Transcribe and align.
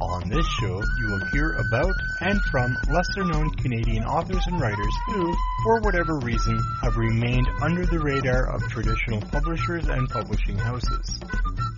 On 0.00 0.28
this 0.28 0.46
show, 0.60 0.82
you 0.98 1.06
will 1.06 1.24
hear 1.32 1.52
about 1.52 1.94
and 2.20 2.38
from 2.50 2.76
lesser 2.90 3.24
known 3.24 3.48
Canadian 3.56 4.04
authors 4.04 4.46
and 4.46 4.60
writers 4.60 4.94
who, 5.06 5.34
for 5.62 5.80
whatever 5.80 6.18
reason, 6.18 6.60
have 6.82 6.98
remained 6.98 7.48
under 7.62 7.86
the 7.86 7.98
radar 7.98 8.54
of 8.54 8.62
traditional 8.68 9.22
publishers 9.22 9.88
and 9.88 10.06
publishing 10.10 10.58
houses. 10.58 11.18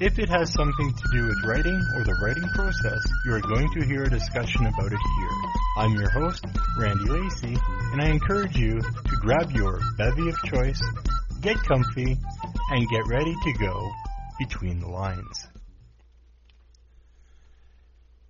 If 0.00 0.18
it 0.18 0.28
has 0.30 0.52
something 0.52 0.92
to 0.94 1.08
do 1.12 1.26
with 1.26 1.44
writing 1.44 1.80
or 1.94 2.02
the 2.02 2.18
writing 2.20 2.48
process, 2.54 3.06
you 3.24 3.34
are 3.34 3.40
going 3.40 3.72
to 3.74 3.86
hear 3.86 4.02
a 4.02 4.10
discussion 4.10 4.66
about 4.66 4.92
it 4.92 5.00
here. 5.20 5.52
I'm 5.76 5.94
your 5.94 6.10
host, 6.10 6.44
Randy 6.76 7.04
Lacey, 7.04 7.56
and 7.92 8.02
I 8.02 8.08
encourage 8.08 8.56
you 8.56 8.80
to 8.80 9.16
grab 9.20 9.52
your 9.52 9.78
bevy 9.96 10.28
of 10.28 10.36
choice, 10.42 10.82
get 11.40 11.56
comfy, 11.56 12.16
and 12.70 12.88
get 12.88 13.06
ready 13.06 13.34
to 13.44 13.52
go 13.60 13.90
between 14.40 14.80
the 14.80 14.88
lines. 14.88 15.48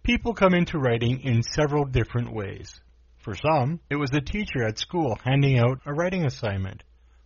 People 0.08 0.32
come 0.32 0.54
into 0.54 0.78
writing 0.78 1.20
in 1.20 1.42
several 1.42 1.84
different 1.84 2.32
ways. 2.32 2.80
For 3.18 3.34
some, 3.34 3.78
it 3.90 3.96
was 3.96 4.08
a 4.14 4.22
teacher 4.22 4.62
at 4.66 4.78
school 4.78 5.18
handing 5.22 5.58
out 5.58 5.82
a 5.84 5.92
writing 5.92 6.24
assignment. 6.24 6.82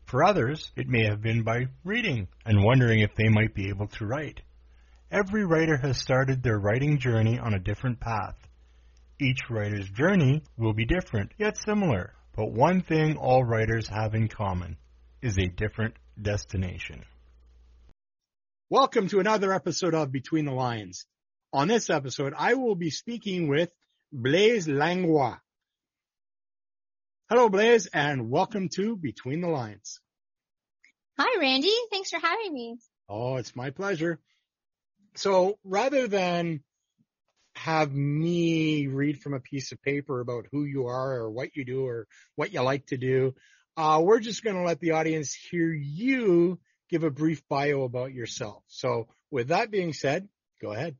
For 0.06 0.24
others, 0.24 0.72
it 0.74 0.88
may 0.88 1.04
have 1.04 1.22
been 1.22 1.44
by 1.44 1.66
reading 1.84 2.26
and 2.44 2.64
wondering 2.64 2.98
if 2.98 3.14
they 3.14 3.28
might 3.28 3.54
be 3.54 3.68
able 3.68 3.86
to 3.86 4.04
write. 4.04 4.40
Every 5.12 5.46
writer 5.46 5.76
has 5.76 5.96
started 5.96 6.42
their 6.42 6.58
writing 6.58 6.98
journey 6.98 7.38
on 7.38 7.54
a 7.54 7.60
different 7.60 8.00
path. 8.00 8.36
Each 9.20 9.38
writer's 9.48 9.88
journey 9.88 10.42
will 10.58 10.74
be 10.74 10.84
different, 10.84 11.30
yet 11.38 11.56
similar. 11.64 12.14
But 12.34 12.50
one 12.50 12.80
thing 12.80 13.16
all 13.16 13.44
writers 13.44 13.86
have 13.86 14.16
in 14.16 14.26
common 14.26 14.76
is 15.20 15.38
a 15.38 15.46
different 15.46 15.94
destination. 16.20 17.04
Welcome 18.70 19.06
to 19.10 19.20
another 19.20 19.52
episode 19.52 19.94
of 19.94 20.10
Between 20.10 20.46
the 20.46 20.52
Lines. 20.52 21.06
On 21.54 21.68
this 21.68 21.90
episode, 21.90 22.32
I 22.34 22.54
will 22.54 22.74
be 22.74 22.88
speaking 22.88 23.46
with 23.46 23.70
Blaise 24.10 24.66
Langlois. 24.66 25.36
Hello, 27.28 27.50
Blaise, 27.50 27.86
and 27.92 28.30
welcome 28.30 28.70
to 28.70 28.96
Between 28.96 29.42
the 29.42 29.48
Lines. 29.48 30.00
Hi, 31.18 31.38
Randy. 31.38 31.74
Thanks 31.90 32.08
for 32.08 32.18
having 32.18 32.54
me. 32.54 32.78
Oh, 33.06 33.36
it's 33.36 33.54
my 33.54 33.68
pleasure. 33.68 34.18
So 35.14 35.58
rather 35.62 36.08
than 36.08 36.62
have 37.54 37.92
me 37.92 38.86
read 38.86 39.20
from 39.20 39.34
a 39.34 39.40
piece 39.40 39.72
of 39.72 39.82
paper 39.82 40.20
about 40.20 40.46
who 40.52 40.64
you 40.64 40.86
are 40.86 41.20
or 41.20 41.30
what 41.30 41.54
you 41.54 41.66
do 41.66 41.84
or 41.84 42.06
what 42.34 42.54
you 42.54 42.62
like 42.62 42.86
to 42.86 42.96
do, 42.96 43.34
uh, 43.76 44.00
we're 44.02 44.20
just 44.20 44.42
going 44.42 44.56
to 44.56 44.62
let 44.62 44.80
the 44.80 44.92
audience 44.92 45.34
hear 45.34 45.70
you 45.70 46.58
give 46.88 47.04
a 47.04 47.10
brief 47.10 47.46
bio 47.46 47.82
about 47.82 48.14
yourself. 48.14 48.62
So 48.68 49.08
with 49.30 49.48
that 49.48 49.70
being 49.70 49.92
said, 49.92 50.28
go 50.62 50.72
ahead. 50.72 50.96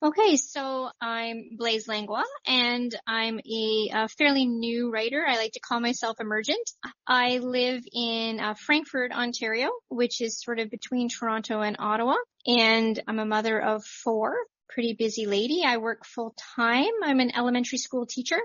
Okay, 0.00 0.36
so 0.36 0.90
I'm 1.00 1.56
Blaise 1.56 1.88
Langlois 1.88 2.22
and 2.46 2.94
I'm 3.04 3.40
a, 3.40 3.90
a, 3.92 4.08
fairly 4.08 4.46
new 4.46 4.92
writer. 4.92 5.26
I 5.26 5.38
like 5.38 5.50
to 5.54 5.60
call 5.60 5.80
myself 5.80 6.18
emergent. 6.20 6.70
I 7.04 7.38
live 7.38 7.82
in 7.92 8.38
uh, 8.38 8.54
Frankford, 8.54 9.10
Ontario, 9.10 9.70
which 9.88 10.20
is 10.20 10.40
sort 10.40 10.60
of 10.60 10.70
between 10.70 11.08
Toronto 11.08 11.62
and 11.62 11.74
Ottawa. 11.80 12.14
And 12.46 13.02
I'm 13.08 13.18
a 13.18 13.26
mother 13.26 13.60
of 13.60 13.84
four, 13.84 14.36
pretty 14.68 14.94
busy 14.96 15.26
lady. 15.26 15.64
I 15.66 15.78
work 15.78 16.06
full 16.06 16.32
time. 16.56 16.92
I'm 17.02 17.18
an 17.18 17.34
elementary 17.34 17.78
school 17.78 18.06
teacher. 18.06 18.38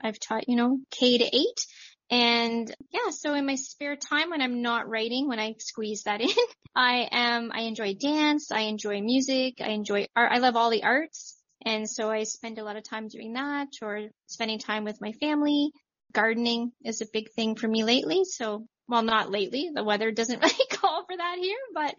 I've 0.00 0.20
taught, 0.20 0.48
you 0.48 0.54
know, 0.54 0.78
K 0.92 1.18
to 1.18 1.24
eight 1.24 1.66
and 2.10 2.74
yeah, 2.90 3.10
so 3.10 3.34
in 3.34 3.46
my 3.46 3.54
spare 3.54 3.96
time 3.96 4.30
when 4.30 4.42
I'm 4.42 4.62
not 4.62 4.88
writing, 4.88 5.28
when 5.28 5.38
I 5.38 5.54
squeeze 5.58 6.02
that 6.04 6.20
in, 6.20 6.28
I 6.74 7.08
am, 7.10 7.50
I 7.52 7.62
enjoy 7.62 7.94
dance, 7.94 8.50
I 8.50 8.62
enjoy 8.62 9.00
music, 9.00 9.60
I 9.60 9.70
enjoy 9.70 10.06
art. 10.14 10.32
I 10.32 10.38
love 10.38 10.56
all 10.56 10.70
the 10.70 10.84
arts. 10.84 11.36
And 11.64 11.88
so 11.88 12.10
I 12.10 12.24
spend 12.24 12.58
a 12.58 12.64
lot 12.64 12.76
of 12.76 12.82
time 12.82 13.08
doing 13.08 13.34
that 13.34 13.68
or 13.82 14.08
spending 14.26 14.58
time 14.58 14.84
with 14.84 15.00
my 15.00 15.12
family. 15.12 15.70
Gardening 16.12 16.72
is 16.84 17.00
a 17.00 17.06
big 17.12 17.30
thing 17.30 17.54
for 17.54 17.68
me 17.68 17.84
lately. 17.84 18.24
So, 18.24 18.66
well, 18.88 19.02
not 19.02 19.30
lately. 19.30 19.70
The 19.72 19.84
weather 19.84 20.10
doesn't 20.10 20.42
really 20.42 20.66
call 20.70 21.04
for 21.06 21.16
that 21.16 21.36
here, 21.40 21.56
but 21.72 21.94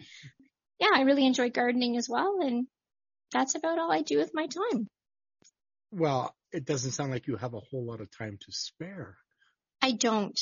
yeah, 0.80 0.90
I 0.94 1.02
really 1.02 1.25
enjoy 1.25 1.50
gardening 1.50 1.97
as 1.97 2.09
well. 2.09 2.40
And 2.42 2.68
that's 3.31 3.56
about 3.56 3.80
all 3.80 3.92
I 3.92 4.02
do 4.02 4.18
with 4.18 4.31
my 4.34 4.47
time. 4.47 4.88
Well, 5.92 6.36
it 6.52 6.66
doesn't 6.66 6.92
sound 6.92 7.12
like 7.12 7.28
you 7.28 7.38
have 7.38 7.53
a 7.53 7.59
whole 7.59 7.86
lot 7.86 8.02
of 8.02 8.12
time 8.12 8.38
to 8.42 8.52
spare. 8.52 9.18
I 9.83 9.91
don't. 9.91 10.39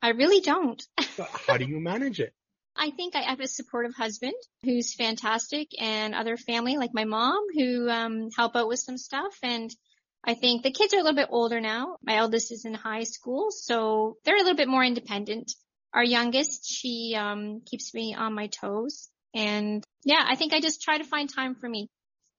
I 0.00 0.10
really 0.10 0.40
don't. 0.40 0.80
how 1.48 1.56
do 1.56 1.64
you 1.64 1.80
manage 1.80 2.20
it? 2.20 2.32
I 2.76 2.90
think 2.90 3.16
I 3.16 3.22
have 3.22 3.40
a 3.40 3.48
supportive 3.48 3.96
husband 3.96 4.34
who's 4.62 4.94
fantastic 4.94 5.70
and 5.80 6.14
other 6.14 6.36
family 6.36 6.76
like 6.76 6.94
my 6.94 7.04
mom 7.04 7.42
who 7.52 7.90
um, 7.90 8.30
help 8.30 8.54
out 8.54 8.68
with 8.68 8.78
some 8.78 8.96
stuff. 8.96 9.36
And 9.42 9.74
I 10.22 10.34
think 10.34 10.62
the 10.62 10.70
kids 10.70 10.94
are 10.94 10.98
a 10.98 11.02
little 11.02 11.16
bit 11.16 11.30
older 11.32 11.60
now. 11.60 11.96
My 12.04 12.18
eldest 12.18 12.52
is 12.52 12.64
in 12.64 12.74
high 12.74 13.02
school, 13.02 13.48
so 13.50 14.18
they're 14.24 14.36
a 14.36 14.42
little 14.42 14.54
bit 14.54 14.68
more 14.68 14.84
independent. 14.84 15.50
Our 15.92 16.04
youngest, 16.04 16.70
she 16.70 17.16
um, 17.18 17.62
keeps 17.68 17.92
me 17.92 18.14
on 18.14 18.34
my 18.34 18.46
toes. 18.46 19.08
And 19.34 19.82
yeah, 20.04 20.24
I 20.24 20.36
think 20.36 20.54
I 20.54 20.60
just 20.60 20.82
try 20.82 20.98
to 20.98 21.04
find 21.04 21.28
time 21.28 21.56
for 21.56 21.68
me. 21.68 21.88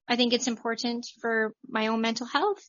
I 0.07 0.15
think 0.15 0.31
it's 0.31 0.47
important 0.47 1.07
for 1.19 1.51
my 1.67 1.87
own 1.87 1.99
mental 1.99 2.25
health 2.25 2.65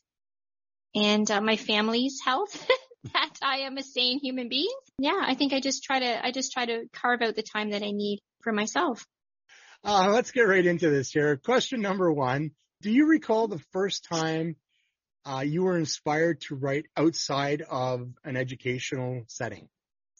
and 0.93 1.31
uh, 1.31 1.39
my 1.39 1.55
family's 1.55 2.19
health. 2.25 2.67
that 3.13 3.33
I 3.41 3.59
am 3.59 3.77
a 3.77 3.83
sane 3.83 4.19
human 4.19 4.49
being. 4.49 4.73
Yeah, 4.97 5.21
I 5.21 5.35
think 5.35 5.53
I 5.53 5.59
just 5.59 5.83
try 5.83 5.99
to, 5.99 6.25
I 6.25 6.31
just 6.31 6.51
try 6.51 6.65
to 6.65 6.85
carve 6.93 7.21
out 7.21 7.35
the 7.35 7.43
time 7.43 7.71
that 7.71 7.83
I 7.83 7.91
need 7.91 8.19
for 8.41 8.51
myself. 8.51 9.05
Uh, 9.83 10.09
let's 10.11 10.31
get 10.31 10.41
right 10.41 10.65
into 10.65 10.89
this 10.89 11.11
here. 11.11 11.37
Question 11.37 11.81
number 11.81 12.11
one. 12.11 12.51
Do 12.81 12.91
you 12.91 13.07
recall 13.07 13.47
the 13.47 13.61
first 13.71 14.05
time 14.09 14.55
uh, 15.25 15.41
you 15.41 15.63
were 15.63 15.77
inspired 15.77 16.41
to 16.41 16.55
write 16.55 16.85
outside 16.97 17.61
of 17.69 18.09
an 18.23 18.35
educational 18.35 19.23
setting? 19.27 19.67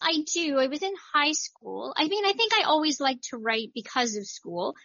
I 0.01 0.23
do. 0.33 0.57
I 0.57 0.67
was 0.67 0.81
in 0.81 0.93
high 1.13 1.33
school. 1.33 1.93
I 1.97 2.07
mean, 2.07 2.25
I 2.25 2.33
think 2.33 2.53
I 2.53 2.63
always 2.63 3.01
liked 3.01 3.25
to 3.29 3.37
write 3.37 3.71
because 3.73 4.15
of 4.15 4.25
school. 4.25 4.75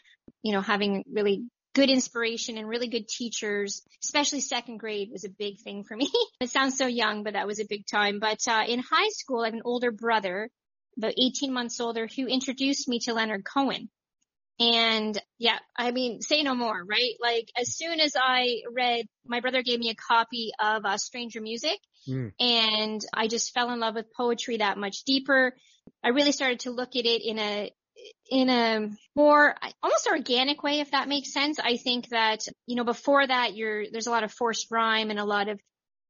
You 0.43 0.53
know, 0.53 0.61
having 0.61 1.05
really 1.11 1.45
good 1.75 1.91
inspiration 1.91 2.57
and 2.57 2.69
really 2.69 2.89
good 2.89 3.09
teachers, 3.09 3.83
especially 4.03 4.41
second 4.41 4.79
grade 4.79 5.11
was 5.13 5.25
a 5.25 5.29
big 5.29 5.61
thing 5.61 5.85
for 5.85 5.97
me. 5.97 6.11
it 6.41 6.51
sounds 6.51 6.79
so 6.79 6.87
young, 6.87 7.25
but 7.25 7.35
that 7.35 7.47
was 7.47 7.61
a 7.61 7.67
big 7.69 7.87
time. 7.87 8.21
But 8.21 8.41
uh, 8.49 8.63
in 8.67 8.79
high 8.79 9.11
school, 9.11 9.43
I 9.43 9.47
have 9.47 9.55
an 9.55 9.63
older 9.65 9.91
brother, 9.91 10.51
about 10.97 11.15
18 11.19 11.53
months 11.53 11.81
older, 11.81 12.07
who 12.07 12.27
introduced 12.27 12.89
me 12.89 13.01
to 13.01 13.15
Leonard 13.15 13.45
Cohen. 13.45 13.91
And 14.61 15.21
yeah, 15.39 15.59
I 15.77 15.91
mean, 15.91 16.21
say 16.21 16.43
no 16.43 16.55
more, 16.55 16.85
right? 16.85 17.15
Like 17.21 17.49
as 17.61 17.77
soon 17.77 17.99
as 17.99 18.15
I 18.17 18.61
read, 18.73 19.07
my 19.27 19.41
brother 19.41 19.63
gave 19.63 19.81
me 19.81 19.91
a 19.91 19.97
copy 19.97 20.53
of 20.61 20.85
uh, 20.85 20.97
Stranger 20.97 21.41
Music 21.41 21.79
mm. 22.09 22.31
and 22.39 23.05
I 23.13 23.27
just 23.27 23.53
fell 23.53 23.71
in 23.71 23.81
love 23.81 23.97
with 23.97 24.15
poetry 24.17 24.59
that 24.59 24.79
much 24.79 25.03
deeper. 25.05 25.55
I 26.05 26.11
really 26.11 26.31
started 26.31 26.61
to 26.61 26.71
look 26.71 26.95
at 26.95 27.05
it 27.05 27.23
in 27.25 27.39
a, 27.41 27.73
in 28.31 28.49
a 28.49 28.89
more 29.15 29.55
almost 29.83 30.07
organic 30.07 30.63
way, 30.63 30.81
if 30.81 30.91
that 30.91 31.09
makes 31.09 31.33
sense. 31.33 31.59
I 31.59 31.77
think 31.77 32.09
that, 32.09 32.41
you 32.67 32.77
know, 32.77 32.85
before 32.85 33.27
that, 33.27 33.55
you're, 33.55 33.85
there's 33.91 34.07
a 34.07 34.11
lot 34.11 34.25
of 34.25 34.33
forced 34.33 34.71
rhyme 34.71 35.11
and 35.11 35.19
a 35.19 35.25
lot 35.25 35.49
of 35.49 35.61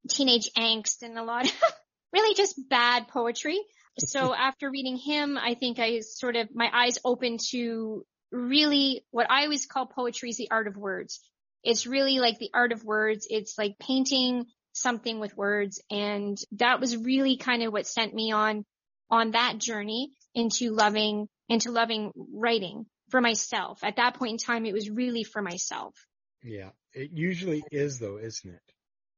teenage 0.08 0.50
angst 0.56 1.02
and 1.02 1.18
a 1.18 1.24
lot 1.24 1.46
of 1.46 1.52
really 2.12 2.34
just 2.34 2.60
bad 2.68 3.08
poetry. 3.08 3.58
so 3.98 4.34
after 4.38 4.70
reading 4.70 4.96
him, 4.96 5.38
I 5.38 5.54
think 5.54 5.78
I 5.78 6.00
sort 6.00 6.36
of, 6.36 6.48
my 6.54 6.70
eyes 6.72 6.98
opened 7.04 7.40
to 7.50 8.04
really 8.30 9.04
what 9.10 9.30
I 9.30 9.44
always 9.44 9.66
call 9.66 9.86
poetry 9.86 10.30
is 10.30 10.36
the 10.36 10.50
art 10.50 10.66
of 10.66 10.76
words. 10.76 11.20
It's 11.62 11.86
really 11.86 12.18
like 12.18 12.38
the 12.38 12.50
art 12.52 12.72
of 12.72 12.84
words. 12.84 13.26
It's 13.30 13.56
like 13.56 13.78
painting 13.78 14.46
something 14.72 15.20
with 15.20 15.36
words. 15.36 15.80
And 15.90 16.36
that 16.52 16.80
was 16.80 16.96
really 16.96 17.36
kind 17.36 17.62
of 17.62 17.72
what 17.72 17.86
sent 17.86 18.12
me 18.12 18.32
on, 18.32 18.64
on 19.10 19.30
that 19.30 19.58
journey 19.58 20.10
into 20.34 20.72
loving, 20.72 21.28
into 21.48 21.70
loving 21.70 22.12
writing 22.16 22.86
for 23.10 23.20
myself. 23.20 23.80
At 23.82 23.96
that 23.96 24.14
point 24.14 24.32
in 24.32 24.38
time, 24.38 24.66
it 24.66 24.72
was 24.72 24.90
really 24.90 25.24
for 25.24 25.42
myself. 25.42 25.94
Yeah. 26.42 26.70
It 26.92 27.10
usually 27.12 27.62
is 27.70 27.98
though, 27.98 28.18
isn't 28.18 28.54
it? 28.54 28.60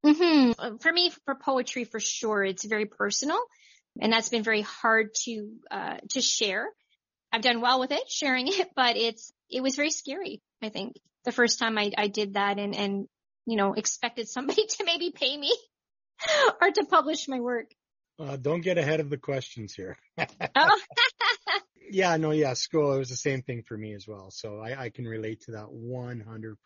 Mm-hmm. 0.04 0.76
For 0.78 0.92
me, 0.92 1.10
for 1.24 1.34
poetry, 1.34 1.84
for 1.84 2.00
sure, 2.00 2.44
it's 2.44 2.64
very 2.64 2.86
personal 2.86 3.40
and 4.00 4.12
that's 4.12 4.28
been 4.28 4.42
very 4.42 4.62
hard 4.62 5.14
to, 5.24 5.50
uh, 5.70 5.96
to 6.10 6.20
share. 6.20 6.68
I've 7.32 7.42
done 7.42 7.60
well 7.60 7.80
with 7.80 7.92
it, 7.92 8.02
sharing 8.08 8.48
it, 8.48 8.68
but 8.74 8.96
it's, 8.96 9.32
it 9.50 9.62
was 9.62 9.76
very 9.76 9.90
scary, 9.90 10.42
I 10.62 10.68
think, 10.68 10.96
the 11.24 11.32
first 11.32 11.58
time 11.58 11.78
I, 11.78 11.92
I 11.96 12.08
did 12.08 12.34
that 12.34 12.58
and, 12.58 12.74
and, 12.74 13.06
you 13.46 13.56
know, 13.56 13.74
expected 13.74 14.28
somebody 14.28 14.66
to 14.68 14.84
maybe 14.84 15.12
pay 15.14 15.36
me 15.36 15.52
or 16.60 16.70
to 16.70 16.84
publish 16.84 17.28
my 17.28 17.40
work. 17.40 17.70
Uh, 18.18 18.36
don't 18.36 18.62
get 18.62 18.78
ahead 18.78 19.00
of 19.00 19.10
the 19.10 19.18
questions 19.18 19.74
here. 19.74 19.98
oh. 20.18 20.80
Yeah, 21.90 22.16
no, 22.16 22.30
yeah, 22.30 22.54
school, 22.54 22.92
it 22.92 22.98
was 22.98 23.10
the 23.10 23.16
same 23.16 23.42
thing 23.42 23.62
for 23.62 23.76
me 23.76 23.94
as 23.94 24.06
well. 24.06 24.30
So 24.30 24.60
I, 24.60 24.84
I 24.84 24.90
can 24.90 25.06
relate 25.06 25.42
to 25.42 25.52
that 25.52 25.68
100%. 25.68 26.56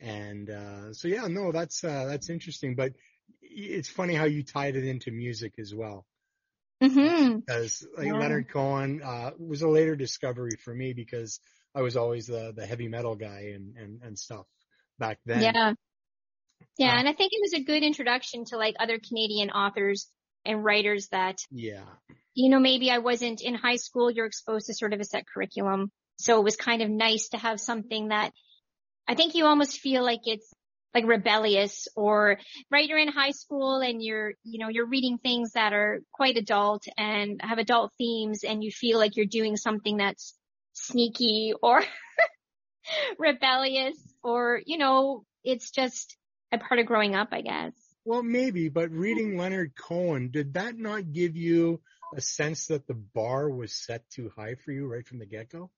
And, 0.00 0.50
uh, 0.50 0.92
so 0.92 1.08
yeah, 1.08 1.26
no, 1.28 1.52
that's, 1.52 1.82
uh, 1.84 2.06
that's 2.06 2.30
interesting, 2.30 2.74
but 2.74 2.92
it's 3.42 3.88
funny 3.88 4.14
how 4.14 4.24
you 4.24 4.42
tied 4.42 4.76
it 4.76 4.84
into 4.84 5.10
music 5.10 5.54
as 5.58 5.74
well. 5.74 6.06
Mm-hmm. 6.82 7.38
Because 7.38 7.86
like 7.96 8.06
Yeah. 8.06 8.18
Leonard 8.18 8.48
Cohen, 8.50 9.02
uh, 9.02 9.30
was 9.38 9.62
a 9.62 9.68
later 9.68 9.96
discovery 9.96 10.56
for 10.62 10.74
me 10.74 10.92
because 10.92 11.40
I 11.74 11.82
was 11.82 11.96
always 11.96 12.26
the, 12.26 12.52
the 12.54 12.66
heavy 12.66 12.88
metal 12.88 13.14
guy 13.14 13.52
and, 13.54 13.76
and, 13.76 14.02
and 14.02 14.18
stuff 14.18 14.46
back 14.98 15.18
then. 15.24 15.42
Yeah. 15.42 15.72
Yeah. 16.78 16.94
Uh, 16.94 16.98
and 16.98 17.08
I 17.08 17.12
think 17.12 17.32
it 17.32 17.40
was 17.42 17.54
a 17.54 17.64
good 17.64 17.82
introduction 17.82 18.44
to 18.46 18.56
like 18.56 18.74
other 18.78 18.98
Canadian 18.98 19.50
authors 19.50 20.08
and 20.44 20.64
writers 20.64 21.08
that, 21.08 21.38
Yeah. 21.50 21.84
you 22.34 22.50
know, 22.50 22.60
maybe 22.60 22.90
I 22.90 22.98
wasn't 22.98 23.40
in 23.42 23.54
high 23.54 23.76
school. 23.76 24.10
You're 24.10 24.26
exposed 24.26 24.66
to 24.66 24.74
sort 24.74 24.92
of 24.92 25.00
a 25.00 25.04
set 25.04 25.24
curriculum. 25.26 25.90
So 26.16 26.38
it 26.38 26.44
was 26.44 26.56
kind 26.56 26.82
of 26.82 26.90
nice 26.90 27.28
to 27.30 27.38
have 27.38 27.60
something 27.60 28.08
that 28.08 28.32
I 29.06 29.14
think 29.14 29.34
you 29.34 29.46
almost 29.46 29.80
feel 29.80 30.02
like 30.04 30.20
it's 30.24 30.50
like 30.94 31.06
rebellious 31.06 31.88
or 31.96 32.38
right 32.70 32.88
you're 32.88 32.98
in 32.98 33.08
high 33.08 33.32
school 33.32 33.80
and 33.80 34.00
you're 34.00 34.34
you 34.44 34.60
know 34.60 34.68
you're 34.68 34.86
reading 34.86 35.18
things 35.18 35.52
that 35.52 35.72
are 35.72 35.98
quite 36.12 36.36
adult 36.36 36.84
and 36.96 37.40
have 37.42 37.58
adult 37.58 37.90
themes 37.98 38.44
and 38.44 38.62
you 38.62 38.70
feel 38.70 38.96
like 38.96 39.16
you're 39.16 39.26
doing 39.26 39.56
something 39.56 39.96
that's 39.96 40.34
sneaky 40.72 41.52
or 41.60 41.82
rebellious 43.18 43.96
or 44.22 44.60
you 44.66 44.78
know 44.78 45.24
it's 45.42 45.70
just 45.72 46.16
a 46.52 46.58
part 46.58 46.78
of 46.78 46.86
growing 46.86 47.14
up 47.14 47.28
i 47.32 47.40
guess 47.40 47.72
Well, 48.04 48.22
maybe, 48.22 48.68
but 48.68 48.90
hmm. 48.90 48.98
reading 48.98 49.36
Leonard 49.36 49.72
Cohen, 49.76 50.30
did 50.30 50.54
that 50.54 50.76
not 50.76 51.12
give 51.12 51.36
you 51.36 51.80
a 52.14 52.20
sense 52.20 52.66
that 52.66 52.86
the 52.86 52.94
bar 52.94 53.50
was 53.50 53.72
set 53.72 54.08
too 54.10 54.30
high 54.36 54.54
for 54.54 54.72
you 54.72 54.86
right 54.86 55.06
from 55.06 55.18
the 55.18 55.26
get 55.26 55.50
go? 55.50 55.70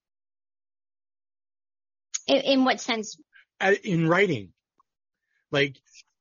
in, 2.27 2.37
in 2.39 2.65
what 2.65 2.81
sense 2.81 3.19
uh, 3.61 3.75
In 3.85 4.09
writing, 4.09 4.53
like, 5.51 5.77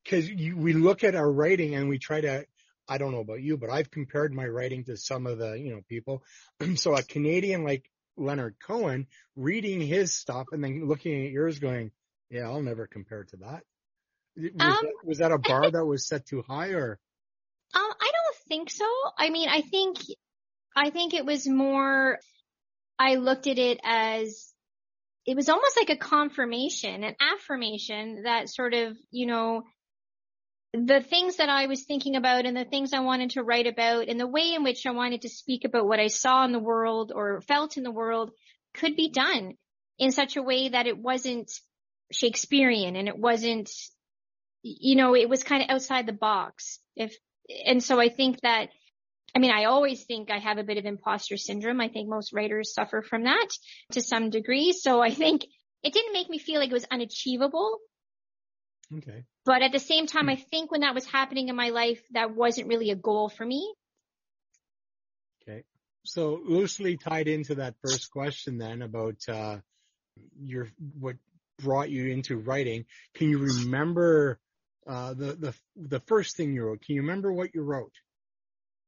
cause 0.10 0.28
you, 0.28 0.56
we 0.56 0.74
look 0.74 1.04
at 1.04 1.16
our 1.16 1.30
writing 1.30 1.76
and 1.76 1.90
we 1.90 1.98
try 1.98 2.22
to, 2.22 2.46
I 2.88 2.98
don't 2.98 3.12
know 3.12 3.20
about 3.20 3.42
you, 3.42 3.58
but 3.58 3.70
I've 3.70 3.92
compared 3.92 4.34
my 4.34 4.46
writing 4.46 4.84
to 4.86 4.98
some 4.98 5.28
of 5.28 5.38
the, 5.38 5.54
you 5.54 5.74
know, 5.74 5.82
people. 5.90 6.24
so 6.76 6.96
a 6.96 7.04
Canadian 7.04 7.64
like 7.64 7.90
Leonard 8.18 8.56
Cohen 8.66 9.08
reading 9.36 9.82
his 9.82 10.14
stuff 10.14 10.48
and 10.52 10.64
then 10.64 10.88
looking 10.88 11.26
at 11.26 11.32
yours 11.32 11.60
going, 11.60 11.92
yeah, 12.30 12.44
I'll 12.44 12.62
never 12.62 12.88
compare 12.88 13.24
to 13.26 13.38
that. 13.38 13.64
Was, 14.38 14.52
Um, 14.60 14.70
that, 14.82 14.94
was 15.04 15.18
that 15.20 15.32
a 15.32 15.38
bar 15.38 15.72
that 15.72 15.86
was 15.86 16.08
set 16.08 16.26
too 16.26 16.44
high 16.48 16.70
or? 16.70 17.00
Um, 17.74 17.82
I 18.02 18.12
don't 18.12 18.36
think 18.48 18.70
so. 18.70 18.86
I 19.18 19.30
mean, 19.30 19.50
I 19.50 19.62
think, 19.62 19.98
I 20.76 20.90
think 20.90 21.14
it 21.14 21.26
was 21.26 21.48
more, 21.48 22.20
I 23.00 23.16
looked 23.16 23.48
at 23.48 23.58
it 23.58 23.80
as, 23.84 24.52
it 25.26 25.36
was 25.36 25.50
almost 25.50 25.78
like 25.78 25.90
a 25.90 25.98
confirmation, 25.98 27.04
an 27.04 27.16
affirmation 27.20 28.24
that 28.24 28.50
sort 28.50 28.74
of, 28.74 28.98
you 29.10 29.26
know, 29.26 29.64
the 30.74 31.02
things 31.02 31.38
that 31.38 31.50
I 31.50 31.68
was 31.68 31.86
thinking 31.86 32.16
about 32.16 32.46
and 32.46 32.56
the 32.56 32.66
things 32.66 32.94
I 32.94 33.00
wanted 33.00 33.32
to 33.32 33.44
write 33.44 33.68
about 33.68 34.10
and 34.10 34.20
the 34.20 34.28
way 34.28 34.54
in 34.54 34.64
which 34.64 34.86
I 34.86 34.92
wanted 34.92 35.22
to 35.22 35.30
speak 35.30 35.64
about 35.64 35.88
what 35.88 36.00
I 36.00 36.08
saw 36.08 36.44
in 36.44 36.52
the 36.52 36.60
world 36.60 37.14
or 37.16 37.42
felt 37.42 37.78
in 37.78 37.84
the 37.84 37.92
world 37.92 38.32
could 38.74 38.96
be 38.98 39.10
done 39.10 39.54
in 39.98 40.12
such 40.12 40.36
a 40.36 40.44
way 40.44 40.70
that 40.70 40.88
it 40.88 40.98
wasn't 40.98 41.50
Shakespearean 42.12 42.96
and 42.98 43.08
it 43.08 43.18
wasn't, 43.18 43.72
you 44.68 44.96
know, 44.96 45.16
it 45.16 45.30
was 45.30 45.44
kind 45.44 45.62
of 45.62 45.70
outside 45.70 46.08
the 46.08 46.14
box. 46.14 46.80
If, 46.96 47.16
and 47.68 47.84
so 47.84 48.00
I 48.00 48.10
think 48.10 48.42
that, 48.42 48.70
I 49.36 49.40
mean, 49.40 49.52
I 49.52 49.66
always 49.66 50.06
think 50.06 50.32
I 50.32 50.40
have 50.40 50.58
a 50.58 50.64
bit 50.64 50.80
of 50.80 50.86
imposter 50.86 51.38
syndrome. 51.38 51.80
I 51.80 51.88
think 51.88 52.10
most 52.10 52.34
writers 52.34 52.74
suffer 52.74 53.04
from 53.04 53.26
that 53.26 53.48
to 53.92 54.02
some 54.02 54.32
degree. 54.32 54.72
So 54.72 55.02
I 55.02 55.12
think 55.12 55.44
it 55.84 55.94
didn't 55.94 56.14
make 56.14 56.30
me 56.30 56.40
feel 56.40 56.60
like 56.60 56.72
it 56.72 56.74
was 56.74 56.88
unachievable. 56.90 57.78
Okay. 58.98 59.26
But 59.46 59.62
at 59.62 59.72
the 59.72 59.80
same 59.80 60.08
time, 60.08 60.30
I 60.30 60.36
think 60.36 60.72
when 60.72 60.82
that 60.82 60.96
was 60.96 61.06
happening 61.06 61.50
in 61.50 61.56
my 61.56 61.70
life, 61.70 62.02
that 62.14 62.34
wasn't 62.34 62.68
really 62.68 62.90
a 62.90 62.96
goal 62.96 63.30
for 63.30 63.46
me. 63.46 63.72
Okay. 65.44 65.64
So 66.06 66.42
loosely 66.44 66.98
tied 66.98 67.28
into 67.28 67.56
that 67.56 67.76
first 67.84 68.10
question 68.10 68.58
then 68.58 68.82
about, 68.82 69.18
uh, 69.30 69.58
your, 70.42 70.70
what 71.00 71.18
brought 71.60 71.90
you 71.92 72.08
into 72.08 72.38
writing. 72.38 72.86
Can 73.14 73.30
you 73.30 73.38
remember, 73.38 74.40
uh, 74.88 75.14
the, 75.14 75.34
the, 75.34 75.54
the 75.76 76.00
first 76.02 76.38
thing 76.38 76.54
you 76.54 76.64
wrote? 76.64 76.82
Can 76.82 76.96
you 76.96 77.02
remember 77.02 77.32
what 77.32 77.54
you 77.54 77.62
wrote? 77.62 77.94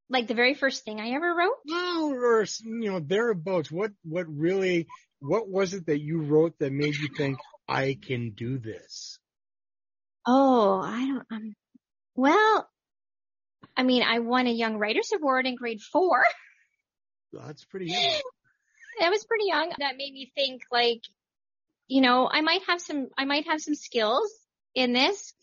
Like 0.09 0.27
the 0.27 0.35
very 0.35 0.53
first 0.53 0.85
thing 0.85 1.01
I 1.01 1.09
ever 1.09 1.35
wrote. 1.35 1.57
Well, 1.67 2.13
or, 2.13 2.45
you 2.63 2.91
know, 2.91 2.99
thereabouts. 2.99 3.71
What, 3.71 3.91
what 4.03 4.25
really, 4.29 4.88
what 5.19 5.49
was 5.49 5.73
it 5.73 5.88
that 5.88 5.99
you 5.99 6.21
wrote 6.21 6.53
that 6.59 6.71
made 6.71 6.95
you 6.95 7.09
think, 7.15 7.38
I 7.67 7.97
can 8.01 8.31
do 8.31 8.57
this? 8.57 9.19
Oh, 10.25 10.79
I 10.81 11.05
don't, 11.05 11.25
um, 11.31 11.55
well, 12.15 12.69
I 13.75 13.83
mean, 13.83 14.03
I 14.03 14.19
won 14.19 14.47
a 14.47 14.51
Young 14.51 14.77
Writers 14.77 15.11
Award 15.13 15.45
in 15.45 15.55
grade 15.55 15.81
four. 15.81 16.23
That's 17.33 17.65
pretty 17.65 17.88
young. 17.88 18.21
That 18.99 19.09
was 19.09 19.25
pretty 19.25 19.45
young. 19.47 19.71
That 19.79 19.97
made 19.97 20.13
me 20.13 20.31
think 20.33 20.63
like, 20.71 21.01
you 21.88 22.01
know, 22.01 22.27
I 22.31 22.42
might 22.42 22.61
have 22.68 22.81
some, 22.81 23.07
I 23.18 23.25
might 23.25 23.47
have 23.47 23.61
some 23.61 23.75
skills 23.75 24.31
in 24.73 24.94
this, 24.94 25.33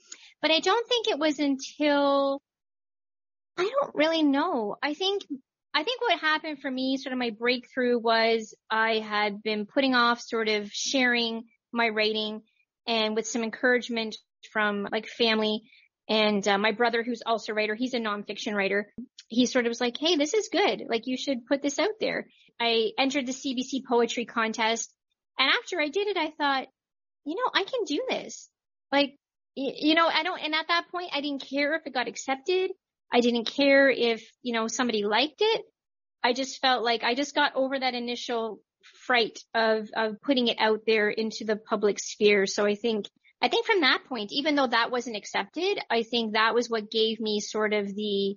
but 0.44 0.50
I 0.50 0.60
don't 0.60 0.86
think 0.86 1.08
it 1.08 1.18
was 1.18 1.38
until, 1.38 2.42
I 3.56 3.62
don't 3.62 3.94
really 3.94 4.22
know. 4.22 4.76
I 4.82 4.92
think, 4.92 5.22
I 5.72 5.82
think 5.84 6.02
what 6.02 6.20
happened 6.20 6.58
for 6.60 6.70
me, 6.70 6.98
sort 6.98 7.14
of 7.14 7.18
my 7.18 7.30
breakthrough 7.30 7.98
was 7.98 8.54
I 8.70 8.98
had 8.98 9.42
been 9.42 9.64
putting 9.64 9.94
off 9.94 10.20
sort 10.20 10.50
of 10.50 10.70
sharing 10.70 11.44
my 11.72 11.88
writing 11.88 12.42
and 12.86 13.16
with 13.16 13.26
some 13.26 13.42
encouragement 13.42 14.18
from 14.52 14.86
like 14.92 15.06
family 15.08 15.62
and 16.10 16.46
uh, 16.46 16.58
my 16.58 16.72
brother 16.72 17.02
who's 17.02 17.22
also 17.24 17.52
a 17.52 17.54
writer, 17.54 17.74
he's 17.74 17.94
a 17.94 17.98
nonfiction 17.98 18.52
writer. 18.52 18.92
He 19.28 19.46
sort 19.46 19.64
of 19.64 19.70
was 19.70 19.80
like, 19.80 19.96
Hey, 19.98 20.16
this 20.16 20.34
is 20.34 20.50
good. 20.52 20.82
Like 20.90 21.06
you 21.06 21.16
should 21.16 21.46
put 21.46 21.62
this 21.62 21.78
out 21.78 21.98
there. 22.02 22.26
I 22.60 22.90
entered 22.98 23.24
the 23.24 23.32
CBC 23.32 23.86
poetry 23.88 24.26
contest 24.26 24.92
and 25.38 25.50
after 25.50 25.80
I 25.80 25.88
did 25.88 26.06
it, 26.06 26.18
I 26.18 26.32
thought, 26.36 26.66
you 27.24 27.34
know, 27.34 27.50
I 27.54 27.64
can 27.64 27.84
do 27.86 28.02
this. 28.10 28.50
Like, 28.92 29.14
you 29.56 29.94
know, 29.94 30.08
I 30.08 30.22
don't, 30.22 30.40
and 30.40 30.54
at 30.54 30.68
that 30.68 30.86
point, 30.90 31.10
I 31.14 31.20
didn't 31.20 31.48
care 31.48 31.74
if 31.74 31.86
it 31.86 31.94
got 31.94 32.08
accepted. 32.08 32.70
I 33.12 33.20
didn't 33.20 33.46
care 33.46 33.88
if, 33.88 34.28
you 34.42 34.52
know, 34.52 34.66
somebody 34.66 35.04
liked 35.04 35.40
it. 35.40 35.62
I 36.22 36.32
just 36.32 36.60
felt 36.60 36.82
like 36.82 37.04
I 37.04 37.14
just 37.14 37.34
got 37.34 37.54
over 37.54 37.78
that 37.78 37.94
initial 37.94 38.60
fright 39.06 39.38
of, 39.54 39.88
of 39.94 40.20
putting 40.22 40.48
it 40.48 40.56
out 40.58 40.80
there 40.86 41.08
into 41.10 41.44
the 41.44 41.56
public 41.56 41.98
sphere. 42.00 42.46
So 42.46 42.66
I 42.66 42.74
think, 42.74 43.06
I 43.40 43.48
think 43.48 43.66
from 43.66 43.82
that 43.82 44.04
point, 44.08 44.32
even 44.32 44.54
though 44.54 44.66
that 44.66 44.90
wasn't 44.90 45.16
accepted, 45.16 45.78
I 45.90 46.02
think 46.02 46.32
that 46.32 46.54
was 46.54 46.68
what 46.68 46.90
gave 46.90 47.20
me 47.20 47.40
sort 47.40 47.72
of 47.72 47.94
the, 47.94 48.36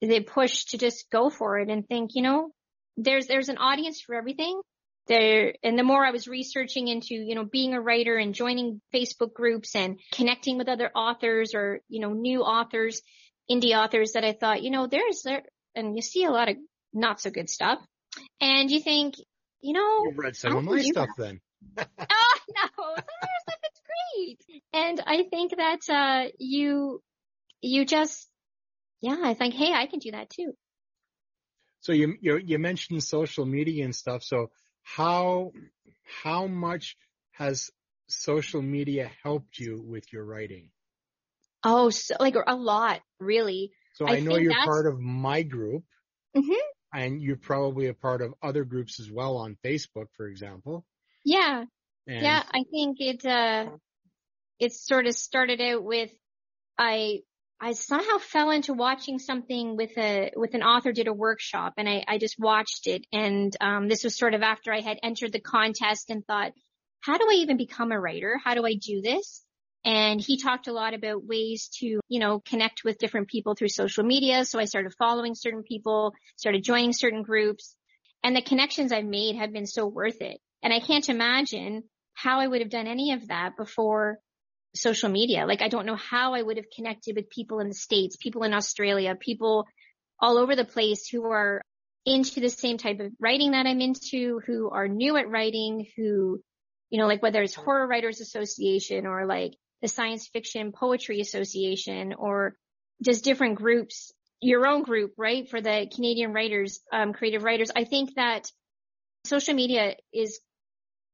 the 0.00 0.20
push 0.20 0.64
to 0.66 0.78
just 0.78 1.10
go 1.10 1.30
for 1.30 1.58
it 1.58 1.68
and 1.68 1.86
think, 1.86 2.12
you 2.14 2.22
know, 2.22 2.50
there's, 2.96 3.26
there's 3.26 3.48
an 3.48 3.58
audience 3.58 4.00
for 4.00 4.14
everything 4.14 4.60
there. 5.06 5.54
And 5.62 5.78
the 5.78 5.82
more 5.82 6.04
I 6.04 6.10
was 6.10 6.28
researching 6.28 6.88
into, 6.88 7.14
you 7.14 7.34
know, 7.34 7.44
being 7.44 7.74
a 7.74 7.80
writer 7.80 8.16
and 8.16 8.34
joining 8.34 8.80
Facebook 8.94 9.32
groups 9.32 9.74
and 9.74 9.98
connecting 10.12 10.58
with 10.58 10.68
other 10.68 10.90
authors 10.94 11.54
or, 11.54 11.80
you 11.88 12.00
know, 12.00 12.12
new 12.12 12.40
authors, 12.40 13.02
indie 13.50 13.76
authors 13.76 14.12
that 14.12 14.24
I 14.24 14.32
thought, 14.32 14.62
you 14.62 14.70
know, 14.70 14.86
there's 14.86 15.22
there, 15.22 15.42
and 15.74 15.96
you 15.96 16.02
see 16.02 16.24
a 16.24 16.30
lot 16.30 16.48
of 16.48 16.56
not 16.92 17.20
so 17.20 17.30
good 17.30 17.50
stuff 17.50 17.80
and 18.40 18.70
you 18.70 18.80
think, 18.80 19.14
you 19.60 19.72
know, 19.72 20.04
You've 20.04 20.18
read 20.18 20.36
some 20.36 20.56
of 20.56 20.64
my 20.64 20.80
stuff 20.82 21.08
then. 21.16 21.40
oh 21.78 21.84
no, 21.86 22.68
some 22.76 22.94
of 22.96 23.04
your 23.22 23.40
stuff 23.40 23.58
is 23.64 23.80
great. 24.16 24.60
And 24.72 25.00
I 25.06 25.24
think 25.24 25.56
that, 25.56 25.80
uh, 25.88 26.30
you, 26.38 27.02
you 27.60 27.84
just, 27.84 28.28
yeah, 29.00 29.16
I 29.22 29.34
think, 29.34 29.54
hey, 29.54 29.72
I 29.72 29.86
can 29.86 29.98
do 29.98 30.12
that 30.12 30.30
too. 30.30 30.52
So 31.80 31.92
you, 31.92 32.14
you, 32.20 32.38
you 32.38 32.58
mentioned 32.58 33.02
social 33.02 33.46
media 33.46 33.84
and 33.84 33.94
stuff. 33.94 34.22
So 34.22 34.50
how, 34.84 35.52
how 36.22 36.46
much 36.46 36.96
has 37.32 37.70
social 38.06 38.62
media 38.62 39.10
helped 39.24 39.58
you 39.58 39.82
with 39.84 40.12
your 40.12 40.24
writing? 40.24 40.70
Oh, 41.64 41.90
so 41.90 42.14
like 42.20 42.36
a 42.46 42.54
lot, 42.54 43.00
really. 43.18 43.72
So 43.94 44.06
I, 44.06 44.16
I 44.16 44.20
know 44.20 44.36
you're 44.36 44.54
part 44.64 44.86
of 44.86 45.00
my 45.00 45.42
group. 45.42 45.82
Mm-hmm. 46.36 46.52
And 46.92 47.20
you're 47.20 47.36
probably 47.36 47.88
a 47.88 47.94
part 47.94 48.22
of 48.22 48.34
other 48.40 48.62
groups 48.64 49.00
as 49.00 49.10
well 49.10 49.38
on 49.38 49.56
Facebook, 49.64 50.06
for 50.16 50.28
example. 50.28 50.84
Yeah. 51.24 51.64
And 52.06 52.22
yeah, 52.22 52.42
I 52.52 52.62
think 52.70 52.98
it, 53.00 53.26
uh, 53.26 53.70
it 54.60 54.72
sort 54.72 55.06
of 55.06 55.14
started 55.16 55.60
out 55.60 55.82
with, 55.82 56.12
I, 56.78 57.22
I 57.60 57.72
somehow 57.72 58.18
fell 58.18 58.50
into 58.50 58.74
watching 58.74 59.18
something 59.18 59.76
with 59.76 59.96
a, 59.96 60.32
with 60.36 60.54
an 60.54 60.62
author 60.62 60.92
did 60.92 61.08
a 61.08 61.12
workshop 61.12 61.74
and 61.78 61.88
I, 61.88 62.04
I 62.06 62.18
just 62.18 62.38
watched 62.38 62.86
it. 62.86 63.06
And, 63.12 63.56
um, 63.60 63.88
this 63.88 64.04
was 64.04 64.16
sort 64.16 64.34
of 64.34 64.42
after 64.42 64.72
I 64.72 64.80
had 64.80 64.98
entered 65.02 65.32
the 65.32 65.40
contest 65.40 66.10
and 66.10 66.26
thought, 66.26 66.52
how 67.00 67.16
do 67.16 67.24
I 67.24 67.34
even 67.36 67.56
become 67.56 67.92
a 67.92 68.00
writer? 68.00 68.38
How 68.42 68.54
do 68.54 68.66
I 68.66 68.74
do 68.74 69.00
this? 69.02 69.42
And 69.84 70.20
he 70.20 70.38
talked 70.38 70.66
a 70.66 70.72
lot 70.72 70.94
about 70.94 71.24
ways 71.24 71.68
to, 71.80 72.00
you 72.08 72.20
know, 72.20 72.40
connect 72.40 72.84
with 72.84 72.98
different 72.98 73.28
people 73.28 73.54
through 73.54 73.68
social 73.68 74.04
media. 74.04 74.44
So 74.44 74.58
I 74.58 74.64
started 74.64 74.94
following 74.98 75.34
certain 75.34 75.62
people, 75.62 76.14
started 76.36 76.64
joining 76.64 76.92
certain 76.92 77.22
groups 77.22 77.76
and 78.24 78.34
the 78.34 78.42
connections 78.42 78.90
I've 78.90 79.04
made 79.04 79.36
have 79.36 79.52
been 79.52 79.66
so 79.66 79.86
worth 79.86 80.22
it. 80.22 80.40
And 80.62 80.72
I 80.72 80.80
can't 80.80 81.08
imagine 81.10 81.84
how 82.14 82.40
I 82.40 82.46
would 82.46 82.62
have 82.62 82.70
done 82.70 82.86
any 82.86 83.12
of 83.12 83.28
that 83.28 83.56
before 83.56 84.18
social 84.74 85.08
media. 85.08 85.46
Like 85.46 85.62
I 85.62 85.68
don't 85.68 85.86
know 85.86 85.96
how 85.96 86.34
I 86.34 86.42
would 86.42 86.56
have 86.56 86.70
connected 86.74 87.16
with 87.16 87.30
people 87.30 87.60
in 87.60 87.68
the 87.68 87.74
States, 87.74 88.16
people 88.16 88.42
in 88.42 88.54
Australia, 88.54 89.16
people 89.18 89.66
all 90.20 90.38
over 90.38 90.56
the 90.56 90.64
place 90.64 91.08
who 91.08 91.24
are 91.30 91.62
into 92.06 92.40
the 92.40 92.50
same 92.50 92.78
type 92.78 93.00
of 93.00 93.12
writing 93.18 93.52
that 93.52 93.66
I'm 93.66 93.80
into, 93.80 94.40
who 94.46 94.70
are 94.70 94.88
new 94.88 95.16
at 95.16 95.28
writing, 95.28 95.86
who, 95.96 96.40
you 96.90 96.98
know, 96.98 97.06
like 97.06 97.22
whether 97.22 97.42
it's 97.42 97.54
Horror 97.54 97.86
Writers 97.86 98.20
Association 98.20 99.06
or 99.06 99.26
like 99.26 99.54
the 99.80 99.88
Science 99.88 100.28
Fiction 100.28 100.72
Poetry 100.72 101.20
Association 101.20 102.14
or 102.14 102.56
just 103.02 103.24
different 103.24 103.56
groups, 103.56 104.12
your 104.40 104.66
own 104.66 104.82
group, 104.82 105.12
right? 105.16 105.48
For 105.48 105.60
the 105.60 105.88
Canadian 105.92 106.32
writers, 106.32 106.80
um, 106.92 107.12
creative 107.12 107.42
writers. 107.42 107.70
I 107.74 107.84
think 107.84 108.14
that 108.16 108.50
social 109.24 109.54
media 109.54 109.96
is 110.12 110.40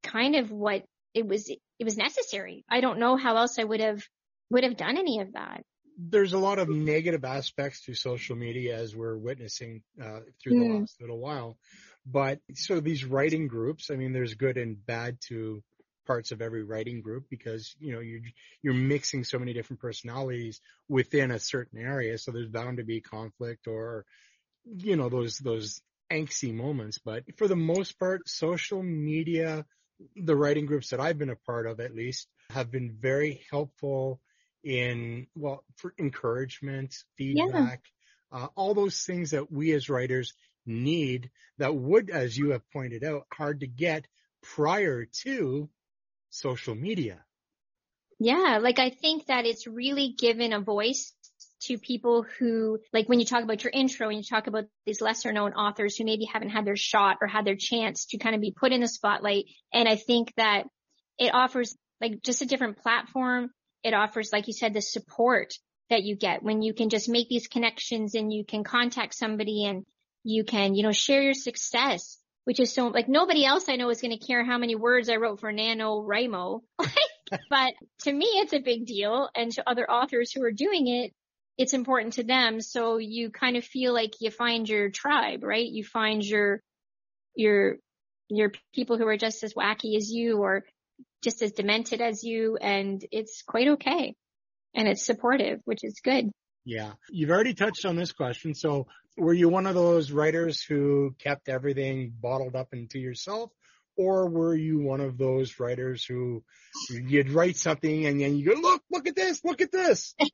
kind 0.02 0.36
of 0.36 0.50
what 0.50 0.84
it 1.14 1.26
was, 1.26 1.48
it 1.48 1.84
was 1.84 1.96
necessary. 1.96 2.64
I 2.68 2.80
don't 2.80 2.98
know 2.98 3.16
how 3.16 3.36
else 3.36 3.58
I 3.58 3.64
would 3.64 3.80
have, 3.80 4.02
would 4.50 4.64
have 4.64 4.76
done 4.76 4.98
any 4.98 5.20
of 5.20 5.32
that. 5.32 5.62
There's 5.98 6.32
a 6.32 6.38
lot 6.38 6.58
of 6.58 6.68
negative 6.68 7.24
aspects 7.24 7.84
to 7.84 7.94
social 7.94 8.36
media 8.36 8.76
as 8.76 8.96
we're 8.96 9.16
witnessing, 9.16 9.82
uh, 10.02 10.20
through 10.42 10.54
mm. 10.54 10.60
the 10.60 10.78
last 10.80 11.00
little 11.00 11.18
while. 11.18 11.58
But 12.06 12.40
so 12.54 12.80
these 12.80 13.04
writing 13.04 13.48
groups, 13.48 13.90
I 13.90 13.96
mean, 13.96 14.12
there's 14.12 14.34
good 14.34 14.56
and 14.56 14.84
bad 14.84 15.18
to 15.28 15.62
parts 16.06 16.32
of 16.32 16.40
every 16.40 16.64
writing 16.64 17.02
group 17.02 17.26
because, 17.28 17.76
you 17.78 17.92
know, 17.92 18.00
you're, 18.00 18.22
you're 18.62 18.74
mixing 18.74 19.22
so 19.24 19.38
many 19.38 19.52
different 19.52 19.80
personalities 19.80 20.60
within 20.88 21.30
a 21.30 21.38
certain 21.38 21.78
area. 21.78 22.16
So 22.18 22.32
there's 22.32 22.48
bound 22.48 22.78
to 22.78 22.84
be 22.84 23.00
conflict 23.00 23.66
or, 23.66 24.06
you 24.64 24.96
know, 24.96 25.08
those, 25.08 25.36
those 25.38 25.82
angsty 26.10 26.54
moments. 26.54 26.98
But 26.98 27.24
for 27.36 27.46
the 27.46 27.56
most 27.56 27.98
part, 27.98 28.28
social 28.28 28.82
media, 28.82 29.66
the 30.16 30.36
writing 30.36 30.66
groups 30.66 30.90
that 30.90 31.00
I've 31.00 31.18
been 31.18 31.30
a 31.30 31.36
part 31.36 31.66
of 31.66 31.80
at 31.80 31.94
least 31.94 32.28
have 32.50 32.70
been 32.70 32.96
very 32.98 33.42
helpful 33.50 34.20
in, 34.62 35.26
well, 35.34 35.64
for 35.76 35.94
encouragement, 35.98 36.94
feedback, 37.16 37.82
yeah. 38.32 38.38
uh, 38.38 38.48
all 38.54 38.74
those 38.74 39.02
things 39.04 39.30
that 39.30 39.50
we 39.50 39.72
as 39.72 39.88
writers 39.88 40.34
need 40.66 41.30
that 41.58 41.74
would, 41.74 42.10
as 42.10 42.36
you 42.36 42.50
have 42.50 42.68
pointed 42.70 43.04
out, 43.04 43.26
hard 43.32 43.60
to 43.60 43.66
get 43.66 44.06
prior 44.42 45.06
to 45.22 45.68
social 46.30 46.74
media. 46.74 47.24
Yeah, 48.18 48.58
like 48.60 48.78
I 48.78 48.90
think 48.90 49.26
that 49.26 49.46
it's 49.46 49.66
really 49.66 50.14
given 50.18 50.52
a 50.52 50.60
voice 50.60 51.14
to 51.62 51.78
people 51.78 52.24
who, 52.38 52.78
like 52.92 53.08
when 53.08 53.20
you 53.20 53.26
talk 53.26 53.42
about 53.42 53.64
your 53.64 53.72
intro 53.72 54.08
and 54.08 54.18
you 54.18 54.24
talk 54.24 54.46
about 54.46 54.64
these 54.86 55.00
lesser 55.00 55.32
known 55.32 55.52
authors 55.52 55.96
who 55.96 56.04
maybe 56.04 56.24
haven't 56.24 56.50
had 56.50 56.64
their 56.64 56.76
shot 56.76 57.18
or 57.20 57.26
had 57.26 57.44
their 57.44 57.56
chance 57.56 58.06
to 58.06 58.18
kind 58.18 58.34
of 58.34 58.40
be 58.40 58.52
put 58.52 58.72
in 58.72 58.80
the 58.80 58.88
spotlight. 58.88 59.44
And 59.72 59.88
I 59.88 59.96
think 59.96 60.32
that 60.36 60.64
it 61.18 61.34
offers 61.34 61.76
like 62.00 62.22
just 62.22 62.42
a 62.42 62.46
different 62.46 62.78
platform. 62.78 63.50
It 63.82 63.94
offers, 63.94 64.32
like 64.32 64.46
you 64.46 64.52
said, 64.52 64.74
the 64.74 64.82
support 64.82 65.54
that 65.90 66.02
you 66.02 66.16
get 66.16 66.42
when 66.42 66.62
you 66.62 66.72
can 66.72 66.88
just 66.88 67.08
make 67.08 67.28
these 67.28 67.48
connections 67.48 68.14
and 68.14 68.32
you 68.32 68.44
can 68.44 68.64
contact 68.64 69.14
somebody 69.14 69.64
and 69.64 69.84
you 70.22 70.44
can, 70.44 70.74
you 70.74 70.82
know, 70.82 70.92
share 70.92 71.22
your 71.22 71.34
success 71.34 72.20
which 72.44 72.60
is 72.60 72.72
so 72.72 72.88
like 72.88 73.08
nobody 73.08 73.44
else 73.44 73.68
I 73.68 73.76
know 73.76 73.90
is 73.90 74.00
going 74.00 74.18
to 74.18 74.26
care 74.26 74.44
how 74.44 74.58
many 74.58 74.74
words 74.74 75.08
I 75.08 75.16
wrote 75.16 75.40
for 75.40 75.52
NaNoWriMo. 75.52 76.60
but 77.50 77.74
to 78.02 78.12
me, 78.12 78.26
it's 78.26 78.52
a 78.52 78.60
big 78.60 78.86
deal. 78.86 79.28
And 79.34 79.52
to 79.52 79.68
other 79.68 79.88
authors 79.88 80.32
who 80.32 80.42
are 80.42 80.50
doing 80.50 80.88
it, 80.88 81.12
it's 81.60 81.74
important 81.74 82.14
to 82.14 82.22
them. 82.22 82.62
So 82.62 82.96
you 82.96 83.28
kind 83.28 83.58
of 83.58 83.64
feel 83.64 83.92
like 83.92 84.14
you 84.20 84.30
find 84.30 84.66
your 84.66 84.88
tribe, 84.88 85.44
right? 85.44 85.66
You 85.66 85.84
find 85.84 86.24
your, 86.24 86.62
your, 87.36 87.76
your 88.30 88.52
people 88.74 88.96
who 88.96 89.06
are 89.06 89.18
just 89.18 89.44
as 89.44 89.52
wacky 89.52 89.94
as 89.98 90.10
you 90.10 90.38
or 90.38 90.64
just 91.22 91.42
as 91.42 91.52
demented 91.52 92.00
as 92.00 92.24
you. 92.24 92.56
And 92.56 93.04
it's 93.12 93.42
quite 93.42 93.68
okay. 93.68 94.14
And 94.74 94.88
it's 94.88 95.04
supportive, 95.04 95.60
which 95.66 95.80
is 95.82 96.00
good. 96.02 96.30
Yeah. 96.64 96.92
You've 97.10 97.28
already 97.28 97.52
touched 97.52 97.84
on 97.84 97.94
this 97.94 98.12
question. 98.12 98.54
So 98.54 98.86
were 99.18 99.34
you 99.34 99.50
one 99.50 99.66
of 99.66 99.74
those 99.74 100.12
writers 100.12 100.62
who 100.62 101.14
kept 101.18 101.50
everything 101.50 102.14
bottled 102.18 102.56
up 102.56 102.68
into 102.72 102.98
yourself? 102.98 103.50
Or 103.98 104.30
were 104.30 104.54
you 104.54 104.78
one 104.78 105.02
of 105.02 105.18
those 105.18 105.60
writers 105.60 106.06
who 106.06 106.42
you'd 106.88 107.28
write 107.28 107.58
something 107.58 108.06
and 108.06 108.18
then 108.18 108.38
you 108.38 108.46
go, 108.46 108.58
look, 108.58 108.82
look 108.90 109.06
at 109.06 109.14
this, 109.14 109.44
look 109.44 109.60
at 109.60 109.70
this. 109.70 110.14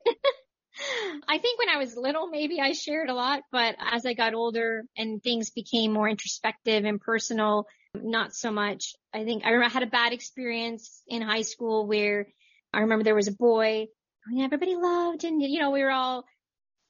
I 1.27 1.37
think 1.37 1.59
when 1.59 1.69
I 1.69 1.77
was 1.77 1.95
little, 1.95 2.27
maybe 2.27 2.59
I 2.59 2.73
shared 2.73 3.09
a 3.09 3.13
lot, 3.13 3.41
but 3.51 3.75
as 3.79 4.05
I 4.05 4.13
got 4.13 4.33
older 4.33 4.83
and 4.95 5.21
things 5.21 5.49
became 5.49 5.93
more 5.93 6.09
introspective 6.09 6.85
and 6.85 7.01
personal, 7.01 7.67
not 7.93 8.33
so 8.33 8.51
much. 8.51 8.95
I 9.13 9.23
think 9.23 9.43
I 9.45 9.49
remember 9.49 9.65
I 9.65 9.73
had 9.73 9.83
a 9.83 9.87
bad 9.87 10.13
experience 10.13 11.01
in 11.07 11.21
high 11.21 11.41
school 11.41 11.87
where 11.87 12.27
I 12.73 12.81
remember 12.81 13.03
there 13.03 13.15
was 13.15 13.27
a 13.27 13.33
boy 13.33 13.87
who 14.25 14.43
everybody 14.43 14.75
loved 14.75 15.23
and, 15.23 15.41
you 15.41 15.59
know, 15.59 15.71
we 15.71 15.83
were 15.83 15.91
all 15.91 16.25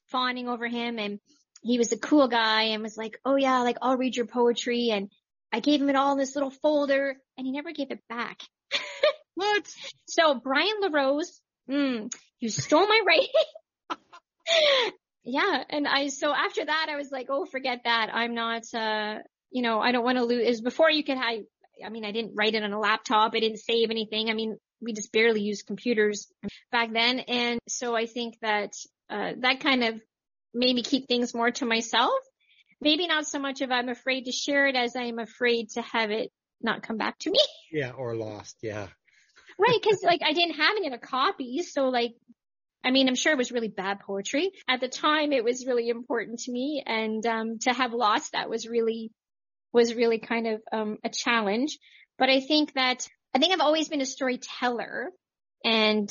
fawning 0.10 0.50
over 0.50 0.68
him 0.68 1.00
and 1.00 1.20
he 1.62 1.78
was 1.78 1.92
a 1.92 1.98
cool 1.98 2.28
guy 2.28 2.64
and 2.64 2.84
was 2.84 2.98
like, 2.98 3.20
oh 3.26 3.36
yeah, 3.36 3.62
like 3.62 3.78
I'll 3.82 3.98
read 3.98 4.16
your 4.16 4.26
poetry. 4.26 4.90
And 4.92 5.10
I 5.52 5.60
gave 5.60 5.82
him 5.82 5.90
it 5.90 5.96
all 5.96 6.14
in 6.14 6.18
this 6.18 6.36
little 6.36 6.50
folder 6.50 7.16
and 7.38 7.46
he 7.46 7.54
never 7.54 7.72
gave 7.72 7.92
it 7.92 8.02
back. 8.10 8.42
what? 9.36 9.68
So 10.08 10.36
Brian 10.36 10.82
LaRose, 10.82 11.40
mm, 11.70 12.12
you 12.40 12.50
stole 12.50 12.88
my 12.88 13.02
writing. 13.08 13.28
Yeah. 15.24 15.64
And 15.70 15.88
I, 15.88 16.08
so 16.10 16.34
after 16.34 16.66
that, 16.66 16.88
I 16.90 16.96
was 16.96 17.12
like, 17.12 17.28
oh, 17.30 17.46
forget 17.46 17.82
that. 17.86 18.10
I'm 18.14 18.34
not, 18.34 18.64
uh, 18.74 19.20
you 19.52 19.62
know, 19.62 19.80
I 19.80 19.92
don't 19.92 20.04
want 20.04 20.18
to 20.18 20.24
lose. 20.24 20.48
Is 20.48 20.62
before 20.62 20.90
you 20.90 21.04
could, 21.04 21.18
I, 21.18 21.42
I 21.86 21.90
mean, 21.90 22.06
I 22.06 22.12
didn't 22.12 22.36
write 22.36 22.56
it 22.56 22.64
on 22.64 22.74
a 22.74 22.80
laptop. 22.80 23.34
I 23.34 23.40
didn't 23.40 23.60
save 23.60 23.92
anything. 23.92 24.30
I 24.30 24.34
mean, 24.34 24.58
we 24.82 24.94
just 24.94 25.12
barely 25.12 25.42
used 25.42 25.68
computers 25.68 26.28
back 26.72 26.92
then. 26.94 27.20
And 27.20 27.60
so 27.68 27.96
I 27.96 28.06
think 28.06 28.38
that, 28.42 28.74
uh, 29.10 29.34
that 29.40 29.60
kind 29.60 29.84
of 29.84 30.02
made 30.54 30.76
me 30.76 30.84
keep 30.84 31.08
things 31.08 31.34
more 31.34 31.52
to 31.52 31.66
myself. 31.66 32.20
Maybe 32.80 33.08
not 33.08 33.26
so 33.26 33.40
much 33.40 33.62
of 33.62 33.72
I'm 33.72 33.90
afraid 33.90 34.26
to 34.26 34.32
share 34.32 34.68
it 34.68 34.76
as 34.76 34.96
I'm 34.96 35.20
afraid 35.20 35.70
to 35.72 35.82
have 35.82 36.12
it 36.12 36.32
not 36.62 36.84
come 36.84 36.98
back 36.98 37.18
to 37.20 37.32
me. 37.32 37.40
Yeah, 37.72 37.92
or 37.92 38.16
lost. 38.16 38.58
Yeah. 38.62 38.88
right, 39.60 39.80
because 39.82 40.04
like 40.04 40.22
I 40.26 40.34
didn't 40.34 40.56
have 40.56 40.76
any 40.78 40.88
other 40.88 40.98
copies, 40.98 41.74
so 41.74 41.90
like, 41.90 42.14
I 42.88 42.92
mean, 42.92 43.10
I'm 43.10 43.16
sure 43.16 43.34
it 43.34 43.38
was 43.38 43.52
really 43.52 43.68
bad 43.68 44.00
poetry 44.00 44.50
at 44.66 44.80
the 44.80 44.88
time. 44.88 45.34
It 45.34 45.44
was 45.44 45.68
really 45.68 45.90
important 45.90 46.40
to 46.40 46.52
me, 46.54 46.82
and 46.86 47.26
um, 47.26 47.60
to 47.64 47.74
have 47.74 47.92
lost 47.92 48.32
that 48.32 48.50
was 48.50 48.66
really 48.66 49.12
was 49.74 49.94
really 49.94 50.20
kind 50.20 50.48
of 50.48 50.62
um, 50.72 50.98
a 51.04 51.10
challenge. 51.10 51.80
But 52.18 52.30
I 52.30 52.40
think 52.40 52.74
that 52.76 53.06
I 53.36 53.40
think 53.40 53.52
I've 53.52 53.60
always 53.60 53.90
been 53.90 54.00
a 54.00 54.06
storyteller, 54.06 55.12
and 55.66 56.10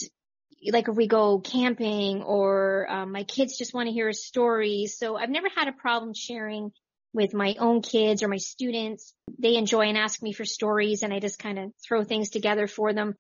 like 0.71 0.88
if 0.88 0.95
we 0.95 1.06
go 1.06 1.38
camping 1.40 2.23
or 2.23 2.87
um, 2.90 3.11
my 3.11 3.25
kids 3.25 3.56
just 3.56 3.73
want 3.73 3.87
to 3.87 3.92
hear 3.95 4.11
a 4.11 4.14
story. 4.14 4.85
So 4.87 5.16
I've 5.16 5.30
never 5.30 5.49
had 5.56 5.68
a 5.68 5.73
problem 5.73 6.12
sharing 6.14 6.73
with 7.14 7.33
my 7.33 7.56
own 7.59 7.80
kids 7.80 8.23
or 8.23 8.28
my 8.28 8.37
students. 8.37 9.14
They 9.38 9.56
enjoy 9.56 9.87
and 9.87 9.97
ask 9.97 10.23
me 10.23 10.35
for 10.35 10.45
stories 10.45 11.02
and 11.02 11.14
I 11.14 11.21
just 11.21 11.38
kind 11.38 11.59
of 11.59 11.73
throw 11.87 12.04
things 12.04 12.28
together 12.28 12.66
for 12.66 12.92
them. 12.92 13.14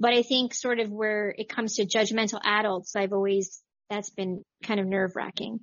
But 0.00 0.14
I 0.14 0.22
think 0.22 0.54
sort 0.54 0.80
of 0.80 0.90
where 0.90 1.32
it 1.36 1.50
comes 1.50 1.74
to 1.74 1.84
judgmental 1.84 2.40
adults, 2.42 2.96
I've 2.96 3.12
always, 3.12 3.62
that's 3.90 4.08
been 4.08 4.42
kind 4.64 4.80
of 4.80 4.86
nerve 4.86 5.14
wracking. 5.14 5.60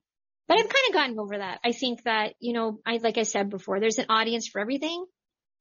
But 0.47 0.59
I've 0.59 0.69
kind 0.69 0.85
of 0.89 0.93
gotten 0.93 1.19
over 1.19 1.39
that. 1.39 1.59
I 1.65 1.71
think 1.71 2.03
that, 2.03 2.35
you 2.39 2.53
know, 2.53 2.79
I, 2.85 2.97
like 2.97 3.17
I 3.17 3.23
said 3.23 3.49
before, 3.49 3.79
there's 3.79 3.97
an 3.97 4.05
audience 4.09 4.47
for 4.47 4.61
everything 4.61 5.03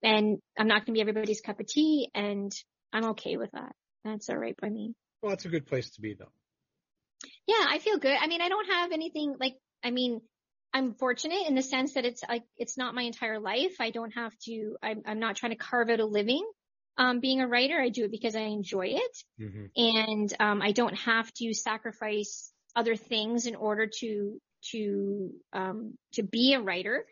and 0.03 0.39
I'm 0.59 0.69
not 0.69 0.85
going 0.85 0.87
to 0.87 0.93
be 0.93 1.01
everybody's 1.01 1.41
cup 1.41 1.59
of 1.59 1.67
tea 1.67 2.11
and 2.15 2.53
I'm 2.93 3.07
okay 3.11 3.39
with 3.39 3.51
that. 3.53 3.73
That's 4.05 4.29
all 4.29 4.37
right 4.37 4.55
by 4.61 4.69
me. 4.69 4.95
Well, 5.23 5.31
that's 5.31 5.47
a 5.47 5.49
good 5.49 5.67
place 5.67 5.91
to 5.93 6.01
be 6.03 6.15
though. 6.15 6.31
Yeah, 7.47 7.65
I 7.67 7.79
feel 7.79 7.99
good. 7.99 8.17
I 8.21 8.27
mean, 8.27 8.43
I 8.43 8.49
don't 8.49 8.71
have 8.71 8.93
anything 8.93 9.37
like, 9.41 9.55
I 9.83 9.91
mean, 9.91 10.21
I'm 10.75 10.93
fortunate 10.95 11.49
in 11.49 11.55
the 11.55 11.63
sense 11.63 11.95
that 11.95 12.05
it's 12.05 12.23
like, 12.29 12.45
it's 12.59 12.77
not 12.77 12.95
my 12.95 13.03
entire 13.03 13.41
life. 13.41 13.77
I 13.81 13.91
don't 13.91 14.13
have 14.13 14.33
to, 14.45 14.77
I'm, 14.83 15.03
I'm 15.07 15.19
not 15.19 15.37
trying 15.37 15.53
to 15.53 15.59
carve 15.59 15.89
out 15.89 16.01
a 16.01 16.05
living. 16.05 16.47
Um, 16.99 17.21
being 17.21 17.41
a 17.41 17.49
writer, 17.49 17.79
I 17.81 17.91
do 17.91 18.05
it 18.05 18.11
because 18.11 18.37
I 18.37 18.41
enjoy 18.41 18.87
it. 18.87 19.17
Mm-hmm. 19.41 19.65
And, 19.77 20.35
um, 20.41 20.63
I 20.63 20.73
don't 20.73 20.97
have 20.97 21.33
to 21.35 21.53
sacrifice 21.53 22.53
other 22.75 22.97
things 22.97 23.47
in 23.47 23.55
order 23.55 23.89
to, 24.01 24.41
to, 24.73 25.31
um, 25.53 25.95
to 26.15 26.23
be 26.23 26.55
a 26.55 26.61
writer. 26.61 27.05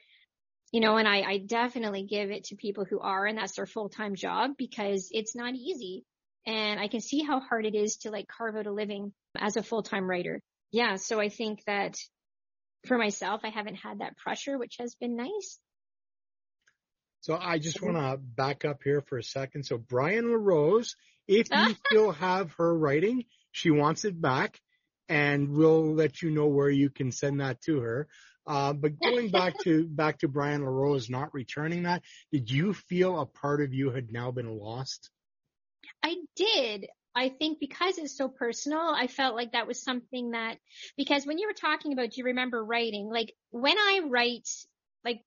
You 0.72 0.80
know, 0.80 0.96
and 0.96 1.06
I, 1.06 1.20
I 1.20 1.38
definitely 1.38 2.02
give 2.02 2.32
it 2.32 2.44
to 2.44 2.56
people 2.56 2.84
who 2.84 2.98
are, 2.98 3.26
and 3.26 3.38
that's 3.38 3.54
their 3.54 3.66
full-time 3.66 4.16
job 4.16 4.52
because 4.58 5.08
it's 5.12 5.36
not 5.36 5.54
easy. 5.54 6.04
And 6.46 6.80
I 6.80 6.88
can 6.88 7.00
see 7.00 7.22
how 7.22 7.38
hard 7.38 7.64
it 7.64 7.76
is 7.76 7.98
to 7.98 8.10
like 8.10 8.26
carve 8.26 8.56
out 8.56 8.66
a 8.66 8.72
living 8.72 9.12
as 9.38 9.56
a 9.56 9.62
full-time 9.62 10.10
writer. 10.10 10.40
Yeah. 10.72 10.96
So 10.96 11.20
I 11.20 11.28
think 11.28 11.60
that 11.66 11.96
for 12.86 12.98
myself, 12.98 13.42
I 13.44 13.50
haven't 13.50 13.76
had 13.76 14.00
that 14.00 14.16
pressure, 14.16 14.58
which 14.58 14.76
has 14.80 14.96
been 14.96 15.14
nice. 15.14 15.60
So 17.24 17.38
I 17.40 17.58
just 17.58 17.80
want 17.80 17.96
to 17.96 18.18
back 18.18 18.66
up 18.66 18.82
here 18.84 19.00
for 19.00 19.16
a 19.16 19.22
second. 19.22 19.64
So 19.64 19.78
Brian 19.78 20.30
LaRose, 20.30 20.94
if 21.26 21.46
you 21.50 21.74
still 21.86 22.12
have 22.12 22.52
her 22.58 22.76
writing, 22.76 23.24
she 23.50 23.70
wants 23.70 24.04
it 24.04 24.20
back 24.20 24.60
and 25.08 25.48
we'll 25.48 25.94
let 25.94 26.20
you 26.20 26.28
know 26.28 26.48
where 26.48 26.68
you 26.68 26.90
can 26.90 27.12
send 27.12 27.40
that 27.40 27.62
to 27.62 27.80
her. 27.80 28.08
Uh, 28.46 28.74
but 28.74 29.00
going 29.00 29.30
back 29.30 29.54
to, 29.60 29.88
back 29.88 30.18
to 30.18 30.28
Brian 30.28 30.66
LaRose 30.66 31.08
not 31.08 31.32
returning 31.32 31.84
that, 31.84 32.02
did 32.30 32.50
you 32.50 32.74
feel 32.74 33.18
a 33.18 33.24
part 33.24 33.62
of 33.62 33.72
you 33.72 33.90
had 33.90 34.12
now 34.12 34.30
been 34.30 34.58
lost? 34.58 35.08
I 36.02 36.16
did. 36.36 36.88
I 37.14 37.30
think 37.30 37.58
because 37.58 37.96
it's 37.96 38.18
so 38.18 38.28
personal, 38.28 38.92
I 38.94 39.06
felt 39.06 39.34
like 39.34 39.52
that 39.52 39.66
was 39.66 39.82
something 39.82 40.32
that, 40.32 40.58
because 40.98 41.24
when 41.24 41.38
you 41.38 41.46
were 41.46 41.54
talking 41.54 41.94
about, 41.94 42.10
do 42.10 42.18
you 42.18 42.24
remember 42.24 42.62
writing? 42.62 43.08
Like 43.08 43.32
when 43.48 43.78
I 43.78 44.02
write 44.10 44.46
like 45.06 45.22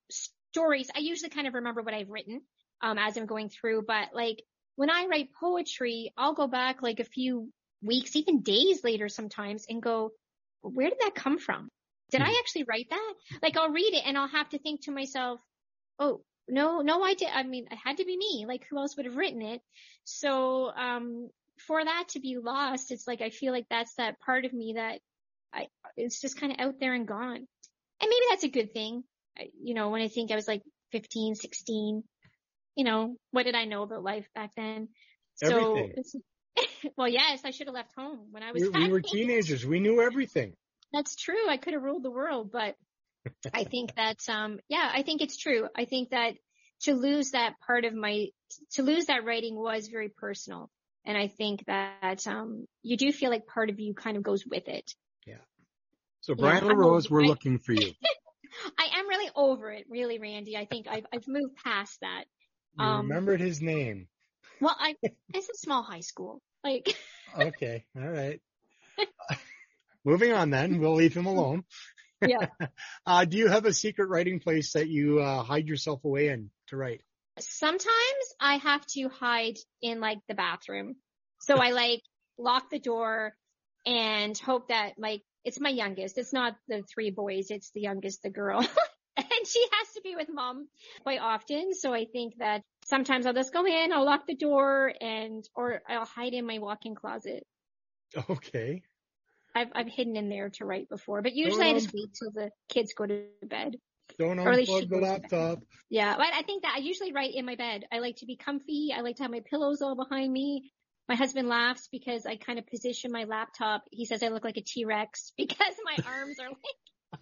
stories, 0.58 0.90
I 0.96 1.00
usually 1.00 1.30
kind 1.30 1.48
of 1.48 1.54
remember 1.54 1.82
what 1.82 1.94
I've 1.94 2.10
written, 2.10 2.42
um, 2.82 2.98
as 2.98 3.18
I'm 3.18 3.26
going 3.26 3.50
through, 3.50 3.84
but 3.88 4.10
like 4.14 4.42
when 4.76 4.90
I 4.90 5.06
write 5.06 5.30
poetry, 5.40 6.14
I'll 6.18 6.34
go 6.34 6.48
back 6.48 6.82
like 6.82 7.00
a 7.00 7.06
few 7.06 7.50
weeks, 7.82 8.16
even 8.16 8.42
days 8.42 8.84
later 8.84 9.08
sometimes 9.10 9.66
and 9.70 9.82
go, 9.82 10.12
where 10.62 10.90
did 10.90 11.00
that 11.02 11.16
come 11.16 11.38
from? 11.38 11.70
Did 12.10 12.22
I 12.22 12.40
actually 12.40 12.64
write 12.64 12.88
that? 12.90 13.14
Like 13.42 13.58
I'll 13.58 13.72
read 13.72 13.94
it 13.94 14.04
and 14.06 14.18
I'll 14.18 14.30
have 14.30 14.50
to 14.50 14.60
think 14.60 14.84
to 14.84 14.92
myself, 14.92 15.40
oh, 16.00 16.22
no, 16.48 16.82
no, 16.82 17.04
I 17.04 17.14
did. 17.14 17.30
I 17.34 17.44
mean, 17.44 17.68
it 17.70 17.78
had 17.84 17.98
to 17.98 18.06
be 18.06 18.18
me. 18.18 18.46
Like 18.48 18.66
who 18.70 18.78
else 18.78 18.96
would 18.96 19.06
have 19.06 19.18
written 19.18 19.42
it? 19.42 19.62
So, 20.06 20.72
um, 20.72 21.30
for 21.68 21.84
that 21.84 22.06
to 22.10 22.20
be 22.20 22.38
lost, 22.38 22.92
it's 22.92 23.08
like, 23.08 23.22
I 23.22 23.30
feel 23.30 23.52
like 23.52 23.66
that's 23.70 23.94
that 23.96 24.20
part 24.22 24.46
of 24.46 24.54
me 24.54 24.74
that 24.78 25.00
I, 25.54 25.68
it's 25.98 26.22
just 26.22 26.40
kind 26.40 26.54
of 26.54 26.60
out 26.60 26.80
there 26.80 26.94
and 26.94 27.08
gone. 27.08 27.36
And 27.36 28.10
maybe 28.10 28.26
that's 28.30 28.44
a 28.44 28.50
good 28.50 28.74
thing. 28.74 29.04
You 29.60 29.74
know, 29.74 29.90
when 29.90 30.02
I 30.02 30.08
think 30.08 30.32
I 30.32 30.36
was 30.36 30.48
like 30.48 30.62
15, 30.92 31.36
16, 31.36 32.04
you 32.76 32.84
know, 32.84 33.16
what 33.32 33.44
did 33.44 33.56
I 33.56 33.66
know 33.66 33.84
about 33.84 34.04
life 34.04 34.28
back 34.36 34.52
then? 34.56 34.90
Everything. 35.42 35.94
So, 36.04 36.20
well, 36.98 37.08
yes, 37.08 37.42
I 37.44 37.52
should 37.52 37.68
have 37.68 37.76
left 37.76 37.94
home 37.96 38.28
when 38.32 38.44
I 38.44 38.52
was. 38.52 38.64
We, 38.64 38.70
we 38.70 38.92
were 38.92 39.02
teenagers. 39.06 39.66
We 39.66 39.80
knew 39.80 40.02
everything. 40.02 40.54
That's 40.94 41.16
true. 41.16 41.50
I 41.50 41.58
could 41.58 41.74
have 41.74 41.84
ruled 41.84 42.04
the 42.04 42.12
world, 42.12 42.52
but 42.52 42.76
I 43.54 43.64
think 43.72 43.96
that, 43.96 44.18
um, 44.30 44.60
yeah, 44.70 44.90
I 44.92 45.04
think 45.04 45.22
it's 45.22 45.38
true. 45.38 45.68
I 45.76 45.86
think 45.86 46.12
that 46.12 46.34
to 46.82 46.94
lose 46.94 47.32
that 47.32 47.54
part 47.66 47.86
of 47.86 47.94
my, 47.94 48.28
to 48.74 48.84
lose 48.84 49.08
that 49.08 49.26
writing 49.26 49.56
was 49.56 49.88
very 49.88 50.10
personal. 50.10 50.70
And 51.06 51.18
I 51.18 51.28
think 51.28 51.66
that, 51.66 52.26
um, 52.28 52.66
you 52.84 52.98
do 52.98 53.12
feel 53.12 53.30
like 53.30 53.48
part 53.48 53.70
of 53.70 53.80
you 53.80 53.94
kind 53.94 54.18
of 54.18 54.24
goes 54.24 54.46
with 54.46 54.68
it. 54.68 54.94
Yeah. 55.26 55.36
So 56.22 56.36
Brian 56.36 56.66
yeah, 56.66 56.74
LaRose, 56.74 57.10
we're 57.10 57.24
looking 57.24 57.60
for 57.60 57.74
you. 57.74 57.94
I 58.78 59.00
am 59.00 59.08
really 59.08 59.30
over 59.36 59.72
it, 59.72 59.86
really, 59.90 60.20
Randy. 60.20 60.58
I 60.58 60.66
think 60.66 60.88
I've, 60.88 61.06
I've 61.14 61.28
moved 61.28 61.56
past 61.64 62.00
that. 62.02 62.26
You 62.80 62.86
um, 62.86 63.08
remembered 63.08 63.42
his 63.42 63.62
name. 63.62 64.08
Well, 64.60 64.76
I, 64.78 64.96
it's 65.34 65.50
a 65.50 65.58
small 65.58 65.84
high 65.84 66.02
school. 66.02 66.42
Like. 66.64 66.96
okay. 67.40 67.86
All 67.96 68.08
right. 68.08 68.42
Moving 70.06 70.32
on 70.32 70.50
then, 70.50 70.80
we'll 70.80 70.96
leave 70.96 71.14
him 71.14 71.26
alone. 71.26 71.66
Yeah. 72.26 72.48
uh, 73.06 73.26
do 73.26 73.38
you 73.38 73.48
have 73.48 73.66
a 73.66 73.74
secret 73.74 74.10
writing 74.10 74.40
place 74.40 74.74
that 74.74 74.88
you 74.88 75.20
uh, 75.20 75.44
hide 75.44 75.68
yourself 75.68 76.06
away 76.06 76.30
in 76.30 76.50
to 76.68 76.78
write? 76.78 77.02
Sometimes 77.40 77.86
I 78.40 78.56
have 78.58 78.86
to 78.88 79.10
hide 79.10 79.58
in 79.82 80.00
like 80.00 80.20
the 80.28 80.34
bathroom. 80.34 80.96
So 81.40 81.58
I 81.58 81.72
like 81.72 82.02
lock 82.38 82.70
the 82.70 82.80
door 82.80 83.36
and 83.86 84.38
hope 84.38 84.70
that 84.70 84.94
like 84.98 85.22
it's 85.48 85.62
my 85.62 85.70
youngest. 85.70 86.18
It's 86.18 86.34
not 86.34 86.58
the 86.68 86.84
three 86.94 87.10
boys. 87.10 87.48
It's 87.52 87.72
the 87.72 87.80
youngest, 87.80 88.22
the 88.22 88.30
girl. 88.30 88.60
and 89.18 89.48
she 89.48 89.66
has 89.72 89.94
to 89.94 90.02
be 90.04 90.14
with 90.18 90.28
mom 90.30 90.68
quite 91.04 91.22
often. 91.22 91.74
So 91.74 91.94
I 91.94 92.06
think 92.06 92.34
that 92.40 92.64
sometimes 92.86 93.26
I'll 93.26 93.34
just 93.34 93.54
go 93.54 93.66
in, 93.66 93.94
I'll 93.94 94.06
lock 94.06 94.28
the 94.28 94.36
door 94.36 94.92
and, 95.00 95.48
or 95.56 95.82
I'll 95.88 96.06
hide 96.06 96.34
in 96.34 96.46
my 96.46 96.60
walk-in 96.60 96.96
closet. 96.96 97.46
Okay. 98.30 98.84
I've, 99.56 99.70
I've 99.74 99.88
hidden 99.88 100.18
in 100.18 100.28
there 100.28 100.50
to 100.56 100.66
write 100.66 100.90
before, 100.90 101.22
but 101.22 101.34
usually 101.34 101.68
I 101.68 101.74
just 101.74 101.94
wait 101.94 102.14
till 102.14 102.32
the 102.32 102.52
kids 102.68 102.94
go 102.94 103.06
to 103.06 103.24
bed. 103.44 103.78
Don't 104.20 104.38
unplug 104.38 104.90
the 104.90 104.98
laptop. 104.98 105.60
Yeah, 105.90 106.16
but 106.18 106.28
I 106.34 106.42
think 106.42 106.64
that 106.64 106.76
I 106.76 106.80
usually 106.80 107.14
write 107.14 107.34
in 107.34 107.46
my 107.46 107.56
bed. 107.56 107.86
I 107.92 108.00
like 108.00 108.18
to 108.18 108.26
be 108.26 108.36
comfy. 108.36 108.94
I 108.96 109.00
like 109.02 109.16
to 109.18 109.24
have 109.24 109.32
my 109.32 109.44
pillows 109.50 109.82
all 109.82 109.96
behind 109.96 110.32
me. 110.32 110.72
My 111.08 111.16
husband 111.16 111.48
laughs 111.48 111.88
because 111.92 112.26
I 112.26 112.36
kind 112.36 112.60
of 112.60 112.68
position 112.68 113.12
my 113.12 113.24
laptop. 113.24 113.84
He 113.92 114.06
says 114.06 114.24
I 114.24 114.28
look 114.28 114.44
like 114.44 114.58
a 114.58 114.62
T-Rex 114.62 115.34
because 115.38 115.76
my 115.84 115.98
arms 116.06 116.40
are 116.40 116.50
like, 116.50 116.58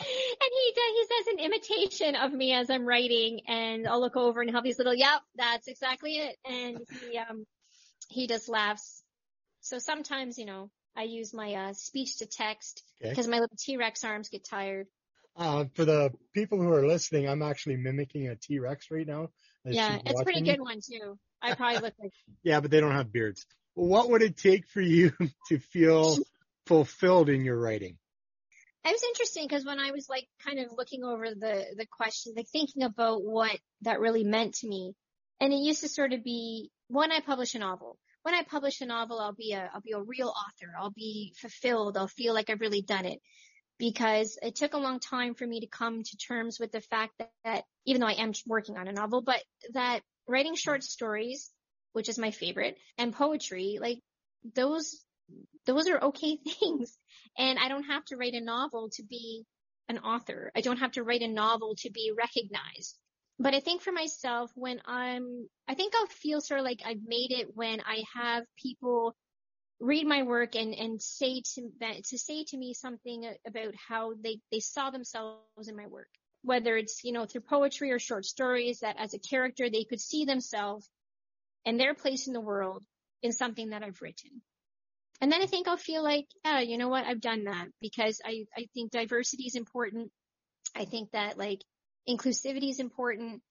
and 0.00 0.50
he 0.52 0.72
does, 0.74 0.92
he 0.94 1.06
says 1.06 1.26
an 1.32 1.44
imitation 1.44 2.16
of 2.16 2.32
me 2.32 2.52
as 2.52 2.70
I'm 2.70 2.86
writing 2.86 3.40
and 3.48 3.86
I'll 3.88 4.00
look 4.00 4.16
over 4.16 4.40
and 4.40 4.50
have 4.52 4.64
these 4.64 4.78
little, 4.78 4.94
yep, 4.94 5.20
that's 5.36 5.68
exactly 5.68 6.16
it. 6.18 6.36
And 6.44 6.78
he, 7.00 7.18
um, 7.18 7.44
he 8.08 8.26
just 8.26 8.48
laughs. 8.48 9.02
So 9.60 9.78
sometimes, 9.78 10.38
you 10.38 10.46
know, 10.46 10.70
I 10.96 11.04
use 11.04 11.34
my 11.34 11.54
uh, 11.54 11.72
speech 11.72 12.18
to 12.18 12.26
text 12.26 12.82
because 13.00 13.26
okay. 13.26 13.28
my 13.28 13.40
little 13.40 13.56
T-Rex 13.58 14.04
arms 14.04 14.28
get 14.28 14.44
tired. 14.44 14.86
Uh, 15.36 15.64
for 15.74 15.84
the 15.84 16.12
people 16.32 16.60
who 16.60 16.72
are 16.72 16.86
listening, 16.86 17.28
I'm 17.28 17.42
actually 17.42 17.76
mimicking 17.76 18.28
a 18.28 18.36
T-Rex 18.36 18.90
right 18.90 19.06
now. 19.06 19.30
Yeah, 19.64 19.98
it's 20.04 20.20
a 20.20 20.24
pretty 20.24 20.42
good 20.42 20.60
one 20.60 20.80
too. 20.80 21.18
I 21.42 21.54
probably 21.54 21.80
look 21.80 21.94
like. 21.98 22.12
yeah, 22.42 22.60
but 22.60 22.70
they 22.70 22.80
don't 22.80 22.92
have 22.92 23.12
beards. 23.12 23.46
What 23.74 24.10
would 24.10 24.22
it 24.22 24.36
take 24.36 24.68
for 24.68 24.80
you 24.80 25.12
to 25.48 25.58
feel 25.58 26.18
fulfilled 26.66 27.28
in 27.28 27.44
your 27.44 27.58
writing? 27.58 27.98
It 28.84 28.92
was 28.92 29.02
interesting 29.02 29.46
because 29.48 29.64
when 29.64 29.80
I 29.80 29.90
was 29.92 30.08
like 30.08 30.28
kind 30.44 30.58
of 30.60 30.66
looking 30.76 31.02
over 31.02 31.30
the 31.30 31.64
the 31.76 31.86
question, 31.90 32.34
like 32.36 32.48
thinking 32.48 32.82
about 32.82 33.24
what 33.24 33.58
that 33.82 33.98
really 33.98 34.24
meant 34.24 34.54
to 34.56 34.68
me, 34.68 34.94
and 35.40 35.52
it 35.52 35.56
used 35.56 35.80
to 35.80 35.88
sort 35.88 36.12
of 36.12 36.22
be 36.22 36.70
when 36.88 37.10
I 37.10 37.20
publish 37.20 37.54
a 37.54 37.58
novel 37.58 37.98
when 38.22 38.34
I 38.34 38.42
publish 38.42 38.80
a 38.80 38.86
novel, 38.86 39.20
I'll 39.20 39.34
be 39.34 39.52
a, 39.52 39.70
I'll 39.74 39.82
be 39.82 39.92
a 39.92 40.00
real 40.00 40.28
author. 40.28 40.72
I'll 40.80 40.90
be 40.90 41.34
fulfilled. 41.38 41.98
I'll 41.98 42.08
feel 42.08 42.32
like 42.32 42.48
I've 42.48 42.60
really 42.60 42.80
done 42.80 43.04
it 43.04 43.20
because 43.78 44.38
it 44.42 44.54
took 44.54 44.74
a 44.74 44.78
long 44.78 45.00
time 45.00 45.34
for 45.34 45.46
me 45.46 45.60
to 45.60 45.66
come 45.66 46.02
to 46.02 46.16
terms 46.16 46.58
with 46.60 46.72
the 46.72 46.80
fact 46.80 47.12
that, 47.18 47.30
that 47.44 47.64
even 47.86 48.00
though 48.00 48.06
I 48.06 48.12
am 48.12 48.32
working 48.46 48.76
on 48.76 48.88
a 48.88 48.92
novel, 48.92 49.22
but 49.22 49.42
that 49.72 50.00
writing 50.28 50.54
short 50.54 50.82
stories, 50.82 51.50
which 51.92 52.08
is 52.08 52.18
my 52.18 52.30
favorite, 52.30 52.76
and 52.98 53.12
poetry, 53.12 53.78
like 53.80 53.98
those, 54.54 55.02
those 55.66 55.88
are 55.88 56.04
okay 56.04 56.36
things. 56.60 56.96
And 57.36 57.58
I 57.58 57.68
don't 57.68 57.84
have 57.84 58.04
to 58.06 58.16
write 58.16 58.34
a 58.34 58.40
novel 58.40 58.90
to 58.94 59.02
be 59.02 59.44
an 59.88 59.98
author. 59.98 60.50
I 60.54 60.60
don't 60.60 60.78
have 60.78 60.92
to 60.92 61.02
write 61.02 61.22
a 61.22 61.28
novel 61.28 61.74
to 61.78 61.90
be 61.90 62.12
recognized. 62.16 62.98
But 63.38 63.54
I 63.54 63.60
think 63.60 63.82
for 63.82 63.90
myself, 63.90 64.52
when 64.54 64.80
I'm, 64.86 65.48
I 65.66 65.74
think 65.74 65.94
I'll 65.94 66.06
feel 66.06 66.40
sort 66.40 66.60
of 66.60 66.64
like 66.64 66.82
I've 66.86 67.02
made 67.04 67.32
it 67.32 67.48
when 67.54 67.80
I 67.80 68.04
have 68.14 68.44
people 68.56 69.16
read 69.84 70.06
my 70.06 70.22
work 70.22 70.56
and, 70.56 70.74
and 70.74 71.00
say 71.00 71.42
to 71.54 71.70
that, 71.80 72.04
to 72.04 72.18
say 72.18 72.44
to 72.44 72.56
me 72.56 72.72
something 72.72 73.30
about 73.46 73.74
how 73.88 74.14
they, 74.22 74.40
they 74.50 74.60
saw 74.60 74.90
themselves 74.90 75.68
in 75.68 75.76
my 75.76 75.86
work. 75.86 76.08
Whether 76.42 76.76
it's, 76.76 77.04
you 77.04 77.12
know, 77.12 77.26
through 77.26 77.42
poetry 77.42 77.90
or 77.90 77.98
short 77.98 78.24
stories 78.24 78.80
that 78.80 78.96
as 78.98 79.14
a 79.14 79.18
character, 79.18 79.70
they 79.70 79.84
could 79.84 80.00
see 80.00 80.24
themselves 80.24 80.88
and 81.64 81.78
their 81.78 81.94
place 81.94 82.26
in 82.26 82.32
the 82.32 82.40
world 82.40 82.82
in 83.22 83.32
something 83.32 83.70
that 83.70 83.82
I've 83.82 84.00
written. 84.02 84.42
And 85.20 85.30
then 85.30 85.42
I 85.42 85.46
think 85.46 85.68
I'll 85.68 85.76
feel 85.76 86.02
like, 86.02 86.26
yeah, 86.44 86.60
you 86.60 86.76
know 86.76 86.88
what? 86.88 87.04
I've 87.04 87.20
done 87.20 87.44
that 87.44 87.68
because 87.80 88.20
I, 88.24 88.44
I 88.56 88.66
think 88.74 88.90
diversity 88.90 89.44
is 89.44 89.54
important. 89.54 90.10
I 90.74 90.84
think 90.84 91.12
that 91.12 91.38
like 91.38 91.62
inclusivity 92.08 92.70
is 92.70 92.80
important. 92.80 93.42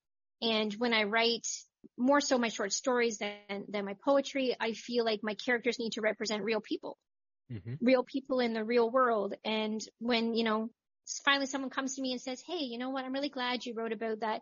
And 0.41 0.73
when 0.73 0.93
I 0.93 1.03
write 1.03 1.47
more 1.97 2.21
so 2.21 2.37
my 2.37 2.49
short 2.49 2.73
stories 2.73 3.19
than, 3.19 3.65
than 3.67 3.85
my 3.85 3.95
poetry, 4.03 4.55
I 4.59 4.73
feel 4.73 5.05
like 5.05 5.21
my 5.23 5.35
characters 5.35 5.79
need 5.79 5.93
to 5.93 6.01
represent 6.01 6.43
real 6.43 6.61
people, 6.61 6.97
mm-hmm. 7.51 7.75
real 7.81 8.03
people 8.03 8.39
in 8.39 8.53
the 8.53 8.63
real 8.63 8.89
world. 8.89 9.33
And 9.43 9.81
when, 9.99 10.33
you 10.33 10.43
know, 10.43 10.69
finally 11.25 11.47
someone 11.47 11.69
comes 11.69 11.95
to 11.95 12.01
me 12.01 12.11
and 12.11 12.21
says, 12.21 12.41
Hey, 12.45 12.63
you 12.63 12.77
know 12.77 12.89
what? 12.89 13.05
I'm 13.05 13.13
really 13.13 13.29
glad 13.29 13.65
you 13.65 13.73
wrote 13.75 13.93
about 13.93 14.21
that 14.21 14.41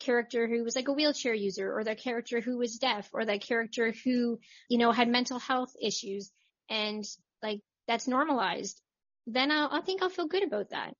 character 0.00 0.48
who 0.48 0.64
was 0.64 0.76
like 0.76 0.88
a 0.88 0.92
wheelchair 0.92 1.34
user 1.34 1.72
or 1.72 1.84
that 1.84 2.02
character 2.02 2.40
who 2.40 2.58
was 2.58 2.78
deaf 2.78 3.08
or 3.12 3.24
that 3.24 3.42
character 3.42 3.94
who, 4.04 4.38
you 4.68 4.78
know, 4.78 4.92
had 4.92 5.08
mental 5.08 5.38
health 5.38 5.72
issues 5.80 6.30
and 6.68 7.04
like 7.42 7.60
that's 7.88 8.08
normalized. 8.08 8.80
Then 9.26 9.50
I'll, 9.50 9.68
I 9.70 9.80
think 9.80 10.02
I'll 10.02 10.10
feel 10.10 10.26
good 10.26 10.42
about 10.42 10.70
that. 10.70 10.94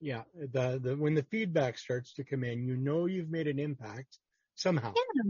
Yeah, 0.00 0.22
the 0.34 0.80
the 0.82 0.96
when 0.96 1.14
the 1.14 1.24
feedback 1.24 1.76
starts 1.76 2.14
to 2.14 2.24
come 2.24 2.42
in, 2.42 2.66
you 2.66 2.76
know 2.76 3.06
you've 3.06 3.30
made 3.30 3.48
an 3.48 3.58
impact 3.58 4.18
somehow. 4.60 4.92
Yeah. 4.94 5.22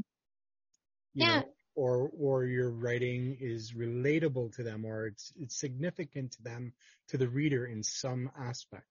You 1.15 1.27
Yeah. 1.27 1.41
know, 1.41 1.55
or 1.75 2.11
or 2.19 2.45
your 2.45 2.71
writing 2.71 3.37
is 3.41 3.73
relatable 3.73 4.55
to 4.57 4.63
them, 4.63 4.85
or 4.85 5.07
it's 5.07 5.33
it's 5.41 5.57
significant 5.59 6.33
to 6.33 6.43
them 6.43 6.73
to 7.09 7.19
the 7.19 7.29
reader 7.29 7.67
in 7.67 7.83
some 7.83 8.31
aspect. 8.39 8.87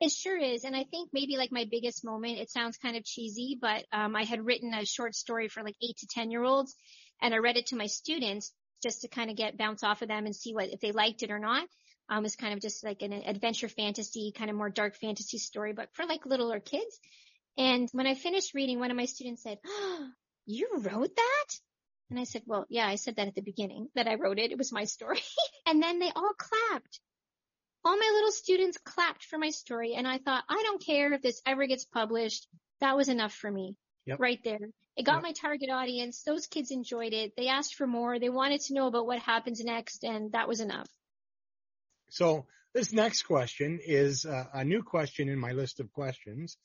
It 0.00 0.10
sure 0.10 0.36
is. 0.36 0.64
And 0.64 0.74
I 0.74 0.82
think 0.82 1.10
maybe 1.12 1.36
like 1.36 1.52
my 1.52 1.64
biggest 1.70 2.04
moment, 2.04 2.40
it 2.40 2.50
sounds 2.50 2.76
kind 2.76 2.96
of 2.96 3.04
cheesy, 3.04 3.56
but 3.60 3.84
um, 3.92 4.16
I 4.16 4.24
had 4.24 4.44
written 4.44 4.74
a 4.74 4.84
short 4.84 5.14
story 5.14 5.46
for 5.46 5.62
like 5.62 5.76
eight 5.80 5.96
to 5.98 6.08
10 6.08 6.32
year 6.32 6.42
olds 6.42 6.74
and 7.20 7.32
I 7.32 7.38
read 7.38 7.56
it 7.56 7.66
to 7.66 7.76
my 7.76 7.86
students 7.86 8.52
just 8.82 9.02
to 9.02 9.08
kind 9.08 9.30
of 9.30 9.36
get 9.36 9.56
bounce 9.56 9.84
off 9.84 10.02
of 10.02 10.08
them 10.08 10.26
and 10.26 10.34
see 10.34 10.54
what, 10.54 10.70
if 10.72 10.80
they 10.80 10.90
liked 10.90 11.22
it 11.22 11.30
or 11.30 11.38
not. 11.38 11.68
Um, 12.08 12.24
it's 12.24 12.34
kind 12.34 12.52
of 12.52 12.60
just 12.60 12.82
like 12.82 13.02
an 13.02 13.12
adventure 13.12 13.68
fantasy, 13.68 14.32
kind 14.36 14.50
of 14.50 14.56
more 14.56 14.70
dark 14.70 14.96
fantasy 14.96 15.38
story, 15.38 15.72
but 15.72 15.88
for 15.94 16.04
like 16.04 16.26
littler 16.26 16.58
kids. 16.58 16.98
And 17.56 17.88
when 17.92 18.06
I 18.06 18.14
finished 18.14 18.54
reading, 18.54 18.78
one 18.80 18.90
of 18.90 18.96
my 18.96 19.06
students 19.06 19.42
said, 19.42 19.58
oh, 19.66 20.08
you 20.46 20.68
wrote 20.78 21.14
that? 21.14 21.46
And 22.10 22.18
I 22.18 22.24
said, 22.24 22.42
well, 22.46 22.66
yeah, 22.68 22.86
I 22.86 22.96
said 22.96 23.16
that 23.16 23.28
at 23.28 23.34
the 23.34 23.42
beginning 23.42 23.88
that 23.94 24.06
I 24.08 24.16
wrote 24.16 24.38
it. 24.38 24.52
It 24.52 24.58
was 24.58 24.72
my 24.72 24.84
story. 24.84 25.20
and 25.66 25.82
then 25.82 25.98
they 25.98 26.10
all 26.14 26.32
clapped 26.36 27.00
all 27.84 27.96
my 27.96 28.10
little 28.14 28.30
students 28.30 28.78
clapped 28.78 29.24
for 29.24 29.38
my 29.38 29.50
story 29.50 29.94
and 29.94 30.06
I 30.06 30.18
thought, 30.18 30.44
I 30.48 30.62
don't 30.64 30.84
care 30.84 31.12
if 31.12 31.22
this 31.22 31.42
ever 31.46 31.66
gets 31.66 31.84
published. 31.84 32.46
That 32.80 32.96
was 32.96 33.08
enough 33.08 33.32
for 33.32 33.50
me. 33.50 33.76
Yep. 34.06 34.20
Right 34.20 34.40
there. 34.44 34.68
It 34.96 35.04
got 35.04 35.16
Yep. 35.16 35.22
my 35.22 35.32
target 35.32 35.70
audience. 35.70 36.22
Those 36.22 36.46
kids 36.46 36.70
enjoyed 36.70 37.12
it. 37.12 37.34
They 37.36 37.48
asked 37.48 37.74
for 37.74 37.86
more. 37.86 38.18
They 38.18 38.28
wanted 38.28 38.60
to 38.62 38.74
know 38.74 38.86
about 38.86 39.06
what 39.06 39.20
happens 39.20 39.62
next 39.64 40.04
and 40.04 40.32
that 40.32 40.48
was 40.48 40.60
enough. 40.60 40.88
So 42.10 42.46
this 42.74 42.92
next 42.92 43.22
question 43.22 43.80
is 43.82 44.26
uh, 44.26 44.44
a 44.52 44.64
new 44.64 44.82
question 44.82 45.28
in 45.28 45.38
my 45.38 45.52
list 45.52 45.80
of 45.80 45.90
questions, 45.92 46.56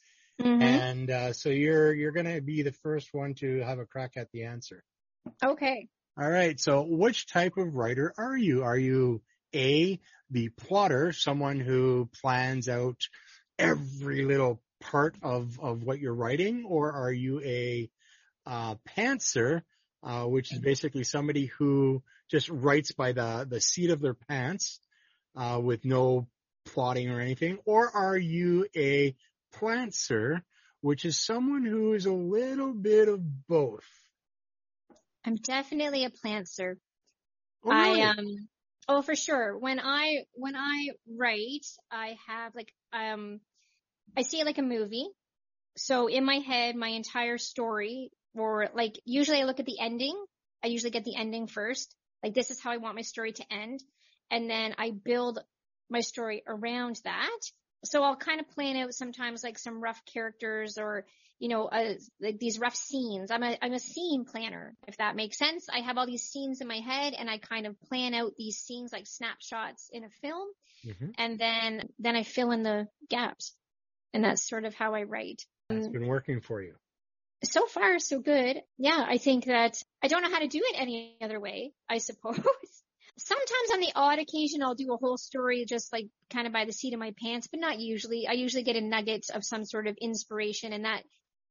Mhm. 0.41 0.61
and 0.61 1.09
uh, 1.09 1.33
so 1.33 1.49
you're 1.49 1.93
you're 1.93 2.11
going 2.11 2.31
to 2.33 2.41
be 2.41 2.61
the 2.61 2.71
first 2.71 3.13
one 3.13 3.33
to 3.35 3.59
have 3.61 3.79
a 3.79 3.85
crack 3.85 4.13
at 4.17 4.31
the 4.31 4.43
answer. 4.43 4.83
Okay. 5.43 5.87
All 6.19 6.29
right. 6.29 6.59
So 6.59 6.83
which 6.83 7.27
type 7.27 7.57
of 7.57 7.75
writer 7.75 8.13
are 8.17 8.35
you? 8.35 8.63
Are 8.63 8.77
you 8.77 9.21
A, 9.53 9.99
the 10.31 10.49
plotter, 10.49 11.13
someone 11.13 11.59
who 11.59 12.09
plans 12.21 12.67
out 12.67 12.97
every 13.59 14.23
little 14.25 14.61
part 14.79 15.15
of, 15.21 15.59
of 15.59 15.83
what 15.83 15.99
you're 15.99 16.13
writing, 16.13 16.65
or 16.65 16.91
are 16.91 17.11
you 17.11 17.41
a 17.41 17.89
uh, 18.45 18.75
pantser, 18.97 19.61
uh, 20.03 20.23
which 20.23 20.51
is 20.51 20.59
basically 20.59 21.03
somebody 21.03 21.45
who 21.45 22.01
just 22.29 22.49
writes 22.49 22.91
by 22.91 23.11
the, 23.11 23.45
the 23.49 23.61
seat 23.61 23.89
of 23.89 24.01
their 24.01 24.13
pants 24.13 24.79
uh, 25.35 25.59
with 25.61 25.85
no 25.85 26.27
plotting 26.65 27.09
or 27.09 27.19
anything, 27.19 27.59
or 27.65 27.89
are 27.89 28.17
you 28.17 28.67
a 28.75 29.15
plantser, 29.53 30.41
which 30.81 31.05
is 31.05 31.19
someone 31.19 31.65
who 31.65 31.93
is 31.93 32.05
a 32.05 32.13
little 32.13 32.73
bit 32.73 33.07
of 33.07 33.47
both? 33.47 33.87
I'm 35.25 35.35
definitely 35.35 36.05
a 36.05 36.09
plantser. 36.09 36.75
Oh, 37.65 37.71
really? 37.71 38.01
I 38.01 38.09
um 38.09 38.47
oh 38.87 39.01
for 39.01 39.15
sure. 39.15 39.57
When 39.57 39.79
I 39.79 40.23
when 40.33 40.55
I 40.55 40.89
write, 41.07 41.65
I 41.91 42.15
have 42.27 42.55
like 42.55 42.73
um 42.93 43.41
I 44.15 44.21
see 44.21 44.39
it 44.39 44.45
like 44.45 44.57
a 44.57 44.63
movie. 44.63 45.07
So 45.75 46.07
in 46.07 46.25
my 46.25 46.37
head, 46.37 46.75
my 46.75 46.89
entire 46.89 47.37
story 47.37 48.11
or 48.35 48.69
like 48.73 48.99
usually 49.05 49.41
I 49.41 49.43
look 49.43 49.59
at 49.59 49.65
the 49.65 49.79
ending. 49.79 50.15
I 50.63 50.67
usually 50.67 50.91
get 50.91 51.03
the 51.03 51.15
ending 51.15 51.47
first. 51.47 51.93
Like 52.23 52.33
this 52.33 52.49
is 52.49 52.61
how 52.61 52.71
I 52.71 52.77
want 52.77 52.95
my 52.95 53.01
story 53.01 53.33
to 53.33 53.53
end. 53.53 53.83
And 54.31 54.49
then 54.49 54.75
I 54.77 54.91
build 54.91 55.39
my 55.89 56.01
story 56.01 56.43
around 56.47 56.99
that. 57.03 57.39
So 57.83 58.03
I'll 58.03 58.15
kind 58.15 58.39
of 58.39 58.49
plan 58.49 58.75
out 58.77 58.93
sometimes 58.93 59.43
like 59.43 59.57
some 59.57 59.81
rough 59.81 60.03
characters 60.05 60.77
or 60.77 61.05
you 61.39 61.49
know, 61.49 61.65
uh, 61.65 61.93
like 62.19 62.39
these 62.39 62.59
rough 62.59 62.75
scenes. 62.75 63.29
I'm 63.29 63.43
a, 63.43 63.57
I'm 63.61 63.73
a 63.73 63.79
scene 63.79 64.25
planner, 64.25 64.75
if 64.87 64.97
that 64.97 65.15
makes 65.15 65.37
sense. 65.37 65.67
I 65.71 65.81
have 65.81 65.97
all 65.97 66.07
these 66.07 66.23
scenes 66.23 66.61
in 66.61 66.67
my 66.67 66.79
head 66.79 67.13
and 67.13 67.29
I 67.29 67.37
kind 67.37 67.67
of 67.67 67.79
plan 67.81 68.13
out 68.13 68.33
these 68.37 68.57
scenes 68.57 68.91
like 68.91 69.05
snapshots 69.05 69.89
in 69.91 70.03
a 70.03 70.09
film 70.09 70.47
Mhm. 70.85 71.13
and 71.17 71.39
then, 71.39 71.89
then 71.99 72.15
I 72.15 72.23
fill 72.23 72.51
in 72.51 72.63
the 72.63 72.87
gaps. 73.09 73.55
And 74.13 74.23
that's 74.23 74.47
sort 74.47 74.65
of 74.65 74.73
how 74.73 74.95
I 74.95 75.03
write. 75.03 75.45
It's 75.69 75.87
been 75.89 76.07
working 76.07 76.41
for 76.41 76.61
you. 76.61 76.75
So 77.43 77.67
far, 77.67 77.99
so 77.99 78.19
good. 78.19 78.63
Yeah, 78.77 79.05
I 79.07 79.17
think 79.19 79.45
that 79.45 79.83
I 80.01 80.07
don't 80.07 80.23
know 80.23 80.31
how 80.31 80.39
to 80.39 80.47
do 80.47 80.61
it 80.63 80.75
any 80.75 81.17
other 81.21 81.39
way, 81.39 81.73
I 81.87 81.99
suppose. 81.99 82.39
Sometimes 83.17 83.71
on 83.73 83.79
the 83.79 83.91
odd 83.95 84.19
occasion, 84.19 84.61
I'll 84.61 84.75
do 84.75 84.93
a 84.93 84.97
whole 84.97 85.17
story 85.17 85.65
just 85.65 85.91
like 85.91 86.07
kind 86.29 86.47
of 86.47 86.53
by 86.53 86.65
the 86.65 86.71
seat 86.71 86.93
of 86.93 86.99
my 86.99 87.13
pants, 87.21 87.47
but 87.47 87.59
not 87.59 87.79
usually. 87.79 88.27
I 88.27 88.33
usually 88.33 88.63
get 88.63 88.75
a 88.75 88.81
nugget 88.81 89.25
of 89.33 89.43
some 89.43 89.65
sort 89.65 89.87
of 89.87 89.97
inspiration 89.99 90.73
and 90.73 90.85
that 90.85 91.03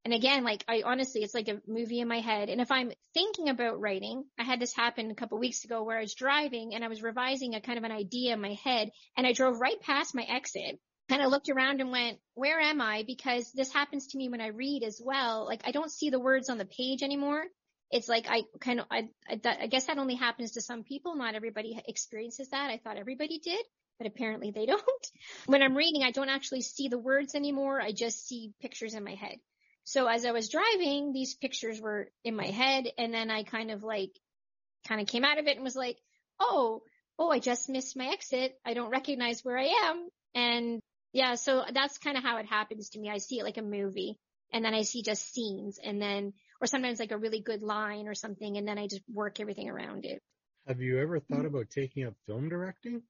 and 0.07 0.14
again, 0.14 0.44
like 0.44 0.64
I 0.68 0.83
honestly, 0.87 1.24
it's 1.24 1.35
like 1.35 1.48
a 1.48 1.61
movie 1.66 1.98
in 1.98 2.07
my 2.07 2.20
head. 2.20 2.48
And 2.48 2.61
if 2.61 2.70
I'm 2.70 2.92
thinking 3.12 3.48
about 3.48 3.81
writing, 3.81 4.24
I 4.38 4.44
had 4.44 4.61
this 4.61 4.72
happen 4.72 5.11
a 5.11 5.16
couple 5.16 5.37
weeks 5.37 5.64
ago 5.64 5.83
where 5.83 5.98
I 5.98 6.02
was 6.02 6.14
driving 6.14 6.76
and 6.76 6.85
I 6.85 6.88
was 6.88 7.02
revising 7.02 7.57
a 7.57 7.61
kind 7.61 7.76
of 7.76 7.83
an 7.83 7.90
idea 7.90 8.35
in 8.35 8.40
my 8.40 8.57
head 8.62 8.92
and 9.16 9.26
I 9.26 9.33
drove 9.33 9.59
right 9.59 9.81
past 9.81 10.14
my 10.14 10.22
exit 10.22 10.79
and 11.09 11.20
I 11.20 11.26
looked 11.26 11.48
around 11.48 11.81
and 11.81 11.90
went, 11.90 12.20
where 12.35 12.61
am 12.61 12.81
I? 12.81 13.02
Because 13.05 13.50
this 13.50 13.72
happens 13.72 14.07
to 14.07 14.16
me 14.16 14.29
when 14.29 14.40
I 14.40 14.48
read 14.48 14.85
as 14.85 15.02
well. 15.05 15.44
Like 15.44 15.62
I 15.64 15.72
don't 15.72 15.90
see 15.90 16.11
the 16.11 16.20
words 16.20 16.50
on 16.50 16.59
the 16.59 16.66
page 16.66 17.02
anymore. 17.02 17.42
It's 17.90 18.09
like 18.09 18.27
I 18.29 18.42
kind 18.61 18.81
of, 18.81 18.87
I, 18.90 19.09
I, 19.29 19.40
I 19.62 19.66
guess 19.68 19.87
that 19.87 19.99
only 19.99 20.16
happens 20.16 20.53
to 20.53 20.61
some 20.61 20.83
people. 20.83 21.14
Not 21.14 21.35
everybody 21.35 21.81
experiences 21.87 22.49
that. 22.51 22.70
I 22.70 22.79
thought 22.79 22.96
everybody 22.96 23.38
did, 23.38 23.64
but 23.99 24.07
apparently 24.07 24.51
they 24.51 24.66
don't. 24.66 24.83
When 25.46 25.62
I'm 25.62 25.77
reading, 25.77 26.03
I 26.03 26.11
don't 26.11 26.29
actually 26.29 26.62
see 26.62 26.88
the 26.88 26.99
words 26.99 27.35
anymore. 27.35 27.81
I 27.81 27.92
just 27.92 28.27
see 28.27 28.53
pictures 28.61 28.94
in 28.94 29.05
my 29.05 29.14
head. 29.14 29.37
So 29.85 30.07
as 30.09 30.25
I 30.25 30.33
was 30.33 30.49
driving, 30.49 31.12
these 31.12 31.37
pictures 31.37 31.81
were 31.81 32.09
in 32.25 32.35
my 32.35 32.46
head 32.46 32.87
and 32.99 33.14
then 33.14 33.31
I 33.31 33.44
kind 33.44 33.70
of 33.70 33.85
like, 33.85 34.11
kind 34.88 35.01
of 35.01 35.07
came 35.07 35.25
out 35.25 35.38
of 35.38 35.46
it 35.46 35.55
and 35.55 35.64
was 35.64 35.77
like, 35.77 35.96
oh, 36.40 36.83
oh, 37.20 37.31
I 37.31 37.38
just 37.38 37.68
missed 37.68 37.96
my 37.96 38.09
exit. 38.09 38.59
I 38.64 38.75
don't 38.75 38.90
recognize 38.90 39.44
where 39.44 39.57
I 39.57 39.72
am. 39.85 40.09
And 40.35 40.81
yeah, 41.12 41.37
so 41.37 41.64
that's 41.72 41.99
kind 41.99 42.16
of 42.16 42.25
how 42.25 42.38
it 42.38 42.46
happens 42.46 42.90
to 42.90 42.99
me. 42.99 43.09
I 43.09 43.18
see 43.18 43.38
it 43.38 43.44
like 43.44 43.59
a 43.59 43.62
movie 43.62 44.18
and 44.53 44.64
then 44.64 44.75
I 44.75 44.83
see 44.83 45.03
just 45.03 45.33
scenes 45.33 45.79
and 45.83 46.03
then, 46.03 46.33
or 46.60 46.66
sometimes 46.66 46.98
like 46.98 47.12
a 47.12 47.18
really 47.18 47.40
good 47.40 47.62
line 47.62 48.08
or 48.08 48.14
something 48.14 48.56
and 48.56 48.66
then 48.66 48.78
I 48.78 48.86
just 48.86 49.02
work 49.12 49.40
everything 49.40 49.68
around 49.68 50.04
it. 50.04 50.22
Have 50.66 50.80
you 50.80 50.98
ever 51.00 51.20
thought 51.20 51.46
about 51.46 51.70
taking 51.70 52.04
up 52.04 52.14
film 52.26 52.48
directing? 52.48 53.02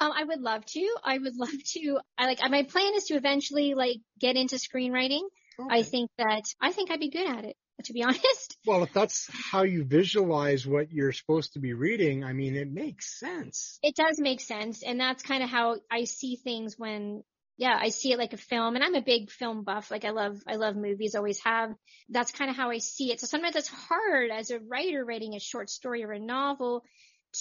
Um, 0.00 0.12
I 0.12 0.24
would 0.24 0.40
love 0.40 0.64
to. 0.66 0.96
I 1.04 1.18
would 1.18 1.36
love 1.36 1.62
to. 1.72 1.98
I 2.18 2.26
like, 2.26 2.40
my 2.50 2.64
plan 2.64 2.94
is 2.94 3.04
to 3.04 3.14
eventually 3.14 3.74
like 3.74 3.98
get 4.18 4.36
into 4.36 4.56
screenwriting. 4.56 5.22
I 5.70 5.82
think 5.82 6.10
that, 6.18 6.42
I 6.60 6.72
think 6.72 6.90
I'd 6.90 6.98
be 6.98 7.10
good 7.10 7.28
at 7.28 7.44
it, 7.44 7.56
to 7.84 7.92
be 7.92 8.02
honest. 8.04 8.56
Well, 8.66 8.82
if 8.82 8.92
that's 8.92 9.28
how 9.30 9.62
you 9.62 9.84
visualize 9.84 10.66
what 10.66 10.90
you're 10.90 11.12
supposed 11.12 11.52
to 11.52 11.60
be 11.60 11.74
reading, 11.74 12.24
I 12.24 12.32
mean, 12.32 12.56
it 12.56 12.70
makes 12.70 13.18
sense. 13.18 13.78
It 13.82 13.94
does 13.94 14.18
make 14.18 14.40
sense. 14.40 14.82
And 14.82 14.98
that's 14.98 15.22
kind 15.22 15.44
of 15.44 15.48
how 15.48 15.76
I 15.90 16.04
see 16.04 16.36
things 16.36 16.74
when, 16.76 17.22
yeah, 17.56 17.78
I 17.80 17.90
see 17.90 18.12
it 18.12 18.18
like 18.18 18.32
a 18.32 18.38
film 18.38 18.74
and 18.74 18.84
I'm 18.84 18.94
a 18.94 19.02
big 19.02 19.30
film 19.30 19.62
buff. 19.62 19.90
Like 19.90 20.04
I 20.04 20.10
love, 20.10 20.42
I 20.46 20.56
love 20.56 20.76
movies, 20.76 21.14
always 21.14 21.38
have. 21.44 21.74
That's 22.08 22.32
kind 22.32 22.50
of 22.50 22.56
how 22.56 22.70
I 22.70 22.78
see 22.78 23.12
it. 23.12 23.20
So 23.20 23.26
sometimes 23.26 23.54
it's 23.54 23.68
hard 23.68 24.30
as 24.30 24.50
a 24.50 24.58
writer 24.58 25.04
writing 25.04 25.34
a 25.34 25.40
short 25.40 25.70
story 25.70 26.02
or 26.04 26.12
a 26.12 26.18
novel 26.18 26.82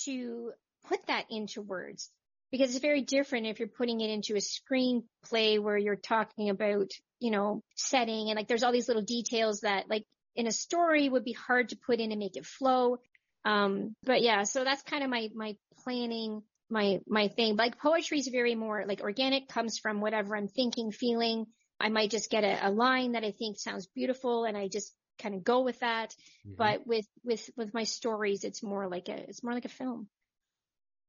to 0.05 0.51
put 0.87 1.05
that 1.07 1.25
into 1.29 1.61
words 1.61 2.11
because 2.51 2.69
it's 2.69 2.83
very 2.83 3.01
different 3.01 3.47
if 3.47 3.57
you're 3.57 3.67
putting 3.67 4.01
it 4.01 4.11
into 4.11 4.35
a 4.35 4.37
screenplay 4.37 5.59
where 5.59 5.77
you're 5.77 5.95
talking 5.95 6.49
about, 6.49 6.91
you 7.19 7.31
know, 7.31 7.63
setting 7.75 8.29
and 8.29 8.37
like 8.37 8.47
there's 8.47 8.61
all 8.61 8.71
these 8.71 8.87
little 8.87 9.01
details 9.01 9.61
that 9.61 9.89
like 9.89 10.05
in 10.35 10.45
a 10.45 10.51
story 10.51 11.09
would 11.09 11.23
be 11.23 11.33
hard 11.33 11.69
to 11.69 11.77
put 11.87 11.99
in 11.99 12.11
and 12.11 12.19
make 12.19 12.37
it 12.37 12.45
flow. 12.45 12.97
Um, 13.45 13.95
but 14.03 14.21
yeah, 14.21 14.43
so 14.43 14.63
that's 14.63 14.83
kind 14.83 15.03
of 15.03 15.09
my, 15.09 15.29
my 15.33 15.55
planning, 15.83 16.43
my, 16.69 16.99
my 17.07 17.27
thing. 17.27 17.55
Like 17.55 17.79
poetry 17.79 18.19
is 18.19 18.27
very 18.27 18.55
more 18.55 18.85
like 18.87 19.01
organic, 19.01 19.47
comes 19.47 19.77
from 19.79 20.01
whatever 20.01 20.35
I'm 20.35 20.47
thinking, 20.47 20.91
feeling. 20.91 21.45
I 21.79 21.89
might 21.89 22.11
just 22.11 22.29
get 22.29 22.43
a, 22.43 22.67
a 22.67 22.71
line 22.71 23.13
that 23.13 23.23
I 23.23 23.31
think 23.31 23.57
sounds 23.57 23.87
beautiful 23.87 24.45
and 24.45 24.57
I 24.57 24.67
just 24.67 24.93
kind 25.19 25.35
of 25.35 25.43
go 25.43 25.61
with 25.61 25.79
that. 25.79 26.15
Mhm. 26.47 26.57
But 26.57 26.87
with, 26.87 27.05
with, 27.23 27.49
with 27.57 27.73
my 27.73 27.83
stories, 27.83 28.43
it's 28.43 28.63
more 28.63 28.87
like 28.87 29.09
a, 29.09 29.17
it's 29.29 29.43
more 29.43 29.53
like 29.53 29.65
a 29.65 29.69
film. 29.69 30.07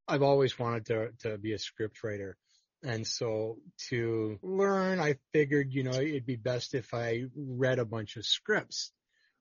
I've 0.06 0.22
always 0.22 0.58
wanted 0.58 0.86
to, 0.86 1.10
to 1.20 1.38
be 1.38 1.52
a 1.52 1.58
script 1.58 2.02
writer. 2.04 2.36
And 2.82 3.06
so 3.06 3.58
to 3.88 4.38
learn, 4.42 5.00
I 5.00 5.16
figured, 5.32 5.72
you 5.72 5.84
know, 5.84 5.92
it'd 5.92 6.26
be 6.26 6.36
best 6.36 6.74
if 6.74 6.92
I 6.92 7.24
read 7.34 7.78
a 7.78 7.86
bunch 7.86 8.16
of 8.16 8.26
scripts. 8.26 8.92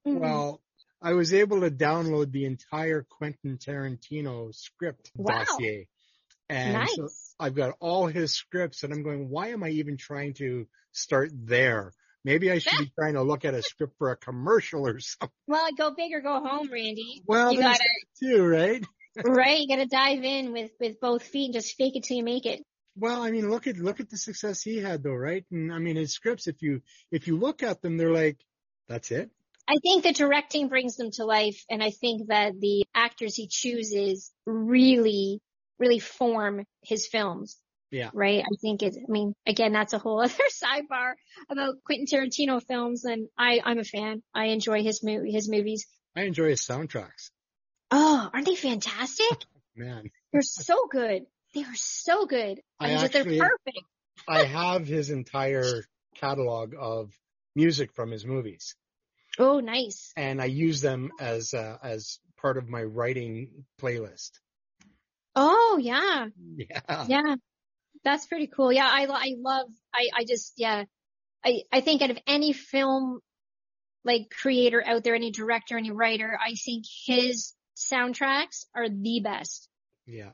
Mhm. 0.07 0.19
Well, 0.19 0.61
I 1.01 1.13
was 1.13 1.33
able 1.33 1.59
to 1.61 1.71
download 1.71 2.31
the 2.31 2.45
entire 2.45 3.03
Quentin 3.03 3.57
Tarantino 3.57 4.55
script 4.55 5.11
Wow. 5.15 5.43
dossier. 5.43 5.89
And 6.53 6.73
nice. 6.73 6.95
so 6.95 7.07
I've 7.39 7.55
got 7.55 7.75
all 7.79 8.05
his 8.05 8.33
scripts 8.33 8.83
and 8.83 8.93
I'm 8.93 9.01
going, 9.01 9.27
why 9.29 9.47
am 9.47 9.63
I 9.63 9.69
even 9.69 9.97
trying 9.97 10.35
to 10.35 10.67
start 10.91 11.31
there? 11.33 11.93
Maybe 12.23 12.51
I 12.51 12.59
should 12.59 12.77
be 12.77 12.91
trying 12.97 13.15
to 13.15 13.23
look 13.23 13.43
at 13.43 13.55
a 13.55 13.63
script 13.63 13.95
for 13.97 14.11
a 14.11 14.15
commercial 14.15 14.87
or 14.87 14.99
something. 14.99 15.29
well, 15.47 15.67
go 15.75 15.91
big 15.97 16.13
or 16.13 16.21
go 16.21 16.39
home, 16.39 16.69
Randy. 16.71 17.23
Well, 17.25 17.51
You 17.51 17.59
gotta- 17.59 17.79
too, 18.19 18.45
right? 18.45 18.85
right. 19.25 19.59
You 19.59 19.67
got 19.67 19.81
to 19.81 19.87
dive 19.87 20.23
in 20.23 20.53
with, 20.53 20.71
with 20.79 20.99
both 21.01 21.23
feet 21.23 21.45
and 21.45 21.53
just 21.55 21.75
fake 21.75 21.95
it 21.95 22.03
till 22.03 22.17
you 22.17 22.23
make 22.23 22.45
it. 22.45 22.61
Well, 22.95 23.23
I 23.23 23.31
mean, 23.31 23.49
look 23.49 23.65
at 23.65 23.77
look 23.77 23.99
at 23.99 24.11
the 24.11 24.17
success 24.17 24.61
he 24.61 24.77
had, 24.77 25.01
though, 25.01 25.15
right? 25.15 25.43
And 25.51 25.73
I 25.73 25.79
mean, 25.79 25.95
his 25.95 26.13
scripts. 26.13 26.47
If 26.47 26.61
you 26.61 26.83
if 27.11 27.27
you 27.27 27.37
look 27.39 27.63
at 27.63 27.81
them, 27.81 27.97
they're 27.97 28.13
like, 28.13 28.37
that's 28.87 29.09
it. 29.09 29.31
I 29.67 29.75
think 29.81 30.03
the 30.03 30.13
directing 30.13 30.67
brings 30.67 30.95
them 30.95 31.09
to 31.13 31.25
life, 31.25 31.65
and 31.71 31.81
I 31.81 31.89
think 31.89 32.27
that 32.27 32.53
the 32.59 32.85
actors 32.93 33.35
he 33.35 33.47
chooses 33.49 34.31
really, 34.45 35.41
really 35.79 35.99
form 35.99 36.63
his 36.83 37.07
films. 37.07 37.57
Yeah. 37.91 38.09
Right. 38.13 38.39
I 38.43 38.55
think 38.61 38.81
it. 38.81 38.95
I 38.97 39.11
mean, 39.11 39.33
again, 39.45 39.71
that's 39.73 39.93
a 39.93 39.99
whole 39.99 40.19
other 40.23 40.33
sidebar 40.51 41.13
about 41.49 41.75
Quentin 41.85 42.07
Tarantino 42.07 42.61
films, 42.63 43.05
and 43.05 43.27
I 43.37 43.61
I'm 43.63 43.77
a 43.79 43.83
fan. 43.83 44.23
I 44.33 44.45
enjoy 44.45 44.81
his 44.83 45.03
movie 45.03 45.31
his 45.31 45.47
movies. 45.49 45.85
I 46.15 46.23
enjoy 46.23 46.49
his 46.49 46.61
soundtracks. 46.61 47.29
Oh, 47.91 48.29
aren't 48.33 48.45
they 48.47 48.55
fantastic? 48.55 49.27
Man, 49.75 50.09
They're 50.31 50.41
so 50.43 50.87
good. 50.91 51.23
They 51.55 51.61
are 51.63 51.75
so 51.75 52.25
good. 52.25 52.61
I 52.79 52.85
I 52.85 52.87
mean, 52.89 52.97
actually- 53.05 53.37
they're 53.39 53.49
perfect. 53.49 53.85
I 54.27 54.43
have 54.43 54.87
his 54.87 55.09
entire 55.09 55.83
catalog 56.15 56.73
of 56.79 57.11
music 57.55 57.91
from 57.93 58.09
his 58.11 58.25
movies, 58.25 58.75
Oh, 59.39 59.59
nice. 59.59 60.11
and 60.15 60.41
I 60.41 60.45
use 60.45 60.81
them 60.81 61.11
as 61.19 61.53
uh, 61.53 61.77
as 61.83 62.19
part 62.37 62.57
of 62.57 62.69
my 62.69 62.83
writing 62.83 63.65
playlist. 63.81 64.31
Oh, 65.35 65.79
yeah. 65.81 66.27
Yeah. 66.55 67.05
Yeah. 67.07 67.35
That's 68.03 68.25
pretty 68.27 68.47
cool. 68.47 68.71
Yeah. 68.71 68.87
I, 68.87 69.05
I 69.09 69.35
love, 69.39 69.67
I, 69.93 70.09
I 70.15 70.25
just, 70.25 70.53
yeah. 70.57 70.83
I, 71.43 71.61
I 71.71 71.81
think 71.81 72.01
out 72.01 72.11
of 72.11 72.19
any 72.27 72.53
film, 72.53 73.19
like 74.05 74.29
creator 74.29 74.83
out 74.85 75.03
there, 75.03 75.15
any 75.15 75.31
director, 75.31 75.77
any 75.77 75.91
writer, 75.91 76.37
I 76.39 76.55
think 76.55 76.85
his 77.05 77.53
soundtracks 77.75 78.65
are 78.75 78.89
the 78.89 79.21
best. 79.21 79.67
Yeah. 80.05 80.31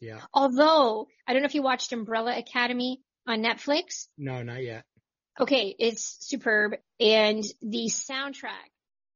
Yeah. 0.00 0.20
Although, 0.32 1.08
I 1.26 1.32
don't 1.32 1.42
know 1.42 1.46
if 1.46 1.54
you 1.54 1.62
watched 1.62 1.92
Umbrella 1.92 2.36
Academy 2.38 3.00
on 3.26 3.42
Netflix. 3.42 4.06
No, 4.16 4.42
not 4.42 4.62
yet. 4.62 4.84
Okay. 5.38 5.74
It's 5.78 6.16
superb. 6.20 6.76
And 7.00 7.44
the 7.60 7.86
soundtrack 7.88 8.70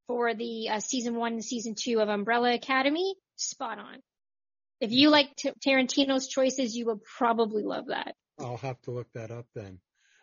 for 0.09 0.35
the 0.35 0.69
uh, 0.69 0.81
season 0.81 1.15
one 1.15 1.35
and 1.35 1.45
season 1.45 1.75
two 1.77 2.01
of 2.01 2.09
Umbrella 2.09 2.53
Academy, 2.53 3.15
spot 3.37 3.79
on. 3.79 4.03
If 4.83 4.93
you 4.93 5.09
like 5.11 5.35
T- 5.37 5.53
Tarantino's 5.67 6.29
choices, 6.29 6.77
you 6.77 6.87
will 6.87 7.01
probably 7.17 7.63
love 7.63 7.87
that. 7.87 8.15
I'll 8.39 8.59
have 8.59 8.81
to 8.83 8.91
look 8.91 9.07
that 9.15 9.31
up 9.31 9.47
then. 9.55 9.79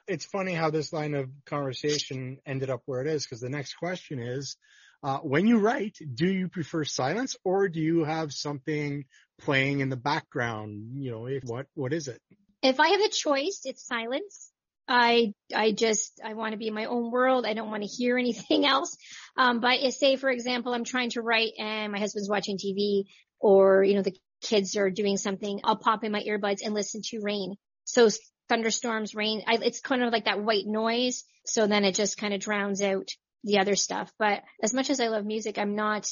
It's 0.08 0.26
funny 0.26 0.54
how 0.54 0.70
this 0.70 0.94
line 0.94 1.16
of 1.16 1.30
conversation 1.46 2.38
ended 2.46 2.70
up 2.70 2.82
where 2.86 3.02
it 3.02 3.08
is 3.08 3.26
because 3.26 3.42
the 3.42 3.50
next 3.50 3.76
question 3.76 4.20
is, 4.20 4.58
uh, 5.02 5.20
when 5.20 5.48
you 5.48 5.60
write, 5.60 5.98
do 6.14 6.28
you 6.28 6.50
prefer 6.50 6.84
silence 6.84 7.38
or 7.44 7.70
do 7.70 7.80
you 7.80 8.04
have 8.04 8.34
something 8.34 9.06
playing 9.40 9.80
in 9.80 9.90
the 9.90 9.96
background? 9.96 10.92
You 10.96 11.12
know, 11.12 11.26
if, 11.28 11.44
what, 11.46 11.68
what 11.74 11.94
is 11.94 12.08
it? 12.08 12.22
if 12.62 12.80
I 12.80 12.90
have 12.90 13.02
a 13.02 13.10
choice, 13.10 13.62
it's 13.66 13.86
silence. 13.86 14.52
I, 14.88 15.34
I 15.56 15.72
just, 15.72 16.20
I 16.24 16.34
want 16.34 16.54
to 16.54 16.58
be 16.58 16.68
in 16.68 16.74
my 16.74 16.86
own 16.86 17.12
world. 17.12 17.46
I 17.46 17.54
don't 17.54 17.70
want 17.70 17.84
to 17.84 17.90
hear 17.90 18.18
anything 18.18 18.66
else. 18.66 18.98
Um, 19.38 19.60
but 19.60 19.80
if, 19.82 19.94
say, 19.94 20.16
for 20.16 20.30
example, 20.30 20.74
I'm 20.74 20.84
trying 20.84 21.12
to 21.12 21.22
write 21.22 21.54
and 21.60 21.92
my 21.92 22.00
husband's 22.00 22.30
watching 22.30 22.58
TV 22.58 23.04
or, 23.40 23.84
you 23.84 23.96
know, 23.96 24.02
the 24.02 24.16
kids 24.42 24.76
are 24.76 24.90
doing 24.90 25.18
something, 25.18 25.62
I'll 25.64 25.76
pop 25.76 26.04
in 26.04 26.12
my 26.12 26.22
earbuds 26.22 26.60
and 26.64 26.74
listen 26.74 27.02
to 27.06 27.22
rain. 27.22 27.56
So 27.86 28.10
thunderstorms, 28.48 29.16
rain, 29.16 29.44
I, 29.48 29.60
it's 29.62 29.82
kind 29.82 30.04
of 30.04 30.12
like 30.12 30.26
that 30.26 30.44
white 30.44 30.66
noise. 30.66 31.24
So 31.46 31.68
then 31.68 31.86
it 31.86 31.96
just 31.96 32.18
kind 32.18 32.34
of 32.34 32.40
drowns 32.40 32.82
out 32.82 33.08
the 33.44 33.60
other 33.60 33.76
stuff. 33.76 34.12
But 34.20 34.44
as 34.62 34.74
much 34.74 34.90
as 34.90 35.00
I 35.00 35.08
love 35.08 35.26
music, 35.26 35.58
I'm 35.58 35.76
not, 35.76 36.08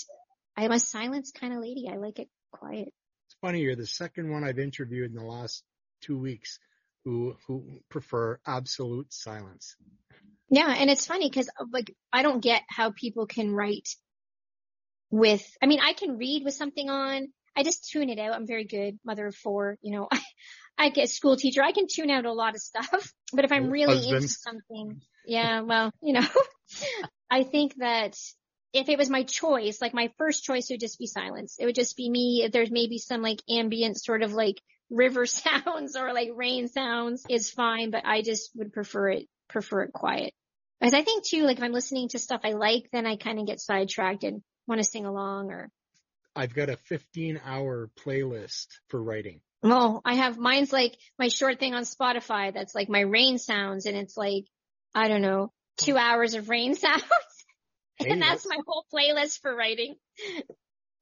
I'm 0.55 0.71
a 0.71 0.79
silence 0.79 1.31
kind 1.31 1.53
of 1.53 1.61
lady. 1.61 1.87
I 1.91 1.97
like 1.97 2.19
it 2.19 2.29
quiet. 2.51 2.87
It's 3.27 3.37
funny. 3.41 3.61
You're 3.61 3.75
the 3.75 3.87
second 3.87 4.31
one 4.31 4.43
I've 4.43 4.59
interviewed 4.59 5.11
in 5.11 5.17
the 5.17 5.25
last 5.25 5.63
two 6.01 6.17
weeks 6.17 6.59
who, 7.05 7.35
who 7.47 7.81
prefer 7.89 8.39
absolute 8.45 9.13
silence. 9.13 9.75
Yeah, 10.49 10.73
and 10.77 10.89
it's 10.89 11.05
funny 11.05 11.29
because 11.29 11.49
uh, 11.59 11.65
like 11.71 11.93
I 12.11 12.21
don't 12.21 12.41
get 12.41 12.61
how 12.69 12.91
people 12.91 13.27
can 13.27 13.51
write 13.51 13.89
with. 15.09 15.45
I 15.61 15.65
mean, 15.65 15.79
I 15.81 15.93
can 15.93 16.17
read 16.17 16.43
with 16.43 16.53
something 16.53 16.89
on. 16.89 17.27
I 17.57 17.63
just 17.63 17.89
tune 17.89 18.09
it 18.09 18.19
out. 18.19 18.35
I'm 18.35 18.45
very 18.45 18.65
good, 18.65 18.99
mother 19.03 19.25
of 19.27 19.35
four. 19.35 19.77
You 19.81 19.97
know, 19.97 20.07
I, 20.11 20.21
I 20.77 20.89
get 20.89 21.05
a 21.05 21.07
school 21.07 21.35
teacher. 21.35 21.63
I 21.63 21.71
can 21.71 21.87
tune 21.91 22.11
out 22.11 22.25
a 22.25 22.31
lot 22.33 22.55
of 22.55 22.61
stuff. 22.61 23.13
But 23.33 23.43
if 23.43 23.51
I'm 23.51 23.69
really 23.69 24.07
into 24.07 24.29
something, 24.29 25.01
yeah, 25.25 25.59
well, 25.59 25.91
you 26.01 26.13
know, 26.13 26.25
I 27.29 27.43
think 27.43 27.75
that 27.79 28.15
if 28.71 28.87
it 28.87 28.97
was 28.97 29.09
my 29.09 29.23
choice, 29.23 29.81
like 29.81 29.93
my 29.93 30.11
first 30.17 30.45
choice 30.45 30.69
would 30.69 30.79
just 30.79 30.97
be 30.97 31.07
silence. 31.07 31.57
It 31.59 31.65
would 31.65 31.75
just 31.75 31.97
be 31.97 32.09
me. 32.09 32.43
If 32.45 32.53
there's 32.53 32.71
maybe 32.71 32.99
some 32.99 33.21
like 33.21 33.41
ambient 33.49 33.99
sort 34.01 34.23
of 34.23 34.31
like 34.31 34.61
river 34.89 35.25
sounds 35.25 35.97
or 35.97 36.13
like 36.13 36.29
rain 36.35 36.69
sounds 36.69 37.25
is 37.29 37.51
fine, 37.51 37.91
but 37.91 38.05
I 38.05 38.21
just 38.21 38.51
would 38.55 38.71
prefer 38.71 39.09
it, 39.09 39.27
prefer 39.49 39.81
it 39.81 39.91
quiet. 39.91 40.33
Because 40.79 40.93
I 40.93 41.03
think 41.03 41.25
too, 41.25 41.43
like 41.43 41.57
if 41.57 41.63
I'm 41.63 41.73
listening 41.73 42.07
to 42.09 42.19
stuff 42.19 42.41
I 42.45 42.53
like, 42.53 42.89
then 42.93 43.05
I 43.05 43.17
kind 43.17 43.39
of 43.39 43.47
get 43.47 43.59
sidetracked 43.59 44.23
and 44.23 44.41
want 44.67 44.79
to 44.79 44.85
sing 44.85 45.05
along 45.05 45.51
or, 45.51 45.69
I've 46.37 46.53
got 46.53 46.69
a 46.69 46.77
15 46.77 47.41
hour 47.43 47.89
playlist 48.05 48.67
for 48.89 49.01
writing. 49.01 49.41
well, 49.63 50.01
I 50.05 50.15
have, 50.15 50.37
mine's 50.37 50.71
like 50.71 50.95
my 51.17 51.29
short 51.29 51.59
thing 51.59 51.73
on 51.73 51.83
Spotify 51.83 52.53
that's 52.53 52.75
like 52.75 52.89
my 52.89 53.01
rain 53.01 53.39
sounds 53.39 53.85
and 53.87 53.97
it's 53.97 54.15
like, 54.15 54.45
I 54.93 55.07
don't 55.07 55.23
know, 55.23 55.51
two 55.77 55.95
oh. 55.95 55.97
hours 55.97 56.35
of 56.35 56.47
rain 56.49 56.75
sounds. 56.75 57.03
Hey, 57.97 58.11
and 58.11 58.21
that's 58.21 58.45
my 58.47 58.57
whole 58.67 58.85
playlist 58.93 59.41
for 59.41 59.55
writing. 59.55 59.95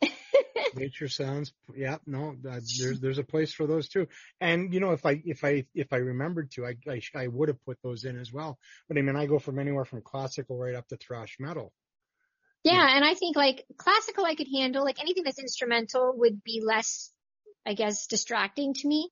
nature 0.75 1.07
sounds 1.07 1.53
yeah 1.75 1.97
no 2.05 2.29
uh, 2.29 2.33
that, 2.41 2.61
there's 2.79 2.99
there's 3.01 3.17
a 3.17 3.23
place 3.23 3.53
for 3.53 3.65
those 3.65 3.87
too 3.87 4.07
and 4.41 4.73
you 4.73 4.79
know 4.79 4.91
if 4.91 5.05
i 5.05 5.21
if 5.25 5.43
i 5.43 5.63
if 5.73 5.91
i 5.93 5.97
remembered 5.97 6.51
to 6.51 6.65
i 6.65 6.75
i, 6.89 7.01
I 7.15 7.27
would 7.27 7.47
have 7.47 7.63
put 7.65 7.77
those 7.81 8.03
in 8.03 8.19
as 8.19 8.31
well 8.31 8.57
but 8.87 8.97
i 8.97 9.01
mean 9.01 9.15
i 9.15 9.25
go 9.25 9.39
from 9.39 9.59
anywhere 9.59 9.85
from 9.85 10.01
classical 10.01 10.57
right 10.57 10.75
up 10.75 10.87
to 10.89 10.97
thrash 10.97 11.37
metal 11.39 11.71
Yeah, 12.65 12.95
and 12.95 13.05
I 13.05 13.13
think 13.13 13.35
like 13.37 13.63
classical 13.77 14.25
I 14.25 14.35
could 14.35 14.47
handle. 14.53 14.83
Like 14.83 14.99
anything 14.99 15.23
that's 15.23 15.39
instrumental 15.39 16.13
would 16.17 16.43
be 16.43 16.61
less, 16.65 17.11
I 17.65 17.73
guess, 17.75 18.07
distracting 18.07 18.73
to 18.73 18.87
me. 18.87 19.09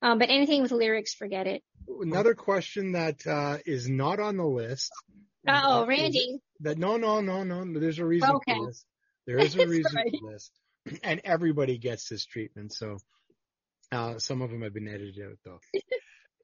Um, 0.00 0.18
but 0.18 0.30
anything 0.30 0.62
with 0.62 0.72
lyrics, 0.72 1.14
forget 1.14 1.46
it. 1.46 1.62
another 2.00 2.34
question 2.34 2.92
that 2.92 3.26
uh 3.26 3.58
is 3.66 3.88
not 3.88 4.20
on 4.20 4.36
the 4.36 4.44
list 4.46 4.90
Oh, 5.48 5.82
uh, 5.82 5.86
Randy. 5.86 6.38
that 6.60 6.78
no 6.78 6.96
no 6.96 7.20
no 7.20 7.42
no 7.42 7.78
there's 7.80 7.98
a 7.98 8.04
reason 8.04 8.36
Okay. 8.36 8.54
for 8.58 8.66
this 8.66 8.84
there 9.26 9.40
is 9.40 9.54
a 9.56 9.66
reason 9.66 9.92
for 10.20 10.32
this 10.32 10.50
and 11.02 11.20
everybody 11.24 11.78
gets 11.78 12.08
this 12.08 12.24
treatment 12.24 12.72
so 12.72 12.98
uh 13.90 14.18
some 14.18 14.42
of 14.42 14.50
them 14.50 14.62
have 14.62 14.74
been 14.74 14.88
edited 14.88 15.18
out 15.24 15.38
though 15.44 15.60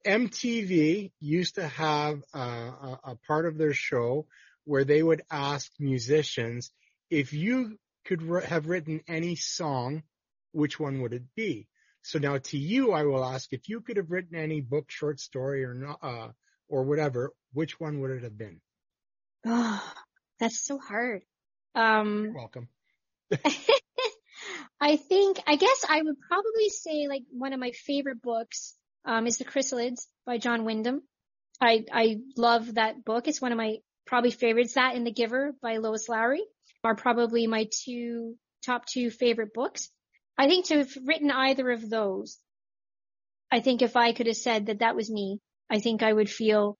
MTV 0.06 1.12
used 1.20 1.56
to 1.56 1.66
have 1.66 2.22
uh, 2.34 2.38
a, 2.38 2.98
a 3.04 3.16
part 3.26 3.46
of 3.46 3.58
their 3.58 3.74
show 3.74 4.26
where 4.68 4.84
they 4.84 5.02
would 5.02 5.22
ask 5.30 5.72
musicians 5.78 6.70
if 7.08 7.32
you 7.32 7.78
could 8.04 8.20
have 8.44 8.66
written 8.66 9.00
any 9.08 9.34
song, 9.34 10.02
which 10.52 10.78
one 10.78 11.00
would 11.00 11.14
it 11.14 11.24
be? 11.34 11.66
So 12.02 12.18
now 12.18 12.36
to 12.36 12.58
you, 12.58 12.92
I 12.92 13.04
will 13.04 13.24
ask 13.24 13.50
if 13.54 13.70
you 13.70 13.80
could 13.80 13.96
have 13.96 14.10
written 14.10 14.36
any 14.36 14.60
book, 14.60 14.90
short 14.90 15.20
story, 15.20 15.64
or 15.64 15.72
not, 15.72 15.98
uh, 16.02 16.28
or 16.68 16.82
whatever, 16.84 17.32
which 17.54 17.80
one 17.80 18.00
would 18.00 18.10
it 18.10 18.24
have 18.24 18.36
been? 18.36 18.60
Oh, 19.46 19.82
that's 20.38 20.62
so 20.62 20.78
hard. 20.78 21.22
Um, 21.74 22.24
You're 22.24 22.34
welcome. 22.34 22.68
I 24.80 24.96
think, 24.96 25.40
I 25.46 25.56
guess 25.56 25.84
I 25.88 26.02
would 26.02 26.20
probably 26.20 26.68
say 26.68 27.08
like 27.08 27.22
one 27.30 27.54
of 27.54 27.58
my 27.58 27.70
favorite 27.70 28.20
books, 28.20 28.74
um, 29.06 29.26
is 29.26 29.38
The 29.38 29.46
Chrysalids 29.46 30.06
by 30.26 30.36
John 30.36 30.66
Wyndham. 30.66 31.02
I, 31.58 31.86
I 31.90 32.18
love 32.36 32.74
that 32.74 33.02
book. 33.02 33.28
It's 33.28 33.40
one 33.40 33.52
of 33.52 33.58
my 33.58 33.78
probably 34.08 34.30
favorites. 34.30 34.74
That 34.74 34.96
in 34.96 35.04
The 35.04 35.12
Giver 35.12 35.52
by 35.62 35.76
Lois 35.76 36.08
Lowry 36.08 36.42
are 36.82 36.96
probably 36.96 37.46
my 37.46 37.68
two 37.84 38.36
top 38.64 38.86
two 38.86 39.10
favorite 39.10 39.54
books. 39.54 39.90
I 40.36 40.48
think 40.48 40.66
to 40.66 40.78
have 40.78 40.90
written 41.04 41.30
either 41.30 41.70
of 41.70 41.88
those, 41.88 42.38
I 43.52 43.60
think 43.60 43.82
if 43.82 43.96
I 43.96 44.12
could 44.12 44.26
have 44.26 44.36
said 44.36 44.66
that 44.66 44.80
that 44.80 44.96
was 44.96 45.10
me, 45.10 45.40
I 45.70 45.78
think 45.80 46.02
I 46.02 46.12
would 46.12 46.30
feel, 46.30 46.78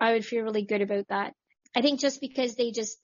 I 0.00 0.12
would 0.12 0.24
feel 0.24 0.42
really 0.42 0.64
good 0.64 0.82
about 0.82 1.08
that. 1.08 1.32
I 1.76 1.82
think 1.82 2.00
just 2.00 2.20
because 2.20 2.54
they 2.54 2.70
just 2.70 2.98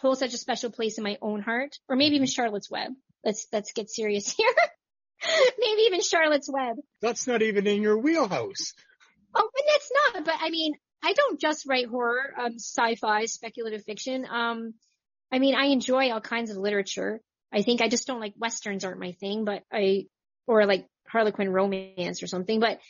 hold 0.00 0.18
such 0.18 0.34
a 0.34 0.38
special 0.38 0.70
place 0.70 0.98
in 0.98 1.04
my 1.04 1.16
own 1.22 1.40
heart, 1.40 1.78
or 1.88 1.96
maybe 1.96 2.16
even 2.16 2.26
mm-hmm. 2.26 2.32
Charlotte's 2.32 2.70
Web. 2.70 2.92
Let's 3.24 3.46
let's 3.52 3.72
get 3.72 3.90
serious 3.90 4.30
here. 4.36 4.54
maybe 5.58 5.82
even 5.82 6.00
Charlotte's 6.00 6.50
Web. 6.50 6.76
That's 7.00 7.26
not 7.26 7.42
even 7.42 7.66
in 7.66 7.82
your 7.82 7.98
wheelhouse. 7.98 8.72
Oh, 9.34 9.48
but 9.54 9.64
that's 9.66 9.90
not. 9.92 10.24
But 10.24 10.34
I 10.40 10.50
mean, 10.50 10.74
I 11.02 11.12
don't 11.12 11.40
just 11.40 11.66
write 11.66 11.86
horror, 11.86 12.34
um, 12.38 12.54
sci-fi, 12.56 13.26
speculative 13.26 13.84
fiction. 13.84 14.26
Um, 14.30 14.74
I 15.32 15.38
mean, 15.38 15.54
I 15.54 15.66
enjoy 15.66 16.10
all 16.10 16.20
kinds 16.20 16.50
of 16.50 16.56
literature. 16.56 17.20
I 17.52 17.62
think 17.62 17.80
I 17.80 17.88
just 17.88 18.06
don't 18.06 18.20
like 18.20 18.34
westerns 18.36 18.84
aren't 18.84 19.00
my 19.00 19.12
thing, 19.12 19.44
but 19.44 19.62
I 19.72 20.06
or 20.46 20.66
like 20.66 20.86
Harlequin 21.08 21.50
romance 21.50 22.22
or 22.22 22.26
something. 22.26 22.60
But 22.60 22.80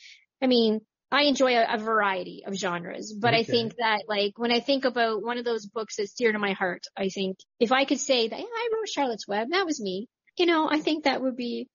I 0.43 0.47
mean, 0.47 0.81
I 1.13 1.23
enjoy 1.23 1.57
a, 1.57 1.75
a 1.75 1.79
variety 1.79 2.45
of 2.47 2.55
genres. 2.55 3.13
But 3.13 3.35
I 3.35 3.43
think 3.43 3.75
that 3.79 4.05
like 4.09 4.39
when 4.39 4.53
I 4.53 4.61
think 4.61 4.85
about 4.85 5.23
one 5.23 5.39
of 5.39 5.45
those 5.45 5.67
books 5.67 5.97
that's 5.97 6.13
dear 6.15 6.33
to 6.33 6.39
my 6.39 6.53
heart, 6.53 6.85
I 6.97 7.09
think 7.09 7.39
if 7.59 7.73
I 7.73 7.85
could 7.85 7.99
say 7.99 8.29
that 8.29 8.39
yeah, 8.39 8.45
I 8.45 8.69
wrote 8.73 8.89
Charlotte's 8.89 9.27
Web, 9.27 9.49
that 9.51 9.67
was 9.67 9.81
me. 9.81 10.09
You 10.39 10.47
know, 10.47 10.69
I 10.71 10.81
think 10.81 11.05
that 11.05 11.21
would 11.21 11.37
be 11.37 11.69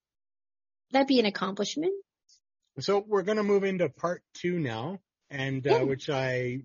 that'd 0.92 1.08
be 1.08 1.20
an 1.20 1.26
accomplishment. 1.26 1.94
So 2.80 3.04
we're 3.06 3.24
going 3.24 3.38
to 3.38 3.44
move 3.44 3.64
into 3.64 3.88
part 3.90 4.22
two 4.34 4.60
now, 4.60 5.00
and 5.30 5.66
uh, 5.68 5.80
which 5.80 6.10
I 6.10 6.62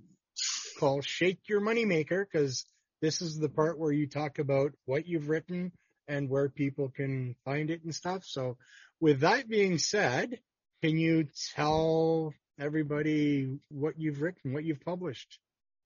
call 0.79 1.01
"Shake 1.03 1.49
Your 1.49 1.61
Moneymaker" 1.61 2.25
because 2.31 2.65
this 3.01 3.23
is 3.23 3.39
the 3.39 3.49
part 3.49 3.79
where 3.79 3.93
you 3.93 4.07
talk 4.07 4.39
about 4.39 4.73
what 4.85 5.07
you've 5.07 5.29
written 5.29 5.73
and 6.09 6.29
where 6.29 6.49
people 6.49 6.89
can 6.89 7.37
find 7.45 7.71
it 7.71 7.83
and 7.85 7.95
stuff. 7.95 8.25
So, 8.25 8.57
with 9.01 9.21
that 9.21 9.49
being 9.49 9.79
said, 9.79 10.41
can 10.83 10.99
you 10.99 11.29
tell 11.55 12.35
everybody 12.59 13.59
what 13.69 13.99
you've 13.99 14.21
written, 14.21 14.53
what 14.53 14.65
you've 14.65 14.85
published? 14.85 15.39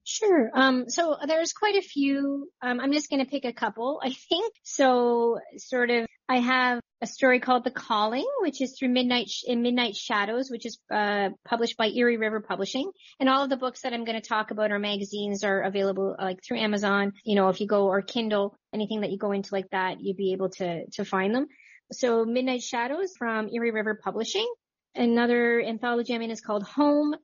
Sure. 0.04 0.50
Um, 0.54 0.88
so 0.88 1.16
there's 1.26 1.54
quite 1.54 1.76
a 1.76 1.82
few. 1.82 2.50
Um, 2.62 2.78
I'm 2.78 2.92
just 2.92 3.08
going 3.08 3.24
to 3.24 3.30
pick 3.30 3.46
a 3.46 3.54
couple, 3.54 4.00
I 4.04 4.12
think. 4.12 4.52
So 4.62 5.38
sort 5.56 5.88
of, 5.88 6.06
I 6.28 6.40
have 6.40 6.80
a 7.00 7.06
story 7.06 7.40
called 7.40 7.64
The 7.64 7.70
Calling, 7.70 8.26
which 8.40 8.60
is 8.60 8.76
through 8.78 8.90
Midnight 8.90 9.30
in 9.46 9.62
Midnight 9.62 9.96
Shadows, 9.96 10.50
which 10.50 10.66
is 10.66 10.78
uh, 10.92 11.30
published 11.46 11.78
by 11.78 11.88
Eerie 11.88 12.18
River 12.18 12.40
Publishing. 12.40 12.90
And 13.18 13.30
all 13.30 13.44
of 13.44 13.50
the 13.50 13.56
books 13.56 13.80
that 13.82 13.94
I'm 13.94 14.04
going 14.04 14.20
to 14.20 14.26
talk 14.26 14.50
about 14.50 14.72
or 14.72 14.78
magazines 14.78 15.42
are 15.42 15.62
available 15.62 16.14
like 16.18 16.40
through 16.46 16.58
Amazon. 16.58 17.12
You 17.24 17.36
know, 17.36 17.48
if 17.48 17.60
you 17.62 17.66
go 17.66 17.86
or 17.86 18.02
Kindle, 18.02 18.58
anything 18.74 19.00
that 19.00 19.10
you 19.10 19.16
go 19.16 19.32
into 19.32 19.54
like 19.54 19.70
that, 19.70 20.00
you'd 20.00 20.18
be 20.18 20.32
able 20.32 20.50
to 20.50 20.84
to 20.92 21.04
find 21.04 21.34
them. 21.34 21.46
So 21.92 22.26
Midnight 22.26 22.62
Shadows 22.62 23.14
from 23.16 23.48
Eerie 23.48 23.70
River 23.70 23.98
Publishing. 24.02 24.50
Another 24.94 25.62
anthology 25.62 26.14
I'm 26.14 26.22
in 26.22 26.30
is 26.30 26.40
called 26.40 26.62
Home, 26.62 27.14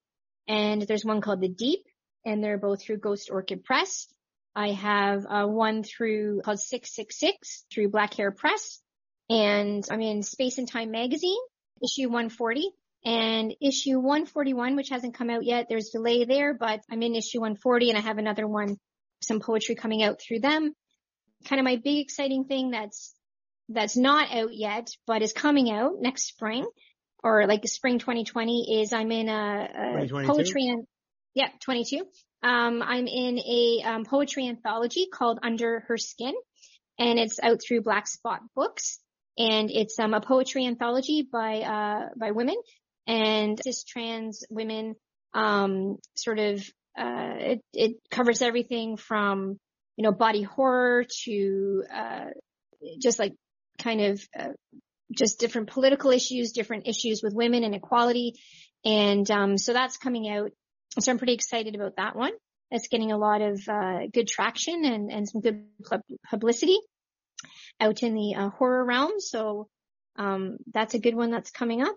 and 0.48 0.82
there's 0.82 1.04
one 1.04 1.20
called 1.20 1.40
The 1.40 1.48
Deep 1.48 1.80
and 2.24 2.42
they're 2.42 2.58
both 2.58 2.82
through 2.82 2.98
Ghost 2.98 3.30
Orchid 3.30 3.64
Press. 3.64 4.06
I 4.54 4.72
have 4.72 5.26
uh, 5.28 5.46
one 5.46 5.82
through 5.82 6.42
called 6.44 6.58
666 6.58 7.64
through 7.72 7.90
Black 7.90 8.14
Hare 8.14 8.32
Press, 8.32 8.80
and 9.28 9.84
I'm 9.90 10.00
in 10.00 10.22
Space 10.22 10.58
and 10.58 10.68
Time 10.68 10.90
magazine, 10.90 11.38
issue 11.82 12.08
140. 12.08 12.70
And 13.02 13.54
issue 13.62 13.98
141, 13.98 14.76
which 14.76 14.90
hasn't 14.90 15.14
come 15.14 15.30
out 15.30 15.44
yet, 15.44 15.66
there's 15.70 15.88
delay 15.88 16.24
there, 16.24 16.52
but 16.52 16.80
I'm 16.90 17.02
in 17.02 17.14
issue 17.14 17.40
140 17.40 17.88
and 17.88 17.98
I 17.98 18.02
have 18.02 18.18
another 18.18 18.46
one, 18.46 18.76
some 19.22 19.40
poetry 19.40 19.74
coming 19.74 20.02
out 20.02 20.20
through 20.20 20.40
them. 20.40 20.74
Kind 21.46 21.60
of 21.60 21.64
my 21.64 21.76
big 21.76 22.00
exciting 22.00 22.44
thing 22.44 22.72
that's, 22.72 23.14
that's 23.70 23.96
not 23.96 24.30
out 24.30 24.52
yet, 24.52 24.88
but 25.06 25.22
is 25.22 25.32
coming 25.32 25.70
out 25.72 25.92
next 25.98 26.24
spring 26.24 26.66
or 27.24 27.46
like 27.46 27.66
spring 27.66 27.98
2020 27.98 28.82
is 28.82 28.92
I'm 28.92 29.10
in 29.12 29.30
a, 29.30 30.02
a 30.02 30.26
poetry 30.26 30.66
and 30.66 30.86
yeah, 31.34 31.48
22. 31.60 32.04
Um, 32.42 32.82
I'm 32.82 33.06
in 33.06 33.38
a 33.38 33.82
um, 33.84 34.04
poetry 34.04 34.48
anthology 34.48 35.06
called 35.12 35.38
Under 35.42 35.80
Her 35.80 35.96
Skin, 35.96 36.34
and 36.98 37.18
it's 37.18 37.38
out 37.42 37.60
through 37.66 37.82
Black 37.82 38.08
Spot 38.08 38.40
Books. 38.54 38.98
And 39.38 39.70
it's 39.70 39.98
um, 39.98 40.12
a 40.12 40.20
poetry 40.20 40.66
anthology 40.66 41.26
by 41.30 41.60
uh, 41.60 42.08
by 42.16 42.32
women 42.32 42.56
and 43.06 43.58
cis 43.62 43.84
trans 43.84 44.44
women. 44.50 44.96
Um, 45.32 45.98
sort 46.16 46.40
of, 46.40 46.58
uh, 46.98 47.34
it, 47.38 47.60
it 47.72 47.96
covers 48.10 48.42
everything 48.42 48.96
from 48.96 49.58
you 49.96 50.02
know 50.02 50.12
body 50.12 50.42
horror 50.42 51.04
to 51.24 51.84
uh, 51.94 52.26
just 53.00 53.18
like 53.18 53.34
kind 53.78 54.00
of 54.00 54.20
uh, 54.38 54.48
just 55.12 55.38
different 55.38 55.70
political 55.70 56.10
issues, 56.10 56.52
different 56.52 56.86
issues 56.86 57.22
with 57.22 57.34
women 57.34 57.64
and 57.64 57.74
equality. 57.74 58.34
And 58.84 59.30
um, 59.30 59.58
so 59.58 59.72
that's 59.72 59.98
coming 59.98 60.28
out 60.28 60.52
so 60.98 61.10
I'm 61.10 61.18
pretty 61.18 61.34
excited 61.34 61.74
about 61.74 61.96
that 61.96 62.16
one. 62.16 62.32
It's 62.70 62.88
getting 62.88 63.12
a 63.12 63.18
lot 63.18 63.42
of 63.42 63.60
uh, 63.68 64.06
good 64.12 64.28
traction 64.28 64.84
and, 64.84 65.10
and 65.10 65.28
some 65.28 65.40
good 65.40 65.64
publicity 66.28 66.78
out 67.80 68.02
in 68.02 68.14
the 68.14 68.34
uh, 68.36 68.50
horror 68.50 68.84
realm. 68.84 69.12
So 69.18 69.68
um, 70.16 70.58
that's 70.72 70.94
a 70.94 71.00
good 71.00 71.14
one 71.14 71.30
that's 71.30 71.50
coming 71.50 71.82
up. 71.82 71.96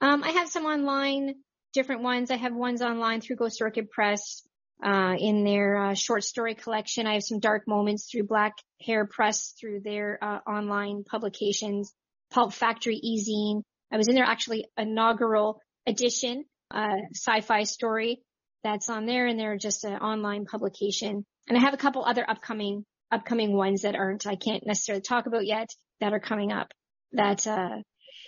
Um, 0.00 0.22
I 0.22 0.30
have 0.30 0.48
some 0.48 0.64
online, 0.64 1.34
different 1.72 2.02
ones. 2.02 2.30
I 2.30 2.36
have 2.36 2.54
ones 2.54 2.82
online 2.82 3.20
through 3.20 3.36
Ghost 3.36 3.60
Orchid 3.60 3.90
Press 3.90 4.42
uh, 4.84 5.14
in 5.18 5.44
their 5.44 5.76
uh, 5.76 5.94
short 5.94 6.22
story 6.22 6.54
collection. 6.54 7.06
I 7.06 7.14
have 7.14 7.22
some 7.22 7.40
dark 7.40 7.66
moments 7.66 8.08
through 8.10 8.24
Black 8.24 8.52
Hare 8.82 9.06
Press 9.06 9.54
through 9.58 9.80
their 9.80 10.18
uh, 10.22 10.38
online 10.46 11.04
publications. 11.04 11.92
Pulp 12.30 12.52
Factory 12.52 13.00
Ezine. 13.02 13.62
I 13.90 13.96
was 13.96 14.08
in 14.08 14.14
their 14.14 14.24
actually 14.24 14.66
inaugural 14.76 15.60
edition 15.86 16.44
uh, 16.70 16.96
sci-fi 17.14 17.64
story 17.64 18.20
that's 18.64 18.88
on 18.88 19.06
there 19.06 19.26
and 19.26 19.38
they're 19.38 19.56
just 19.56 19.84
an 19.84 19.94
online 19.94 20.44
publication. 20.44 21.24
And 21.48 21.56
I 21.56 21.60
have 21.60 21.74
a 21.74 21.78
couple 21.78 22.04
other 22.04 22.28
upcoming, 22.28 22.84
upcoming 23.12 23.56
ones 23.56 23.82
that 23.82 23.94
aren't, 23.94 24.26
I 24.26 24.34
can't 24.36 24.66
necessarily 24.66 25.02
talk 25.02 25.26
about 25.26 25.46
yet 25.46 25.68
that 26.00 26.12
are 26.12 26.20
coming 26.20 26.52
up 26.52 26.72
that, 27.12 27.46
uh, 27.46 27.76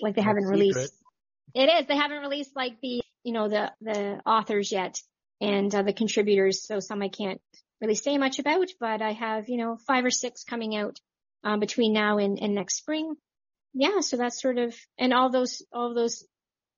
like 0.01 0.14
they 0.14 0.22
haven't 0.22 0.44
released. 0.44 0.92
It 1.55 1.68
is. 1.68 1.87
They 1.87 1.96
haven't 1.96 2.20
released 2.20 2.55
like 2.55 2.81
the, 2.81 3.01
you 3.24 3.33
know, 3.33 3.48
the, 3.48 3.72
the 3.81 4.20
authors 4.24 4.70
yet 4.70 4.96
and 5.40 5.74
uh, 5.74 5.83
the 5.83 5.92
contributors. 5.92 6.64
So 6.64 6.79
some 6.79 7.03
I 7.03 7.09
can't 7.09 7.40
really 7.81 7.96
say 7.96 8.18
much 8.18 8.38
about, 8.38 8.68
but 8.79 9.03
I 9.03 9.12
have, 9.12 9.48
you 9.48 9.57
know, 9.57 9.79
five 9.87 10.05
or 10.05 10.11
six 10.11 10.44
coming 10.44 10.77
out, 10.77 10.96
um, 11.42 11.59
between 11.59 11.92
now 11.92 12.18
and, 12.18 12.38
and 12.40 12.55
next 12.55 12.77
spring. 12.77 13.14
Yeah. 13.74 14.01
So 14.01 14.16
that's 14.16 14.40
sort 14.40 14.59
of, 14.59 14.77
and 14.98 15.12
all 15.12 15.31
those, 15.31 15.62
all 15.72 15.94
those 15.94 16.24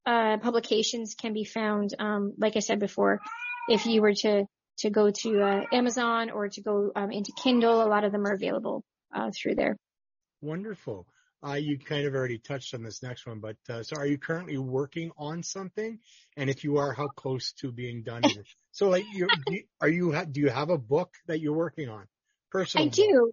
uh, 0.06 0.38
publications 0.38 1.14
can 1.14 1.32
be 1.32 1.44
found, 1.44 1.94
um, 1.98 2.34
like 2.38 2.56
I 2.56 2.60
said 2.60 2.78
before, 2.78 3.20
if 3.68 3.86
you 3.86 4.02
were 4.02 4.14
to 4.14 4.46
to 4.78 4.90
go 4.90 5.10
to 5.10 5.42
uh, 5.42 5.64
Amazon 5.72 6.30
or 6.30 6.48
to 6.48 6.62
go 6.62 6.90
um, 6.96 7.10
into 7.10 7.32
Kindle, 7.42 7.82
a 7.82 7.88
lot 7.88 8.04
of 8.04 8.12
them 8.12 8.26
are 8.26 8.32
available 8.32 8.82
uh, 9.14 9.30
through 9.30 9.54
there. 9.54 9.76
Wonderful. 10.40 11.06
Uh, 11.46 11.54
you 11.54 11.78
kind 11.78 12.06
of 12.06 12.14
already 12.14 12.38
touched 12.38 12.74
on 12.74 12.82
this 12.82 13.02
next 13.02 13.26
one, 13.26 13.40
but 13.40 13.56
uh, 13.68 13.82
so 13.82 13.96
are 13.96 14.06
you 14.06 14.18
currently 14.18 14.58
working 14.58 15.10
on 15.16 15.42
something? 15.42 15.98
And 16.36 16.50
if 16.50 16.64
you 16.64 16.78
are, 16.78 16.92
how 16.92 17.08
close 17.08 17.52
to 17.60 17.72
being 17.72 18.02
done? 18.02 18.22
so, 18.72 18.88
like, 18.88 19.04
you 19.12 19.28
are 19.80 19.88
you 19.88 20.14
do 20.30 20.40
you 20.40 20.48
have 20.48 20.70
a 20.70 20.78
book 20.78 21.14
that 21.26 21.40
you're 21.40 21.56
working 21.56 21.88
on? 21.88 22.06
Personal. 22.50 22.86
I 22.86 22.88
book? 22.88 22.94
do. 22.96 23.30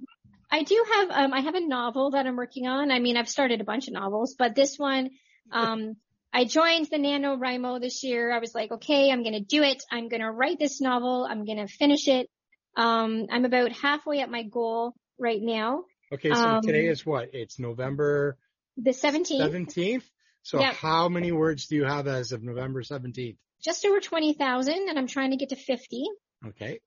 I 0.49 0.63
do 0.63 0.86
have. 0.93 1.10
Um, 1.12 1.34
I 1.34 1.41
have 1.41 1.56
a 1.56 1.65
novel 1.65 2.12
that 2.12 2.25
I'm 2.25 2.38
working 2.38 2.67
on. 2.67 2.91
I 2.91 2.99
mean, 2.99 3.17
I've 3.17 3.30
started 3.30 3.60
a 3.60 3.65
bunch 3.65 3.88
of 3.88 3.93
novels, 3.93 4.36
but 4.38 4.56
this 4.56 4.77
one, 4.77 5.10
um, 5.51 5.97
I 6.38 6.43
joined 6.43 6.86
the 6.91 6.97
NaNoWriMo 6.97 7.82
this 7.82 8.04
year. 8.04 8.32
I 8.32 8.38
was 8.38 8.54
like, 8.54 8.71
okay, 8.71 9.10
I'm 9.10 9.23
going 9.23 9.34
to 9.34 9.39
do 9.39 9.63
it. 9.63 9.82
I'm 9.91 10.08
going 10.08 10.21
to 10.21 10.30
write 10.30 10.60
this 10.60 10.80
novel. 10.80 11.28
I'm 11.28 11.45
going 11.45 11.58
to 11.58 11.67
finish 11.67 12.08
it. 12.08 12.30
Um, 12.76 13.26
I'm 13.32 13.43
about 13.43 13.71
halfway 13.71 14.19
at 14.19 14.30
my 14.30 14.43
goal 14.43 14.93
right 15.17 15.41
now. 15.41 15.86
Okay. 16.13 16.30
So 16.30 16.36
um, 16.36 16.62
today 16.62 16.86
is 16.86 17.04
what? 17.04 17.34
It's 17.34 17.58
November 17.58 18.38
the 18.78 18.91
17th. 18.91 19.32
17th. 19.32 20.04
So 20.43 20.60
yep. 20.60 20.76
how 20.76 21.10
many 21.10 21.32
words 21.32 21.65
do 21.65 21.76
you 21.76 21.86
have 21.86 22.08
as 22.08 22.32
of 22.34 22.43
November 22.43 22.84
17th? 22.84 23.38
Just 23.63 23.84
over 23.84 24.00
20,000 24.00 24.89
and 24.89 25.00
I'm 25.00 25.08
trying 25.08 25.32
to 25.32 25.38
get 25.38 25.50
to 25.50 25.56
50. 25.56 26.06
Okay. 26.50 26.82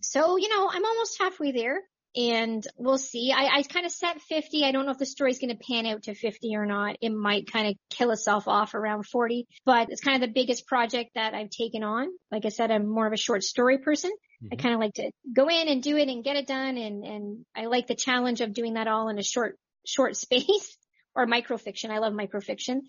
So, 0.00 0.36
you 0.36 0.48
know, 0.48 0.70
I'm 0.72 0.84
almost 0.84 1.20
halfway 1.20 1.50
there 1.50 1.80
and 2.14 2.66
we'll 2.76 2.98
see. 2.98 3.32
I, 3.32 3.58
I 3.58 3.62
kind 3.62 3.86
of 3.86 3.92
set 3.92 4.20
50. 4.20 4.64
I 4.64 4.72
don't 4.72 4.84
know 4.84 4.92
if 4.92 4.98
the 4.98 5.06
story's 5.06 5.38
going 5.38 5.56
to 5.56 5.64
pan 5.66 5.86
out 5.86 6.04
to 6.04 6.14
50 6.14 6.56
or 6.56 6.66
not. 6.66 6.96
It 7.00 7.10
might 7.10 7.50
kind 7.50 7.68
of 7.68 7.74
kill 7.90 8.10
itself 8.10 8.48
off 8.48 8.74
around 8.74 9.06
40, 9.06 9.46
but 9.64 9.88
it's 9.90 10.02
kind 10.02 10.22
of 10.22 10.28
the 10.28 10.32
biggest 10.32 10.66
project 10.66 11.12
that 11.14 11.34
I've 11.34 11.50
taken 11.50 11.82
on. 11.82 12.08
Like 12.30 12.44
I 12.44 12.50
said, 12.50 12.70
I'm 12.70 12.86
more 12.86 13.06
of 13.06 13.12
a 13.12 13.18
short 13.18 13.42
story 13.42 13.78
person. 13.78 14.10
Mm-hmm. 14.10 14.48
I 14.52 14.56
kind 14.56 14.74
of 14.74 14.80
like 14.80 14.94
to 14.94 15.10
go 15.34 15.48
in 15.48 15.68
and 15.68 15.82
do 15.82 15.96
it 15.96 16.08
and 16.08 16.24
get 16.24 16.36
it 16.36 16.46
done. 16.46 16.76
And, 16.76 17.04
and 17.04 17.44
I 17.56 17.66
like 17.66 17.86
the 17.86 17.94
challenge 17.94 18.40
of 18.40 18.52
doing 18.52 18.74
that 18.74 18.88
all 18.88 19.08
in 19.08 19.18
a 19.18 19.22
short, 19.22 19.58
short 19.86 20.16
space 20.16 20.76
or 21.14 21.26
microfiction. 21.26 21.90
I 21.90 21.98
love 21.98 22.12
microfiction. 22.12 22.80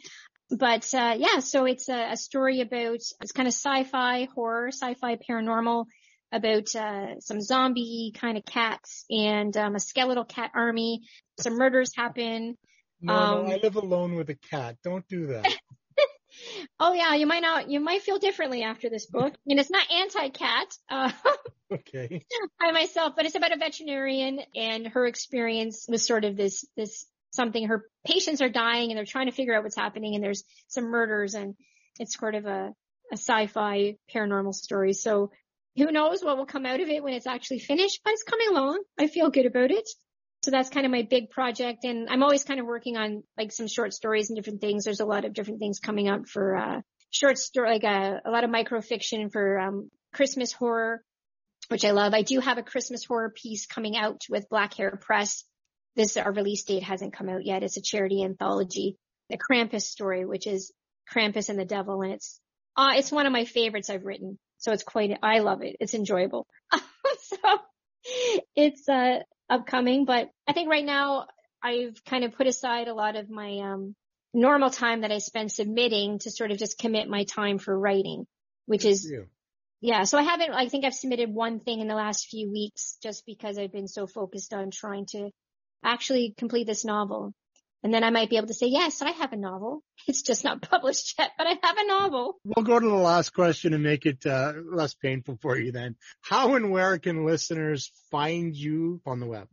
But, 0.50 0.94
uh, 0.94 1.16
yeah, 1.18 1.40
so 1.40 1.66
it's 1.66 1.88
a, 1.88 2.12
a 2.12 2.18
story 2.18 2.60
about, 2.60 2.96
it's 2.96 3.32
kind 3.34 3.48
of 3.48 3.54
sci-fi, 3.54 4.28
horror, 4.36 4.68
sci-fi, 4.68 5.18
paranormal 5.18 5.86
about 6.34 6.76
uh, 6.76 7.20
some 7.20 7.42
zombie 7.42 8.12
kind 8.14 8.38
of 8.38 8.44
cats 8.44 9.06
and 9.10 9.56
um, 9.56 9.76
a 9.76 9.80
skeletal 9.80 10.26
cat 10.26 10.52
army. 10.56 11.04
Some 11.40 11.58
murders 11.58 11.96
happen. 11.96 12.58
No, 13.02 13.14
um, 13.14 13.46
no, 13.46 13.52
I 13.54 13.58
live 13.58 13.76
alone 13.76 14.16
with 14.16 14.30
a 14.30 14.36
cat. 14.36 14.78
Don't 14.84 15.08
do 15.08 15.28
that. 15.28 15.46
oh 16.80 16.94
yeah, 16.94 17.14
you 17.14 17.28
might 17.28 17.42
not. 17.42 17.70
You 17.70 17.80
might 17.80 18.02
feel 18.02 18.18
differently 18.18 18.64
after 18.64 18.90
this 18.90 19.06
book. 19.06 19.34
I 19.34 19.38
mean, 19.46 19.60
it's 19.60 19.70
not 19.70 19.92
anti-cat. 19.92 20.68
Uh, 20.90 21.12
okay. 21.74 22.24
I 22.60 22.72
myself, 22.72 23.14
but 23.16 23.26
it's 23.26 23.36
about 23.36 23.54
a 23.54 23.58
veterinarian 23.58 24.40
and 24.56 24.88
her 24.88 25.06
experience 25.06 25.86
with 25.88 26.02
sort 26.02 26.26
of 26.26 26.36
this 26.36 26.66
this 26.76 27.06
something. 27.32 27.68
Her 27.68 27.86
patients 28.08 28.42
are 28.42 28.50
dying 28.50 28.90
and 28.90 28.98
they're 28.98 29.06
trying 29.06 29.28
to 29.28 29.36
figure 29.36 29.56
out 29.56 29.64
what's 29.64 29.78
happening, 29.78 30.16
and 30.16 30.24
there's 30.24 30.44
some 30.68 30.86
murders, 30.86 31.36
and 31.36 31.56
it's 32.00 32.18
sort 32.18 32.34
of 32.34 32.48
a 32.48 32.74
a 33.12 33.18
sci-fi 33.18 33.98
paranormal 34.14 34.56
story. 34.56 34.94
So 34.94 35.32
who 35.76 35.92
knows 35.92 36.24
what 36.24 36.38
will 36.38 36.46
come 36.46 36.66
out 36.66 36.80
of 36.80 36.90
it 36.90 37.04
when 37.04 37.14
it's 37.14 37.28
actually 37.28 37.60
finished, 37.60 38.02
but 38.04 38.14
it's 38.14 38.24
coming 38.24 38.48
along. 38.50 38.84
I 39.00 39.08
feel 39.08 39.30
good 39.30 39.46
about 39.46 39.72
it. 39.72 39.88
So 40.44 40.52
that's 40.52 40.70
kind 40.70 40.86
of 40.86 40.92
my 40.92 41.04
big 41.04 41.30
project. 41.30 41.86
And 41.86 42.10
I'm 42.10 42.22
always 42.22 42.44
kind 42.44 42.60
of 42.60 42.66
working 42.66 42.98
on 42.98 43.24
like 43.38 43.52
some 43.52 43.68
short 43.68 43.94
stories 43.94 44.30
and 44.30 44.36
different 44.36 44.62
things. 44.62 44.84
There's 44.84 45.00
a 45.00 45.06
lot 45.06 45.26
of 45.26 45.34
different 45.34 45.60
things 45.60 45.80
coming 45.80 46.10
up 46.10 46.28
for, 46.28 46.58
uh, 46.58 46.82
short 47.12 47.38
story, 47.38 47.70
like 47.70 47.84
a, 47.84 47.88
uh, 47.88 48.20
a 48.26 48.32
lot 48.32 48.44
of 48.44 48.50
microfiction 48.50 49.32
for, 49.32 49.60
um, 49.60 49.90
Christmas 50.14 50.52
horror, 50.52 51.04
which 51.70 51.86
I 51.86 51.92
love. 51.92 52.14
I 52.14 52.24
do 52.24 52.40
have 52.40 52.58
a 52.58 52.64
Christmas 52.64 53.06
horror 53.06 53.30
piece 53.30 53.66
coming 53.66 53.96
out 53.96 54.22
with 54.30 54.50
Black 54.50 54.74
Hare 54.76 55.00
Press. 55.02 55.46
This, 55.96 56.18
our 56.18 56.32
release 56.32 56.64
date 56.64 56.84
hasn't 56.84 57.14
come 57.14 57.30
out 57.30 57.46
yet. 57.46 57.64
It's 57.64 57.78
a 57.78 57.82
charity 57.82 58.24
anthology, 58.24 58.98
the 59.30 59.38
Krampus 59.38 59.84
story, 59.84 60.26
which 60.26 60.46
is 60.46 60.74
Krampus 61.12 61.50
and 61.50 61.60
the 61.60 61.66
Devil, 61.66 62.02
and 62.02 62.14
it's 62.14 62.40
uh, 62.76 62.94
it's 62.96 63.12
one 63.12 63.28
of 63.28 63.32
my 63.32 63.46
favorites 63.46 63.90
I've 63.90 64.06
written. 64.06 64.40
So 64.64 64.72
it's 64.72 64.84
quite 64.84 65.18
I 65.22 65.40
love 65.40 65.62
it. 65.62 65.76
It's 65.82 65.94
enjoyable. 65.94 66.48
so 66.72 67.38
it's 68.56 68.88
uh, 68.88 69.20
upcoming, 69.50 70.06
but 70.06 70.30
I 70.48 70.54
think 70.54 70.70
right 70.70 70.86
now 70.86 71.28
I've 71.62 72.02
kind 72.06 72.24
of 72.24 72.32
put 72.32 72.48
aside 72.48 72.88
a 72.88 72.94
lot 72.94 73.18
of 73.18 73.30
my 73.30 73.60
um, 73.60 73.94
normal 74.34 74.70
time 74.70 75.02
that 75.02 75.12
I 75.12 75.18
spend 75.18 75.52
submitting 75.52 76.20
to 76.20 76.32
sort 76.32 76.52
of 76.52 76.58
just 76.58 76.78
commit 76.78 77.10
my 77.10 77.26
time 77.26 77.58
for 77.58 77.78
writing, 77.78 78.26
which 78.66 78.86
is 78.86 79.12
yeah. 79.82 80.06
So 80.06 80.18
I 80.18 80.24
haven't. 80.24 80.52
I 80.54 80.70
think 80.70 80.86
I've 80.86 80.94
submitted 80.94 81.30
one 81.30 81.60
thing 81.60 81.82
in 81.82 81.90
the 81.90 81.96
last 81.96 82.28
few 82.28 82.50
weeks 82.50 82.98
just 83.04 83.26
because 83.26 83.58
I've 83.58 83.74
been 83.74 83.90
so 83.90 84.08
focused 84.08 84.54
on 84.54 84.72
trying 84.72 85.08
to 85.08 85.30
actually 85.84 86.34
complete 86.38 86.68
this 86.68 86.86
novel. 86.86 87.34
And 87.84 87.94
then 87.94 88.04
I 88.04 88.10
might 88.10 88.30
be 88.30 88.38
able 88.38 88.48
to 88.48 88.54
say, 88.54 88.68
yes, 88.68 89.02
I 89.02 89.12
have 89.12 89.34
a 89.34 89.38
novel. 89.38 89.84
It's 90.06 90.22
just 90.22 90.44
not 90.44 90.62
published 90.62 91.16
yet, 91.18 91.32
but 91.38 91.48
I 91.48 91.56
have 91.64 91.78
a 91.78 91.88
novel. 91.88 92.36
We'll 92.44 92.66
go 92.66 92.78
to 92.78 92.86
the 92.86 92.94
last 92.94 93.34
question 93.34 93.74
and 93.74 93.82
make 93.82 94.06
it 94.06 94.26
uh, 94.26 94.52
less 94.70 94.94
painful 94.94 95.38
for 95.42 95.58
you 95.58 95.72
then. 95.72 95.96
How 96.22 96.56
and 96.56 96.72
where 96.72 97.00
can 97.00 97.26
listeners 97.26 97.90
find 98.12 98.54
you 98.54 99.00
on 99.06 99.22
the 99.22 99.28
web? 99.28 99.48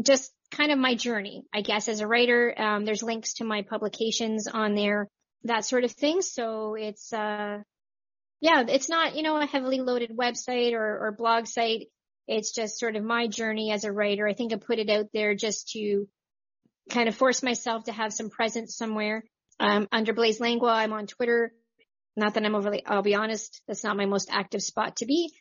just 0.00 0.32
kind 0.52 0.70
of 0.70 0.78
my 0.78 0.94
journey, 0.94 1.44
I 1.52 1.60
guess, 1.60 1.88
as 1.88 2.00
a 2.00 2.06
writer. 2.06 2.54
Um, 2.56 2.84
there's 2.84 3.02
links 3.02 3.34
to 3.34 3.44
my 3.44 3.62
publications 3.62 4.46
on 4.46 4.76
there, 4.76 5.08
that 5.42 5.64
sort 5.64 5.82
of 5.82 5.90
thing. 5.90 6.22
So 6.22 6.76
it's, 6.76 7.12
uh, 7.12 7.58
yeah, 8.40 8.64
it's 8.68 8.88
not, 8.88 9.16
you 9.16 9.22
know, 9.22 9.40
a 9.40 9.46
heavily 9.46 9.80
loaded 9.80 10.16
website 10.16 10.72
or, 10.72 11.06
or 11.08 11.16
blog 11.18 11.46
site. 11.46 11.88
It's 12.28 12.54
just 12.54 12.78
sort 12.78 12.94
of 12.94 13.02
my 13.02 13.26
journey 13.26 13.72
as 13.72 13.82
a 13.82 13.92
writer. 13.92 14.26
I 14.28 14.34
think 14.34 14.52
I 14.52 14.56
put 14.56 14.78
it 14.78 14.88
out 14.88 15.06
there 15.12 15.34
just 15.34 15.70
to 15.70 16.06
kind 16.90 17.08
of 17.08 17.16
force 17.16 17.42
myself 17.42 17.84
to 17.84 17.92
have 17.92 18.12
some 18.12 18.30
presence 18.30 18.76
somewhere. 18.76 19.24
Um, 19.58 19.88
under 19.90 20.12
Blaise 20.12 20.38
Langlois, 20.38 20.70
I'm 20.70 20.92
on 20.92 21.08
Twitter. 21.08 21.52
Not 22.16 22.34
that 22.34 22.44
I'm 22.44 22.54
overly, 22.54 22.86
I'll 22.86 23.02
be 23.02 23.16
honest, 23.16 23.60
that's 23.66 23.84
not 23.84 23.96
my 23.96 24.06
most 24.06 24.28
active 24.30 24.62
spot 24.62 24.96
to 24.96 25.06
be. 25.06 25.32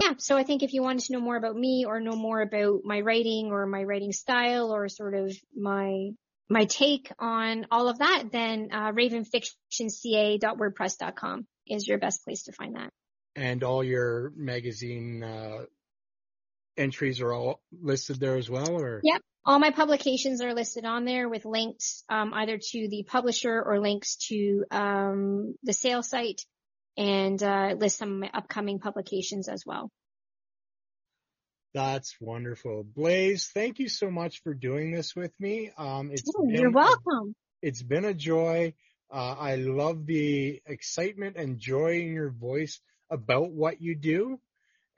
Yeah, 0.00 0.14
so 0.18 0.36
I 0.36 0.42
think 0.42 0.62
if 0.62 0.72
you 0.72 0.82
wanted 0.82 1.04
to 1.06 1.12
know 1.12 1.20
more 1.20 1.36
about 1.36 1.54
me 1.54 1.84
or 1.86 2.00
know 2.00 2.16
more 2.16 2.40
about 2.40 2.80
my 2.84 3.00
writing 3.00 3.50
or 3.50 3.66
my 3.66 3.84
writing 3.84 4.12
style 4.12 4.74
or 4.74 4.88
sort 4.88 5.14
of 5.14 5.36
my 5.54 6.10
my 6.48 6.64
take 6.66 7.10
on 7.18 7.66
all 7.70 7.88
of 7.88 7.98
that, 7.98 8.24
then 8.30 8.68
uh, 8.72 8.92
ravenfictionca.wordpress.com 8.92 11.46
is 11.66 11.88
your 11.88 11.98
best 11.98 12.24
place 12.24 12.44
to 12.44 12.52
find 12.52 12.76
that. 12.76 12.90
And 13.34 13.64
all 13.64 13.82
your 13.82 14.34
magazine 14.36 15.22
uh, 15.22 15.64
entries 16.76 17.22
are 17.22 17.32
all 17.32 17.62
listed 17.72 18.20
there 18.20 18.36
as 18.36 18.50
well, 18.50 18.70
or? 18.70 19.00
Yep. 19.02 19.22
All 19.44 19.58
my 19.58 19.70
publications 19.70 20.40
are 20.42 20.54
listed 20.54 20.84
on 20.84 21.04
there 21.04 21.28
with 21.28 21.44
links 21.44 22.04
um, 22.08 22.32
either 22.34 22.58
to 22.58 22.88
the 22.88 23.04
publisher 23.08 23.60
or 23.60 23.80
links 23.80 24.16
to 24.28 24.64
um, 24.70 25.56
the 25.64 25.72
sale 25.72 26.02
site 26.02 26.42
and 26.96 27.42
uh, 27.42 27.74
list 27.78 27.98
some 27.98 28.12
of 28.12 28.18
my 28.18 28.30
upcoming 28.32 28.78
publications 28.78 29.48
as 29.48 29.64
well. 29.66 29.90
That's 31.74 32.14
wonderful. 32.20 32.84
Blaise, 32.84 33.48
thank 33.52 33.78
you 33.78 33.88
so 33.88 34.10
much 34.10 34.42
for 34.42 34.52
doing 34.52 34.92
this 34.92 35.16
with 35.16 35.32
me. 35.40 35.70
Um, 35.76 36.10
it's 36.12 36.30
oh, 36.36 36.46
been, 36.46 36.54
you're 36.54 36.70
welcome. 36.70 37.34
It's 37.62 37.82
been 37.82 38.04
a 38.04 38.12
joy. 38.12 38.74
Uh, 39.10 39.36
I 39.38 39.54
love 39.56 40.04
the 40.04 40.60
excitement 40.66 41.36
and 41.36 41.58
joy 41.58 42.00
in 42.00 42.12
your 42.12 42.30
voice 42.30 42.80
about 43.10 43.50
what 43.52 43.80
you 43.80 43.94
do. 43.94 44.38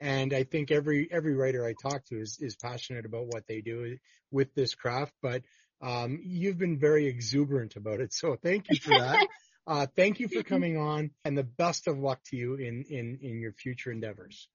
And 0.01 0.33
I 0.33 0.43
think 0.43 0.71
every, 0.71 1.07
every 1.09 1.33
writer 1.33 1.65
I 1.65 1.73
talk 1.81 2.03
to 2.07 2.19
is, 2.19 2.39
is 2.41 2.57
passionate 2.57 3.05
about 3.05 3.27
what 3.27 3.47
they 3.47 3.61
do 3.61 3.97
with 4.29 4.53
this 4.53 4.75
craft, 4.75 5.13
but, 5.21 5.43
um, 5.81 6.19
you've 6.23 6.57
been 6.57 6.77
very 6.77 7.07
exuberant 7.07 7.75
about 7.75 8.01
it. 8.01 8.13
So 8.13 8.35
thank 8.41 8.65
you 8.69 8.79
for 8.79 8.89
that. 8.89 9.27
uh, 9.67 9.87
thank 9.95 10.19
you 10.19 10.27
for 10.27 10.43
coming 10.43 10.77
on 10.77 11.11
and 11.23 11.37
the 11.37 11.43
best 11.43 11.87
of 11.87 11.97
luck 11.97 12.19
to 12.25 12.35
you 12.35 12.55
in, 12.55 12.83
in, 12.89 13.19
in 13.21 13.39
your 13.39 13.53
future 13.53 13.91
endeavors. 13.91 14.47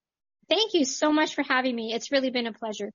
Thank 0.49 0.75
you 0.75 0.85
so 0.85 1.13
much 1.13 1.35
for 1.35 1.43
having 1.43 1.75
me. 1.75 1.93
It's 1.93 2.11
really 2.11 2.31
been 2.31 2.47
a 2.47 2.53
pleasure. 2.53 2.91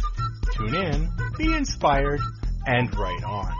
Tune 0.55 0.75
in, 0.75 1.11
be 1.37 1.53
inspired, 1.53 2.23
and 2.67 2.97
write 2.97 3.25
on. 3.25 3.60